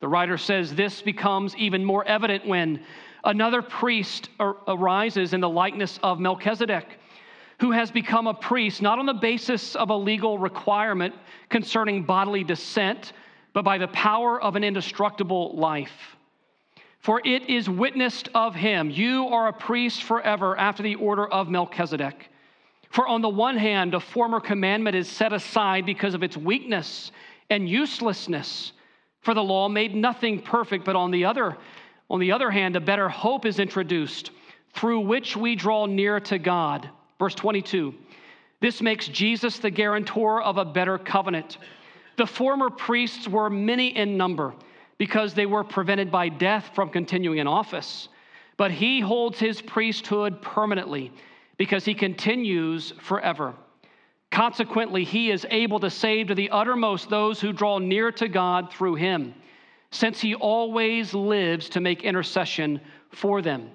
The 0.00 0.08
writer 0.08 0.38
says 0.38 0.74
this 0.74 1.02
becomes 1.02 1.56
even 1.56 1.84
more 1.84 2.04
evident 2.04 2.46
when 2.46 2.84
another 3.24 3.62
priest 3.62 4.30
arises 4.38 5.34
in 5.34 5.40
the 5.40 5.48
likeness 5.48 5.98
of 6.02 6.20
Melchizedek, 6.20 6.86
who 7.60 7.72
has 7.72 7.90
become 7.90 8.28
a 8.28 8.34
priest 8.34 8.80
not 8.80 9.00
on 9.00 9.06
the 9.06 9.14
basis 9.14 9.74
of 9.74 9.90
a 9.90 9.96
legal 9.96 10.38
requirement 10.38 11.14
concerning 11.48 12.04
bodily 12.04 12.44
descent, 12.44 13.12
but 13.52 13.64
by 13.64 13.78
the 13.78 13.88
power 13.88 14.40
of 14.40 14.54
an 14.54 14.62
indestructible 14.62 15.56
life. 15.56 16.16
For 17.00 17.20
it 17.24 17.48
is 17.48 17.68
witnessed 17.68 18.28
of 18.34 18.54
him, 18.54 18.90
you 18.90 19.26
are 19.28 19.48
a 19.48 19.52
priest 19.52 20.04
forever 20.04 20.56
after 20.56 20.82
the 20.82 20.94
order 20.96 21.26
of 21.26 21.48
Melchizedek. 21.48 22.30
For 22.90 23.06
on 23.06 23.20
the 23.20 23.28
one 23.28 23.56
hand, 23.56 23.94
a 23.94 24.00
former 24.00 24.40
commandment 24.40 24.94
is 24.94 25.08
set 25.08 25.32
aside 25.32 25.84
because 25.84 26.14
of 26.14 26.22
its 26.22 26.36
weakness 26.36 27.10
and 27.50 27.68
uselessness 27.68 28.72
for 29.20 29.34
the 29.34 29.42
law 29.42 29.68
made 29.68 29.94
nothing 29.94 30.40
perfect, 30.40 30.84
but 30.84 30.96
on 30.96 31.10
the 31.10 31.24
other, 31.24 31.56
on 32.10 32.20
the 32.20 32.32
other 32.32 32.50
hand, 32.50 32.76
a 32.76 32.80
better 32.80 33.08
hope 33.08 33.44
is 33.44 33.58
introduced 33.58 34.30
through 34.74 35.00
which 35.00 35.36
we 35.36 35.54
draw 35.54 35.86
near 35.86 36.20
to 36.20 36.38
God. 36.38 36.88
Verse 37.18 37.34
22. 37.34 37.94
This 38.60 38.80
makes 38.80 39.08
Jesus 39.08 39.58
the 39.58 39.70
guarantor 39.70 40.42
of 40.42 40.58
a 40.58 40.64
better 40.64 40.98
covenant. 40.98 41.58
The 42.16 42.26
former 42.26 42.70
priests 42.70 43.28
were 43.28 43.50
many 43.50 43.96
in 43.96 44.16
number 44.16 44.54
because 44.98 45.34
they 45.34 45.46
were 45.46 45.62
prevented 45.62 46.10
by 46.10 46.28
death 46.28 46.70
from 46.74 46.90
continuing 46.90 47.38
in 47.38 47.46
office. 47.46 48.08
But 48.56 48.72
he 48.72 49.00
holds 49.00 49.38
his 49.38 49.62
priesthood 49.62 50.42
permanently 50.42 51.12
because 51.56 51.84
he 51.84 51.94
continues 51.94 52.92
forever. 53.00 53.54
Consequently, 54.30 55.04
he 55.04 55.30
is 55.30 55.46
able 55.50 55.80
to 55.80 55.90
save 55.90 56.28
to 56.28 56.34
the 56.34 56.50
uttermost 56.50 57.08
those 57.08 57.40
who 57.40 57.52
draw 57.52 57.78
near 57.78 58.12
to 58.12 58.28
God 58.28 58.70
through 58.70 58.94
him, 58.94 59.34
since 59.90 60.20
he 60.20 60.34
always 60.34 61.14
lives 61.14 61.68
to 61.70 61.80
make 61.80 62.04
intercession 62.04 62.80
for 63.10 63.42
them. 63.42 63.70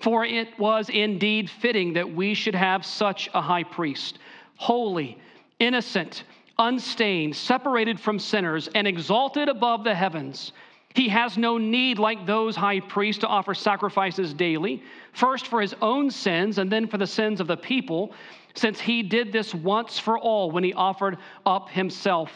For 0.00 0.24
it 0.24 0.58
was 0.58 0.88
indeed 0.88 1.48
fitting 1.48 1.92
that 1.92 2.12
we 2.12 2.34
should 2.34 2.54
have 2.54 2.84
such 2.84 3.28
a 3.34 3.40
high 3.40 3.62
priest, 3.62 4.18
holy, 4.56 5.18
innocent, 5.60 6.24
unstained, 6.58 7.36
separated 7.36 8.00
from 8.00 8.18
sinners, 8.18 8.68
and 8.74 8.86
exalted 8.86 9.48
above 9.48 9.84
the 9.84 9.94
heavens. 9.94 10.52
He 10.94 11.08
has 11.08 11.38
no 11.38 11.56
need, 11.56 11.98
like 11.98 12.26
those 12.26 12.56
high 12.56 12.80
priests, 12.80 13.20
to 13.20 13.28
offer 13.28 13.54
sacrifices 13.54 14.34
daily, 14.34 14.82
first 15.12 15.46
for 15.46 15.60
his 15.60 15.74
own 15.80 16.10
sins 16.10 16.58
and 16.58 16.70
then 16.70 16.86
for 16.86 16.98
the 16.98 17.06
sins 17.06 17.40
of 17.40 17.46
the 17.46 17.56
people 17.56 18.12
since 18.54 18.80
he 18.80 19.02
did 19.02 19.32
this 19.32 19.54
once 19.54 19.98
for 19.98 20.18
all 20.18 20.50
when 20.50 20.64
he 20.64 20.72
offered 20.72 21.18
up 21.46 21.68
himself. 21.68 22.30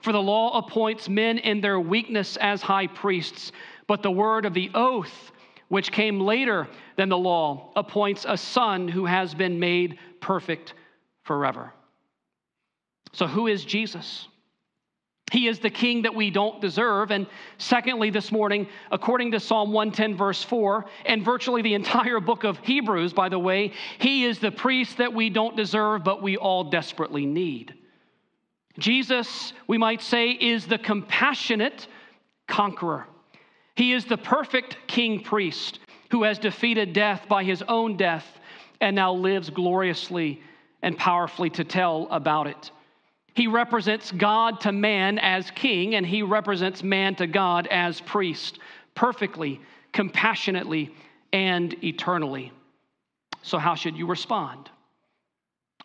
For 0.00 0.12
the 0.12 0.20
law 0.22 0.58
appoints 0.58 1.08
men 1.08 1.38
in 1.38 1.60
their 1.60 1.78
weakness 1.78 2.36
as 2.38 2.60
high 2.60 2.88
priests, 2.88 3.52
but 3.86 4.02
the 4.02 4.10
word 4.10 4.44
of 4.44 4.54
the 4.54 4.70
oath, 4.74 5.32
which 5.68 5.92
came 5.92 6.20
later 6.20 6.68
than 6.96 7.08
the 7.08 7.18
law, 7.18 7.72
appoints 7.76 8.26
a 8.28 8.36
son 8.36 8.88
who 8.88 9.06
has 9.06 9.34
been 9.34 9.60
made 9.60 9.98
perfect 10.20 10.74
forever. 11.22 11.72
So, 13.12 13.26
who 13.26 13.46
is 13.46 13.64
Jesus? 13.64 14.28
He 15.30 15.46
is 15.46 15.60
the 15.60 15.70
king 15.70 16.02
that 16.02 16.14
we 16.14 16.30
don't 16.30 16.60
deserve. 16.60 17.10
And 17.10 17.26
secondly, 17.56 18.10
this 18.10 18.30
morning, 18.30 18.66
according 18.90 19.30
to 19.32 19.40
Psalm 19.40 19.72
110, 19.72 20.16
verse 20.16 20.42
4, 20.42 20.84
and 21.06 21.24
virtually 21.24 21.62
the 21.62 21.74
entire 21.74 22.20
book 22.20 22.44
of 22.44 22.58
Hebrews, 22.58 23.12
by 23.12 23.28
the 23.28 23.38
way, 23.38 23.72
he 23.98 24.24
is 24.24 24.38
the 24.38 24.50
priest 24.50 24.98
that 24.98 25.14
we 25.14 25.30
don't 25.30 25.56
deserve, 25.56 26.04
but 26.04 26.22
we 26.22 26.36
all 26.36 26.64
desperately 26.64 27.24
need. 27.24 27.74
Jesus, 28.78 29.52
we 29.66 29.78
might 29.78 30.02
say, 30.02 30.30
is 30.30 30.66
the 30.66 30.78
compassionate 30.78 31.86
conqueror. 32.46 33.06
He 33.74 33.92
is 33.92 34.04
the 34.04 34.18
perfect 34.18 34.76
king 34.86 35.22
priest 35.22 35.78
who 36.10 36.24
has 36.24 36.38
defeated 36.38 36.92
death 36.92 37.26
by 37.28 37.44
his 37.44 37.62
own 37.62 37.96
death 37.96 38.26
and 38.80 38.94
now 38.96 39.14
lives 39.14 39.48
gloriously 39.48 40.42
and 40.82 40.98
powerfully 40.98 41.48
to 41.50 41.64
tell 41.64 42.06
about 42.10 42.48
it. 42.48 42.70
He 43.34 43.46
represents 43.46 44.12
God 44.12 44.60
to 44.60 44.72
man 44.72 45.18
as 45.18 45.50
king, 45.50 45.94
and 45.94 46.06
he 46.06 46.22
represents 46.22 46.82
man 46.82 47.14
to 47.16 47.26
God 47.26 47.66
as 47.68 48.00
priest, 48.00 48.58
perfectly, 48.94 49.60
compassionately, 49.92 50.94
and 51.32 51.74
eternally. 51.82 52.52
So, 53.42 53.58
how 53.58 53.74
should 53.74 53.96
you 53.96 54.06
respond? 54.06 54.70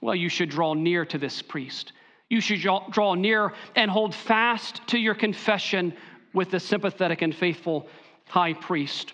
Well, 0.01 0.15
you 0.15 0.29
should 0.29 0.49
draw 0.49 0.73
near 0.73 1.05
to 1.05 1.17
this 1.17 1.41
priest. 1.41 1.93
You 2.29 2.41
should 2.41 2.59
draw 2.91 3.15
near 3.15 3.53
and 3.75 3.89
hold 3.89 4.13
fast 4.13 4.85
to 4.87 4.99
your 4.99 5.15
confession 5.15 5.93
with 6.33 6.51
the 6.51 6.59
sympathetic 6.59 7.21
and 7.21 7.33
faithful 7.33 7.87
high 8.27 8.53
priest. 8.53 9.13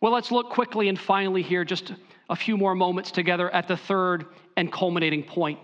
Well, 0.00 0.12
let's 0.12 0.32
look 0.32 0.48
quickly 0.48 0.88
and 0.88 0.98
finally 0.98 1.42
here, 1.42 1.64
just 1.64 1.92
a 2.30 2.36
few 2.36 2.56
more 2.56 2.74
moments 2.74 3.10
together, 3.10 3.50
at 3.50 3.68
the 3.68 3.76
third 3.76 4.24
and 4.56 4.72
culminating 4.72 5.22
point. 5.22 5.58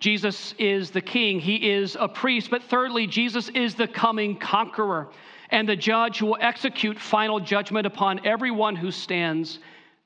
Jesus 0.00 0.54
is 0.58 0.90
the 0.90 1.02
king, 1.02 1.40
he 1.40 1.70
is 1.70 1.96
a 2.00 2.08
priest. 2.08 2.50
But 2.50 2.62
thirdly, 2.64 3.06
Jesus 3.06 3.50
is 3.50 3.74
the 3.74 3.86
coming 3.86 4.38
conqueror 4.38 5.08
and 5.50 5.68
the 5.68 5.76
judge 5.76 6.18
who 6.18 6.26
will 6.26 6.38
execute 6.40 6.98
final 6.98 7.38
judgment 7.38 7.86
upon 7.86 8.26
everyone 8.26 8.76
who 8.76 8.90
stands 8.90 9.58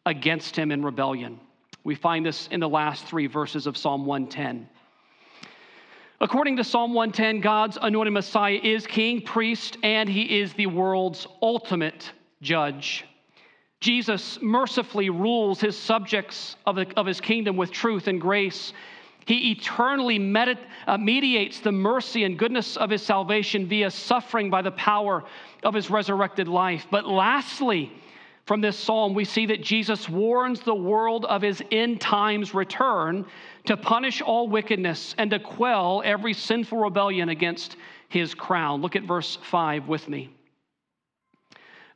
against 0.04 0.56
him 0.56 0.72
in 0.72 0.84
rebellion. 0.84 1.38
We 1.84 1.94
find 1.94 2.26
this 2.26 2.48
in 2.50 2.60
the 2.60 2.68
last 2.68 3.04
three 3.04 3.28
verses 3.28 3.66
of 3.66 3.76
Psalm 3.76 4.04
110. 4.04 4.68
According 6.20 6.56
to 6.56 6.64
Psalm 6.64 6.94
110, 6.94 7.40
God's 7.40 7.78
anointed 7.80 8.14
Messiah 8.14 8.58
is 8.62 8.86
king, 8.86 9.20
priest, 9.20 9.76
and 9.82 10.08
he 10.08 10.40
is 10.40 10.54
the 10.54 10.66
world's 10.66 11.26
ultimate 11.42 12.10
judge. 12.40 13.04
Jesus 13.80 14.38
mercifully 14.40 15.10
rules 15.10 15.60
his 15.60 15.76
subjects 15.76 16.56
of, 16.64 16.76
the, 16.76 16.86
of 16.96 17.06
his 17.06 17.20
kingdom 17.20 17.56
with 17.56 17.70
truth 17.70 18.08
and 18.08 18.20
grace 18.20 18.72
he 19.26 19.52
eternally 19.52 20.18
medit- 20.18 20.66
uh, 20.86 20.98
mediates 20.98 21.60
the 21.60 21.72
mercy 21.72 22.24
and 22.24 22.38
goodness 22.38 22.76
of 22.76 22.90
his 22.90 23.02
salvation 23.02 23.66
via 23.66 23.90
suffering 23.90 24.50
by 24.50 24.62
the 24.62 24.72
power 24.72 25.24
of 25.62 25.74
his 25.74 25.90
resurrected 25.90 26.48
life. 26.48 26.86
But 26.90 27.06
lastly, 27.06 27.92
from 28.46 28.60
this 28.60 28.78
psalm, 28.78 29.14
we 29.14 29.24
see 29.24 29.46
that 29.46 29.62
Jesus 29.62 30.08
warns 30.08 30.60
the 30.60 30.74
world 30.74 31.24
of 31.24 31.40
his 31.40 31.62
end 31.72 32.00
times 32.00 32.52
return 32.52 33.24
to 33.64 33.76
punish 33.76 34.20
all 34.20 34.48
wickedness 34.48 35.14
and 35.16 35.30
to 35.30 35.38
quell 35.38 36.02
every 36.04 36.34
sinful 36.34 36.78
rebellion 36.78 37.30
against 37.30 37.76
his 38.10 38.34
crown. 38.34 38.82
Look 38.82 38.96
at 38.96 39.04
verse 39.04 39.38
5 39.50 39.88
with 39.88 40.08
me. 40.08 40.30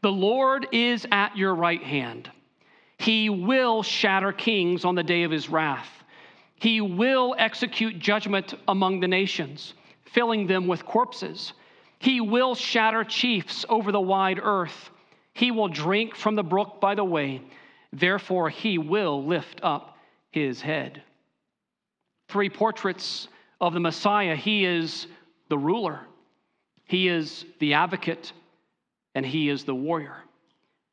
The 0.01 0.11
Lord 0.11 0.69
is 0.73 1.07
at 1.13 1.37
your 1.37 1.55
right 1.55 1.83
hand, 1.83 2.31
he 2.97 3.29
will 3.29 3.83
shatter 3.83 4.33
kings 4.33 4.85
on 4.85 4.95
the 4.95 5.03
day 5.03 5.25
of 5.25 5.31
his 5.31 5.49
wrath. 5.49 5.98
He 6.59 6.81
will 6.81 7.35
execute 7.39 7.99
judgment 7.99 8.55
among 8.67 9.01
the 9.01 9.09
nations, 9.09 9.75
filling 10.13 10.47
them 10.47 10.67
with 10.67 10.85
corpses. 10.85 11.53
He 11.99 12.21
will 12.21 12.55
shatter 12.55 13.05
chiefs 13.05 13.65
over 13.69 13.93
the 13.93 14.01
wide 14.01 14.41
earth. 14.43 14.91
He 15.35 15.51
will 15.51 15.69
drink 15.69 16.17
from 16.17 16.35
the 16.35 16.43
brook 16.43 16.81
by 16.81 16.95
the 16.95 17.05
way. 17.05 17.43
Therefore, 17.93 18.49
he 18.49 18.79
will 18.79 19.25
lift 19.25 19.61
up 19.63 19.97
his 20.31 20.61
head. 20.61 21.03
Three 22.29 22.51
portraits 22.51 23.29
of 23.61 23.73
the 23.73 23.81
Messiah. 23.81 24.35
He 24.35 24.65
is 24.65 25.07
the 25.49 25.59
ruler, 25.59 26.01
he 26.85 27.09
is 27.09 27.45
the 27.59 27.75
advocate, 27.75 28.33
and 29.15 29.25
he 29.25 29.49
is 29.49 29.65
the 29.65 29.75
warrior. 29.75 30.17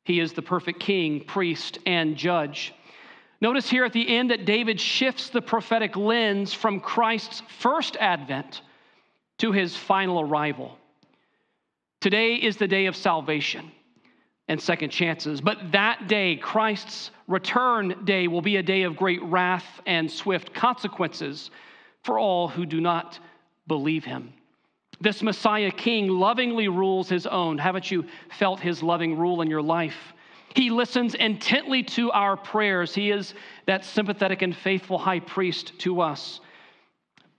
He 0.04 0.20
is 0.20 0.32
the 0.32 0.42
perfect 0.42 0.78
king, 0.78 1.24
priest, 1.24 1.78
and 1.84 2.16
judge. 2.16 2.72
Notice 3.40 3.68
here 3.68 3.84
at 3.84 3.92
the 3.92 4.16
end 4.16 4.30
that 4.30 4.44
David 4.44 4.80
shifts 4.80 5.28
the 5.28 5.42
prophetic 5.42 5.96
lens 5.96 6.54
from 6.54 6.80
Christ's 6.80 7.42
first 7.58 7.96
advent 7.98 8.62
to 9.38 9.52
his 9.52 9.76
final 9.76 10.20
arrival. 10.20 10.78
Today 12.00 12.36
is 12.36 12.56
the 12.56 12.68
day 12.68 12.86
of 12.86 12.96
salvation 12.96 13.70
and 14.48 14.60
second 14.60 14.90
chances. 14.90 15.40
But 15.40 15.72
that 15.72 16.08
day, 16.08 16.36
Christ's 16.36 17.10
return 17.26 18.04
day, 18.04 18.28
will 18.28 18.42
be 18.42 18.56
a 18.56 18.62
day 18.62 18.82
of 18.82 18.96
great 18.96 19.22
wrath 19.22 19.66
and 19.86 20.10
swift 20.10 20.54
consequences 20.54 21.50
for 22.04 22.18
all 22.18 22.48
who 22.48 22.64
do 22.64 22.80
not 22.80 23.18
believe 23.66 24.04
him. 24.04 24.32
This 25.00 25.22
Messiah 25.22 25.70
King 25.70 26.08
lovingly 26.08 26.68
rules 26.68 27.08
his 27.08 27.26
own. 27.26 27.58
Haven't 27.58 27.90
you 27.90 28.06
felt 28.38 28.60
his 28.60 28.82
loving 28.82 29.18
rule 29.18 29.42
in 29.42 29.50
your 29.50 29.62
life? 29.62 30.14
He 30.56 30.70
listens 30.70 31.14
intently 31.14 31.82
to 31.82 32.10
our 32.12 32.34
prayers. 32.34 32.94
He 32.94 33.10
is 33.10 33.34
that 33.66 33.84
sympathetic 33.84 34.40
and 34.40 34.56
faithful 34.56 34.96
high 34.96 35.20
priest 35.20 35.78
to 35.80 36.00
us. 36.00 36.40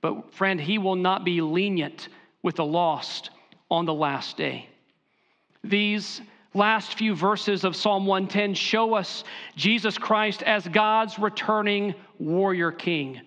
But, 0.02 0.32
friend, 0.36 0.62
he 0.62 0.78
will 0.78 0.96
not 0.96 1.26
be 1.26 1.42
lenient 1.42 2.10
with 2.44 2.58
the 2.58 2.66
lost 2.66 3.32
on 3.72 3.86
the 3.86 3.94
last 3.94 4.38
day. 4.38 4.70
These 5.64 6.22
last 6.54 6.94
few 7.00 7.16
verses 7.16 7.64
of 7.64 7.76
Psalm 7.76 8.06
110 8.06 8.54
show 8.54 8.94
us 8.94 9.24
Jesus 9.56 9.98
Christ 9.98 10.44
as 10.44 10.68
God's 10.68 11.18
returning 11.18 11.96
warrior 12.20 12.72
king, 12.72 13.20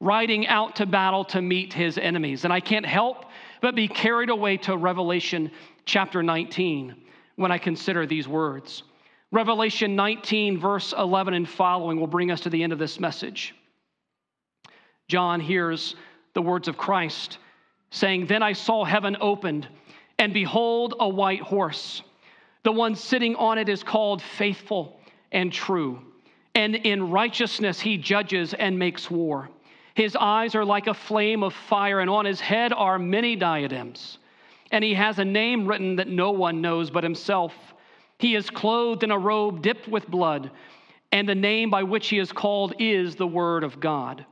riding 0.00 0.46
out 0.46 0.76
to 0.76 0.86
battle 0.86 1.24
to 1.26 1.42
meet 1.42 1.70
his 1.70 1.98
enemies. 1.98 2.44
And 2.44 2.52
I 2.52 2.60
can't 2.60 2.86
help 2.86 3.26
but 3.60 3.74
be 3.74 3.88
carried 3.88 4.30
away 4.30 4.56
to 4.56 4.74
Revelation 4.74 5.50
chapter 5.84 6.22
19 6.22 6.96
when 7.36 7.52
I 7.52 7.58
consider 7.58 8.06
these 8.06 8.26
words. 8.26 8.84
Revelation 9.34 9.96
19, 9.96 10.60
verse 10.60 10.94
11 10.96 11.34
and 11.34 11.48
following 11.48 11.98
will 11.98 12.06
bring 12.06 12.30
us 12.30 12.42
to 12.42 12.50
the 12.50 12.62
end 12.62 12.72
of 12.72 12.78
this 12.78 13.00
message. 13.00 13.52
John 15.08 15.40
hears 15.40 15.96
the 16.34 16.40
words 16.40 16.68
of 16.68 16.76
Christ 16.76 17.38
saying, 17.90 18.26
Then 18.26 18.44
I 18.44 18.52
saw 18.52 18.84
heaven 18.84 19.16
opened, 19.20 19.66
and 20.20 20.32
behold, 20.32 20.94
a 21.00 21.08
white 21.08 21.40
horse. 21.40 22.04
The 22.62 22.70
one 22.70 22.94
sitting 22.94 23.34
on 23.34 23.58
it 23.58 23.68
is 23.68 23.82
called 23.82 24.22
faithful 24.22 25.00
and 25.32 25.52
true. 25.52 25.98
And 26.54 26.76
in 26.76 27.10
righteousness 27.10 27.80
he 27.80 27.98
judges 27.98 28.54
and 28.54 28.78
makes 28.78 29.10
war. 29.10 29.48
His 29.96 30.14
eyes 30.14 30.54
are 30.54 30.64
like 30.64 30.86
a 30.86 30.94
flame 30.94 31.42
of 31.42 31.54
fire, 31.54 31.98
and 31.98 32.08
on 32.08 32.24
his 32.24 32.38
head 32.38 32.72
are 32.72 33.00
many 33.00 33.34
diadems. 33.34 34.18
And 34.70 34.84
he 34.84 34.94
has 34.94 35.18
a 35.18 35.24
name 35.24 35.66
written 35.66 35.96
that 35.96 36.06
no 36.06 36.30
one 36.30 36.60
knows 36.60 36.88
but 36.88 37.02
himself. 37.02 37.52
He 38.24 38.36
is 38.36 38.48
clothed 38.48 39.02
in 39.02 39.10
a 39.10 39.18
robe 39.18 39.60
dipped 39.60 39.86
with 39.86 40.10
blood, 40.10 40.50
and 41.12 41.28
the 41.28 41.34
name 41.34 41.68
by 41.68 41.82
which 41.82 42.08
he 42.08 42.18
is 42.18 42.32
called 42.32 42.72
is 42.78 43.16
the 43.16 43.26
Word 43.26 43.62
of 43.62 43.80
God. 43.80 44.24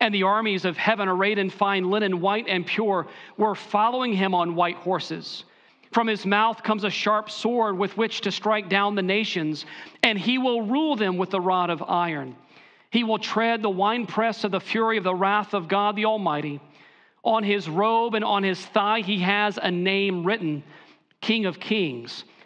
And 0.00 0.14
the 0.14 0.22
armies 0.22 0.64
of 0.64 0.78
heaven, 0.78 1.10
arrayed 1.10 1.36
in 1.36 1.50
fine 1.50 1.90
linen, 1.90 2.22
white 2.22 2.48
and 2.48 2.64
pure, 2.64 3.06
were 3.36 3.54
following 3.54 4.14
him 4.14 4.34
on 4.34 4.54
white 4.54 4.76
horses. 4.76 5.44
From 5.92 6.06
his 6.06 6.24
mouth 6.24 6.62
comes 6.62 6.84
a 6.84 6.90
sharp 6.90 7.28
sword 7.28 7.76
with 7.76 7.98
which 7.98 8.22
to 8.22 8.32
strike 8.32 8.70
down 8.70 8.94
the 8.94 9.02
nations, 9.02 9.66
and 10.02 10.18
he 10.18 10.38
will 10.38 10.62
rule 10.62 10.96
them 10.96 11.18
with 11.18 11.28
the 11.28 11.38
rod 11.38 11.68
of 11.68 11.82
iron. 11.82 12.36
He 12.88 13.04
will 13.04 13.18
tread 13.18 13.60
the 13.60 13.68
winepress 13.68 14.44
of 14.44 14.52
the 14.52 14.58
fury 14.58 14.96
of 14.96 15.04
the 15.04 15.14
wrath 15.14 15.52
of 15.52 15.68
God 15.68 15.96
the 15.96 16.06
Almighty. 16.06 16.62
On 17.22 17.44
his 17.44 17.68
robe 17.68 18.14
and 18.14 18.24
on 18.24 18.42
his 18.42 18.64
thigh 18.64 19.00
he 19.00 19.18
has 19.18 19.58
a 19.62 19.70
name 19.70 20.24
written 20.24 20.64
King 21.20 21.44
of 21.44 21.60
Kings 21.60 22.24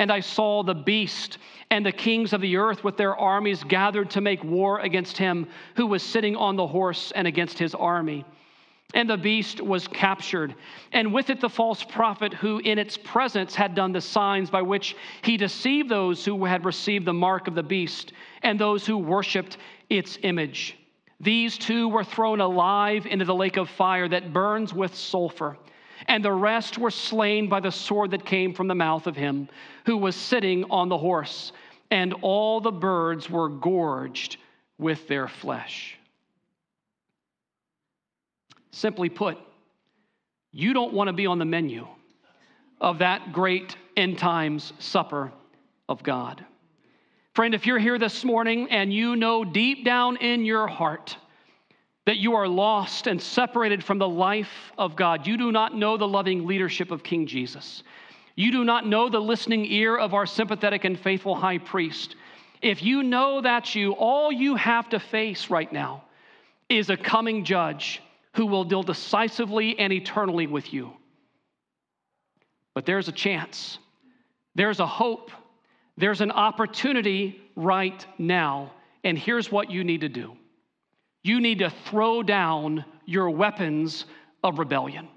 And 0.00 0.10
I 0.10 0.20
saw 0.20 0.62
the 0.62 0.74
beast 0.74 1.36
and 1.68 1.84
the 1.84 1.92
kings 1.92 2.32
of 2.32 2.40
the 2.40 2.56
earth 2.56 2.82
with 2.82 2.96
their 2.96 3.14
armies 3.14 3.62
gathered 3.62 4.08
to 4.12 4.22
make 4.22 4.42
war 4.42 4.80
against 4.80 5.18
him 5.18 5.46
who 5.76 5.86
was 5.86 6.02
sitting 6.02 6.36
on 6.36 6.56
the 6.56 6.66
horse 6.66 7.12
and 7.14 7.26
against 7.26 7.58
his 7.58 7.74
army. 7.74 8.24
And 8.94 9.10
the 9.10 9.18
beast 9.18 9.60
was 9.60 9.86
captured, 9.86 10.54
and 10.90 11.12
with 11.12 11.28
it 11.28 11.38
the 11.38 11.50
false 11.50 11.84
prophet 11.84 12.32
who 12.32 12.60
in 12.60 12.78
its 12.78 12.96
presence 12.96 13.54
had 13.54 13.74
done 13.74 13.92
the 13.92 14.00
signs 14.00 14.48
by 14.48 14.62
which 14.62 14.96
he 15.20 15.36
deceived 15.36 15.90
those 15.90 16.24
who 16.24 16.46
had 16.46 16.64
received 16.64 17.04
the 17.04 17.12
mark 17.12 17.46
of 17.46 17.54
the 17.54 17.62
beast 17.62 18.14
and 18.42 18.58
those 18.58 18.86
who 18.86 18.96
worshiped 18.96 19.58
its 19.90 20.18
image. 20.22 20.78
These 21.20 21.58
two 21.58 21.88
were 21.90 22.04
thrown 22.04 22.40
alive 22.40 23.04
into 23.04 23.26
the 23.26 23.34
lake 23.34 23.58
of 23.58 23.68
fire 23.68 24.08
that 24.08 24.32
burns 24.32 24.72
with 24.72 24.94
sulfur, 24.94 25.58
and 26.10 26.24
the 26.24 26.32
rest 26.32 26.76
were 26.76 26.90
slain 26.90 27.48
by 27.48 27.60
the 27.60 27.70
sword 27.70 28.10
that 28.10 28.24
came 28.24 28.52
from 28.52 28.66
the 28.66 28.74
mouth 28.74 29.06
of 29.06 29.14
him 29.14 29.48
who 29.86 29.96
was 29.96 30.16
sitting 30.16 30.64
on 30.64 30.88
the 30.88 30.98
horse, 30.98 31.52
and 31.92 32.12
all 32.20 32.60
the 32.60 32.72
birds 32.72 33.30
were 33.30 33.48
gorged 33.48 34.36
with 34.76 35.06
their 35.06 35.28
flesh. 35.28 35.96
Simply 38.72 39.08
put, 39.08 39.38
you 40.50 40.72
don't 40.72 40.92
want 40.92 41.06
to 41.06 41.12
be 41.12 41.26
on 41.26 41.38
the 41.38 41.44
menu 41.44 41.86
of 42.80 42.98
that 42.98 43.32
great 43.32 43.76
end 43.96 44.18
times 44.18 44.72
supper 44.80 45.30
of 45.88 46.02
God. 46.02 46.44
Friend, 47.34 47.54
if 47.54 47.66
you're 47.66 47.78
here 47.78 48.00
this 48.00 48.24
morning 48.24 48.68
and 48.72 48.92
you 48.92 49.14
know 49.14 49.44
deep 49.44 49.84
down 49.84 50.16
in 50.16 50.44
your 50.44 50.66
heart 50.66 51.16
that 52.06 52.16
you 52.16 52.34
are 52.34 52.48
lost 52.48 53.06
and 53.06 53.20
separated 53.20 53.84
from 53.84 53.98
the 53.98 54.08
life 54.08 54.72
of 54.78 54.96
God, 54.96 55.26
you 55.26 55.36
do 55.36 55.52
not 55.52 55.74
know 55.74 55.96
the 55.96 56.08
loving 56.08 56.46
leadership 56.46 56.90
of 56.90 57.02
King 57.02 57.26
Jesus. 57.26 57.82
You 58.36 58.50
do 58.52 58.64
not 58.64 58.86
know 58.86 59.08
the 59.08 59.20
listening 59.20 59.66
ear 59.66 59.96
of 59.96 60.14
our 60.14 60.26
sympathetic 60.26 60.84
and 60.84 60.98
faithful 60.98 61.34
high 61.34 61.58
priest. 61.58 62.16
If 62.62 62.82
you 62.82 63.02
know 63.02 63.40
that's 63.40 63.74
you, 63.74 63.92
all 63.92 64.32
you 64.32 64.56
have 64.56 64.88
to 64.90 65.00
face 65.00 65.50
right 65.50 65.70
now 65.72 66.04
is 66.68 66.88
a 66.88 66.96
coming 66.96 67.44
judge 67.44 68.02
who 68.34 68.46
will 68.46 68.64
deal 68.64 68.82
decisively 68.82 69.78
and 69.78 69.92
eternally 69.92 70.46
with 70.46 70.72
you. 70.72 70.92
But 72.74 72.86
there's 72.86 73.08
a 73.08 73.12
chance, 73.12 73.78
there's 74.54 74.80
a 74.80 74.86
hope, 74.86 75.30
there's 75.96 76.20
an 76.20 76.30
opportunity 76.30 77.40
right 77.56 78.06
now. 78.18 78.72
And 79.02 79.18
here's 79.18 79.50
what 79.50 79.70
you 79.70 79.82
need 79.84 80.02
to 80.02 80.08
do 80.08 80.36
you 81.22 81.40
need 81.40 81.58
to 81.60 81.70
throw 81.70 82.22
down 82.22 82.84
your 83.04 83.30
weapons 83.30 84.06
of 84.42 84.58
rebellion. 84.58 85.08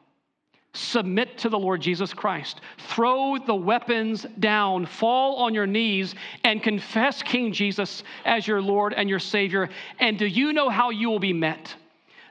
Submit 0.76 1.38
to 1.38 1.49
the 1.49 1.60
Lord 1.60 1.82
Jesus 1.82 2.14
Christ. 2.14 2.62
Throw 2.89 3.38
the 3.38 3.54
weapons 3.54 4.26
down, 4.39 4.88
fall 4.88 5.38
on 5.38 5.54
your 5.54 5.68
knees, 5.68 6.16
and 6.43 6.64
confess 6.64 7.22
King 7.22 7.54
Jesus 7.54 8.04
as 8.26 8.47
your 8.47 8.62
Lord 8.62 8.93
and 8.93 9.08
your 9.08 9.20
Savior. 9.20 9.70
And 9.99 10.18
do 10.18 10.26
you 10.26 10.51
know 10.51 10.70
how 10.70 10.89
you 10.89 11.10
will 11.10 11.20
be 11.20 11.34
met? 11.34 11.76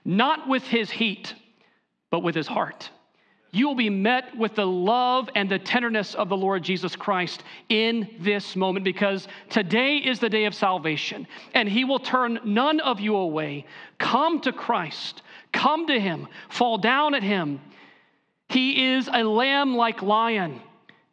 not 0.05 0.49
with 0.49 0.65
his 0.65 0.91
heat, 0.91 1.35
but 2.11 2.21
with 2.21 2.35
his 2.35 2.47
heart. 2.47 2.91
You 3.55 3.69
will 3.69 3.75
be 3.75 3.91
met 3.91 4.37
with 4.37 4.55
the 4.55 4.67
love 4.67 5.29
and 5.35 5.49
the 5.49 5.59
tenderness 5.59 6.15
of 6.15 6.31
the 6.31 6.37
Lord 6.37 6.63
Jesus 6.63 6.97
Christ 6.97 7.45
in 7.69 8.09
this 8.19 8.57
moment 8.57 8.83
because 8.83 9.29
today 9.51 9.99
is 9.99 10.19
the 10.19 10.31
day 10.31 10.47
of 10.47 10.55
salvation 10.55 11.27
and 11.53 11.69
he 11.69 11.85
will 11.85 11.99
turn 11.99 12.41
none 12.45 12.81
of 12.81 12.99
you 12.99 13.15
away. 13.15 13.67
Come 13.99 14.41
to 14.41 14.53
Christ, 14.53 15.21
come 15.53 15.87
to 15.89 16.01
him, 16.01 16.29
fall 16.49 16.79
down 16.79 17.15
at 17.15 17.23
him. 17.23 17.61
He 18.49 18.95
is 18.95 19.09
a 19.13 19.23
lamb 19.23 19.77
like 19.77 20.01
lion 20.01 20.59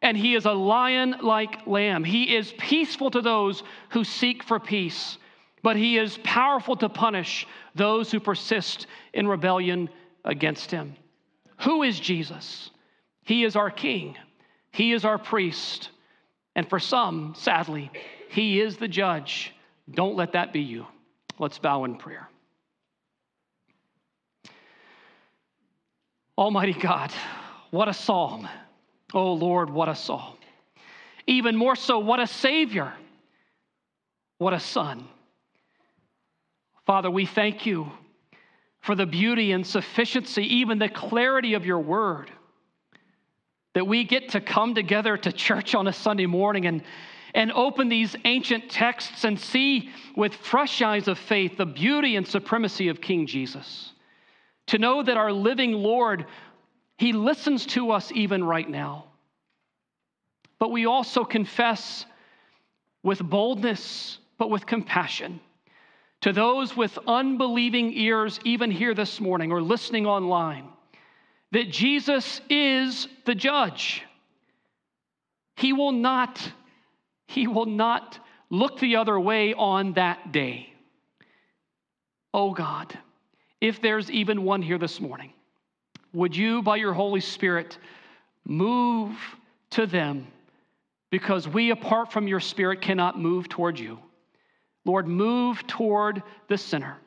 and 0.01 0.15
he 0.15 0.33
is 0.33 0.45
a 0.45 0.53
lion 0.53 1.15
like 1.21 1.67
lamb. 1.67 2.05
He 2.05 2.35
is 2.35 2.53
peaceful 2.57 3.11
to 3.11 3.21
those 3.21 3.63
who 3.89 4.05
seek 4.05 4.43
for 4.43 4.61
peace 4.61 5.17
but 5.61 5.75
he 5.75 5.97
is 5.97 6.17
powerful 6.23 6.75
to 6.77 6.89
punish 6.89 7.45
those 7.75 8.11
who 8.11 8.19
persist 8.19 8.87
in 9.13 9.27
rebellion 9.27 9.89
against 10.23 10.71
him. 10.71 10.95
Who 11.61 11.83
is 11.83 11.99
Jesus? 11.99 12.71
He 13.23 13.43
is 13.43 13.55
our 13.55 13.69
king, 13.69 14.17
he 14.71 14.91
is 14.93 15.05
our 15.05 15.17
priest, 15.17 15.89
and 16.55 16.67
for 16.67 16.79
some, 16.79 17.35
sadly, 17.37 17.91
he 18.29 18.59
is 18.59 18.77
the 18.77 18.87
judge. 18.87 19.53
Don't 19.89 20.15
let 20.15 20.33
that 20.33 20.53
be 20.53 20.61
you. 20.61 20.85
Let's 21.37 21.57
bow 21.57 21.85
in 21.85 21.95
prayer. 21.95 22.27
Almighty 26.37 26.73
God, 26.73 27.11
what 27.69 27.87
a 27.87 27.93
psalm. 27.93 28.47
Oh 29.13 29.33
Lord, 29.33 29.69
what 29.69 29.89
a 29.89 29.95
psalm. 29.95 30.35
Even 31.27 31.55
more 31.55 31.75
so, 31.75 31.99
what 31.99 32.19
a 32.19 32.27
Savior. 32.27 32.93
What 34.37 34.53
a 34.53 34.59
Son. 34.59 35.05
Father, 36.85 37.11
we 37.11 37.25
thank 37.25 37.65
you 37.65 37.91
for 38.81 38.95
the 38.95 39.05
beauty 39.05 39.51
and 39.51 39.65
sufficiency, 39.65 40.43
even 40.57 40.79
the 40.79 40.89
clarity 40.89 41.53
of 41.53 41.65
your 41.65 41.79
word. 41.79 42.31
That 43.73 43.85
we 43.85 44.03
get 44.03 44.29
to 44.29 44.41
come 44.41 44.73
together 44.73 45.17
to 45.17 45.31
church 45.31 45.75
on 45.75 45.87
a 45.87 45.93
Sunday 45.93 46.25
morning 46.25 46.65
and, 46.65 46.83
and 47.33 47.51
open 47.51 47.89
these 47.89 48.15
ancient 48.25 48.69
texts 48.69 49.25
and 49.25 49.39
see 49.39 49.89
with 50.15 50.33
fresh 50.33 50.81
eyes 50.81 51.07
of 51.07 51.19
faith 51.19 51.57
the 51.57 51.65
beauty 51.65 52.15
and 52.15 52.27
supremacy 52.27 52.87
of 52.87 53.01
King 53.01 53.27
Jesus. 53.27 53.91
To 54.67 54.77
know 54.77 55.03
that 55.03 55.17
our 55.17 55.31
living 55.31 55.73
Lord, 55.73 56.25
He 56.97 57.13
listens 57.13 57.65
to 57.67 57.91
us 57.91 58.11
even 58.13 58.43
right 58.43 58.69
now. 58.69 59.05
But 60.57 60.71
we 60.71 60.85
also 60.85 61.23
confess 61.23 62.05
with 63.03 63.21
boldness, 63.21 64.17
but 64.37 64.49
with 64.49 64.65
compassion 64.65 65.39
to 66.21 66.33
those 66.33 66.75
with 66.75 66.97
unbelieving 67.07 67.93
ears, 67.93 68.39
even 68.43 68.71
here 68.71 68.93
this 68.93 69.19
morning 69.21 69.51
or 69.51 69.61
listening 69.61 70.05
online, 70.05 70.67
that 71.51 71.71
Jesus 71.71 72.41
is 72.49 73.07
the 73.25 73.35
judge. 73.35 74.03
He 75.55 75.73
will 75.73 75.91
not, 75.91 76.51
he 77.27 77.47
will 77.47 77.65
not 77.65 78.19
look 78.49 78.79
the 78.79 78.97
other 78.97 79.19
way 79.19 79.53
on 79.53 79.93
that 79.93 80.31
day. 80.31 80.73
Oh 82.33 82.51
God, 82.53 82.97
if 83.61 83.81
there's 83.81 84.11
even 84.11 84.43
one 84.43 84.61
here 84.61 84.77
this 84.77 84.99
morning, 84.99 85.33
would 86.13 86.35
you, 86.35 86.61
by 86.61 86.77
your 86.77 86.93
Holy 86.93 87.21
Spirit, 87.21 87.77
move 88.45 89.15
to 89.71 89.85
them 89.85 90.27
because 91.11 91.47
we, 91.47 91.71
apart 91.71 92.11
from 92.11 92.27
your 92.27 92.39
Spirit, 92.39 92.81
cannot 92.81 93.19
move 93.19 93.49
toward 93.49 93.79
you? 93.79 93.99
Lord, 94.85 95.07
move 95.07 95.65
toward 95.67 96.23
the 96.47 96.57
sinner. 96.57 96.97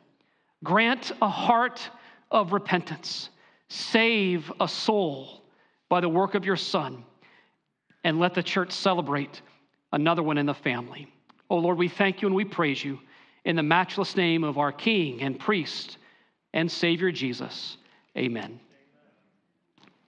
Grant 0.62 1.12
a 1.20 1.28
heart 1.28 1.90
of 2.30 2.52
repentance. 2.52 3.30
Save 3.68 4.52
a 4.60 4.68
soul 4.68 5.42
by 5.88 6.00
the 6.00 6.08
work 6.08 6.34
of 6.34 6.44
your 6.44 6.56
Son. 6.56 7.04
And 8.04 8.18
let 8.18 8.34
the 8.34 8.42
church 8.42 8.72
celebrate 8.72 9.42
another 9.92 10.22
one 10.22 10.38
in 10.38 10.46
the 10.46 10.54
family. 10.54 11.12
Oh 11.50 11.58
Lord, 11.58 11.78
we 11.78 11.88
thank 11.88 12.22
you 12.22 12.28
and 12.28 12.34
we 12.34 12.44
praise 12.44 12.82
you 12.82 12.98
in 13.44 13.56
the 13.56 13.62
matchless 13.62 14.16
name 14.16 14.44
of 14.44 14.58
our 14.58 14.72
King 14.72 15.22
and 15.22 15.38
priest 15.38 15.98
and 16.52 16.70
Savior 16.70 17.12
Jesus. 17.12 17.76
Amen. 18.16 18.60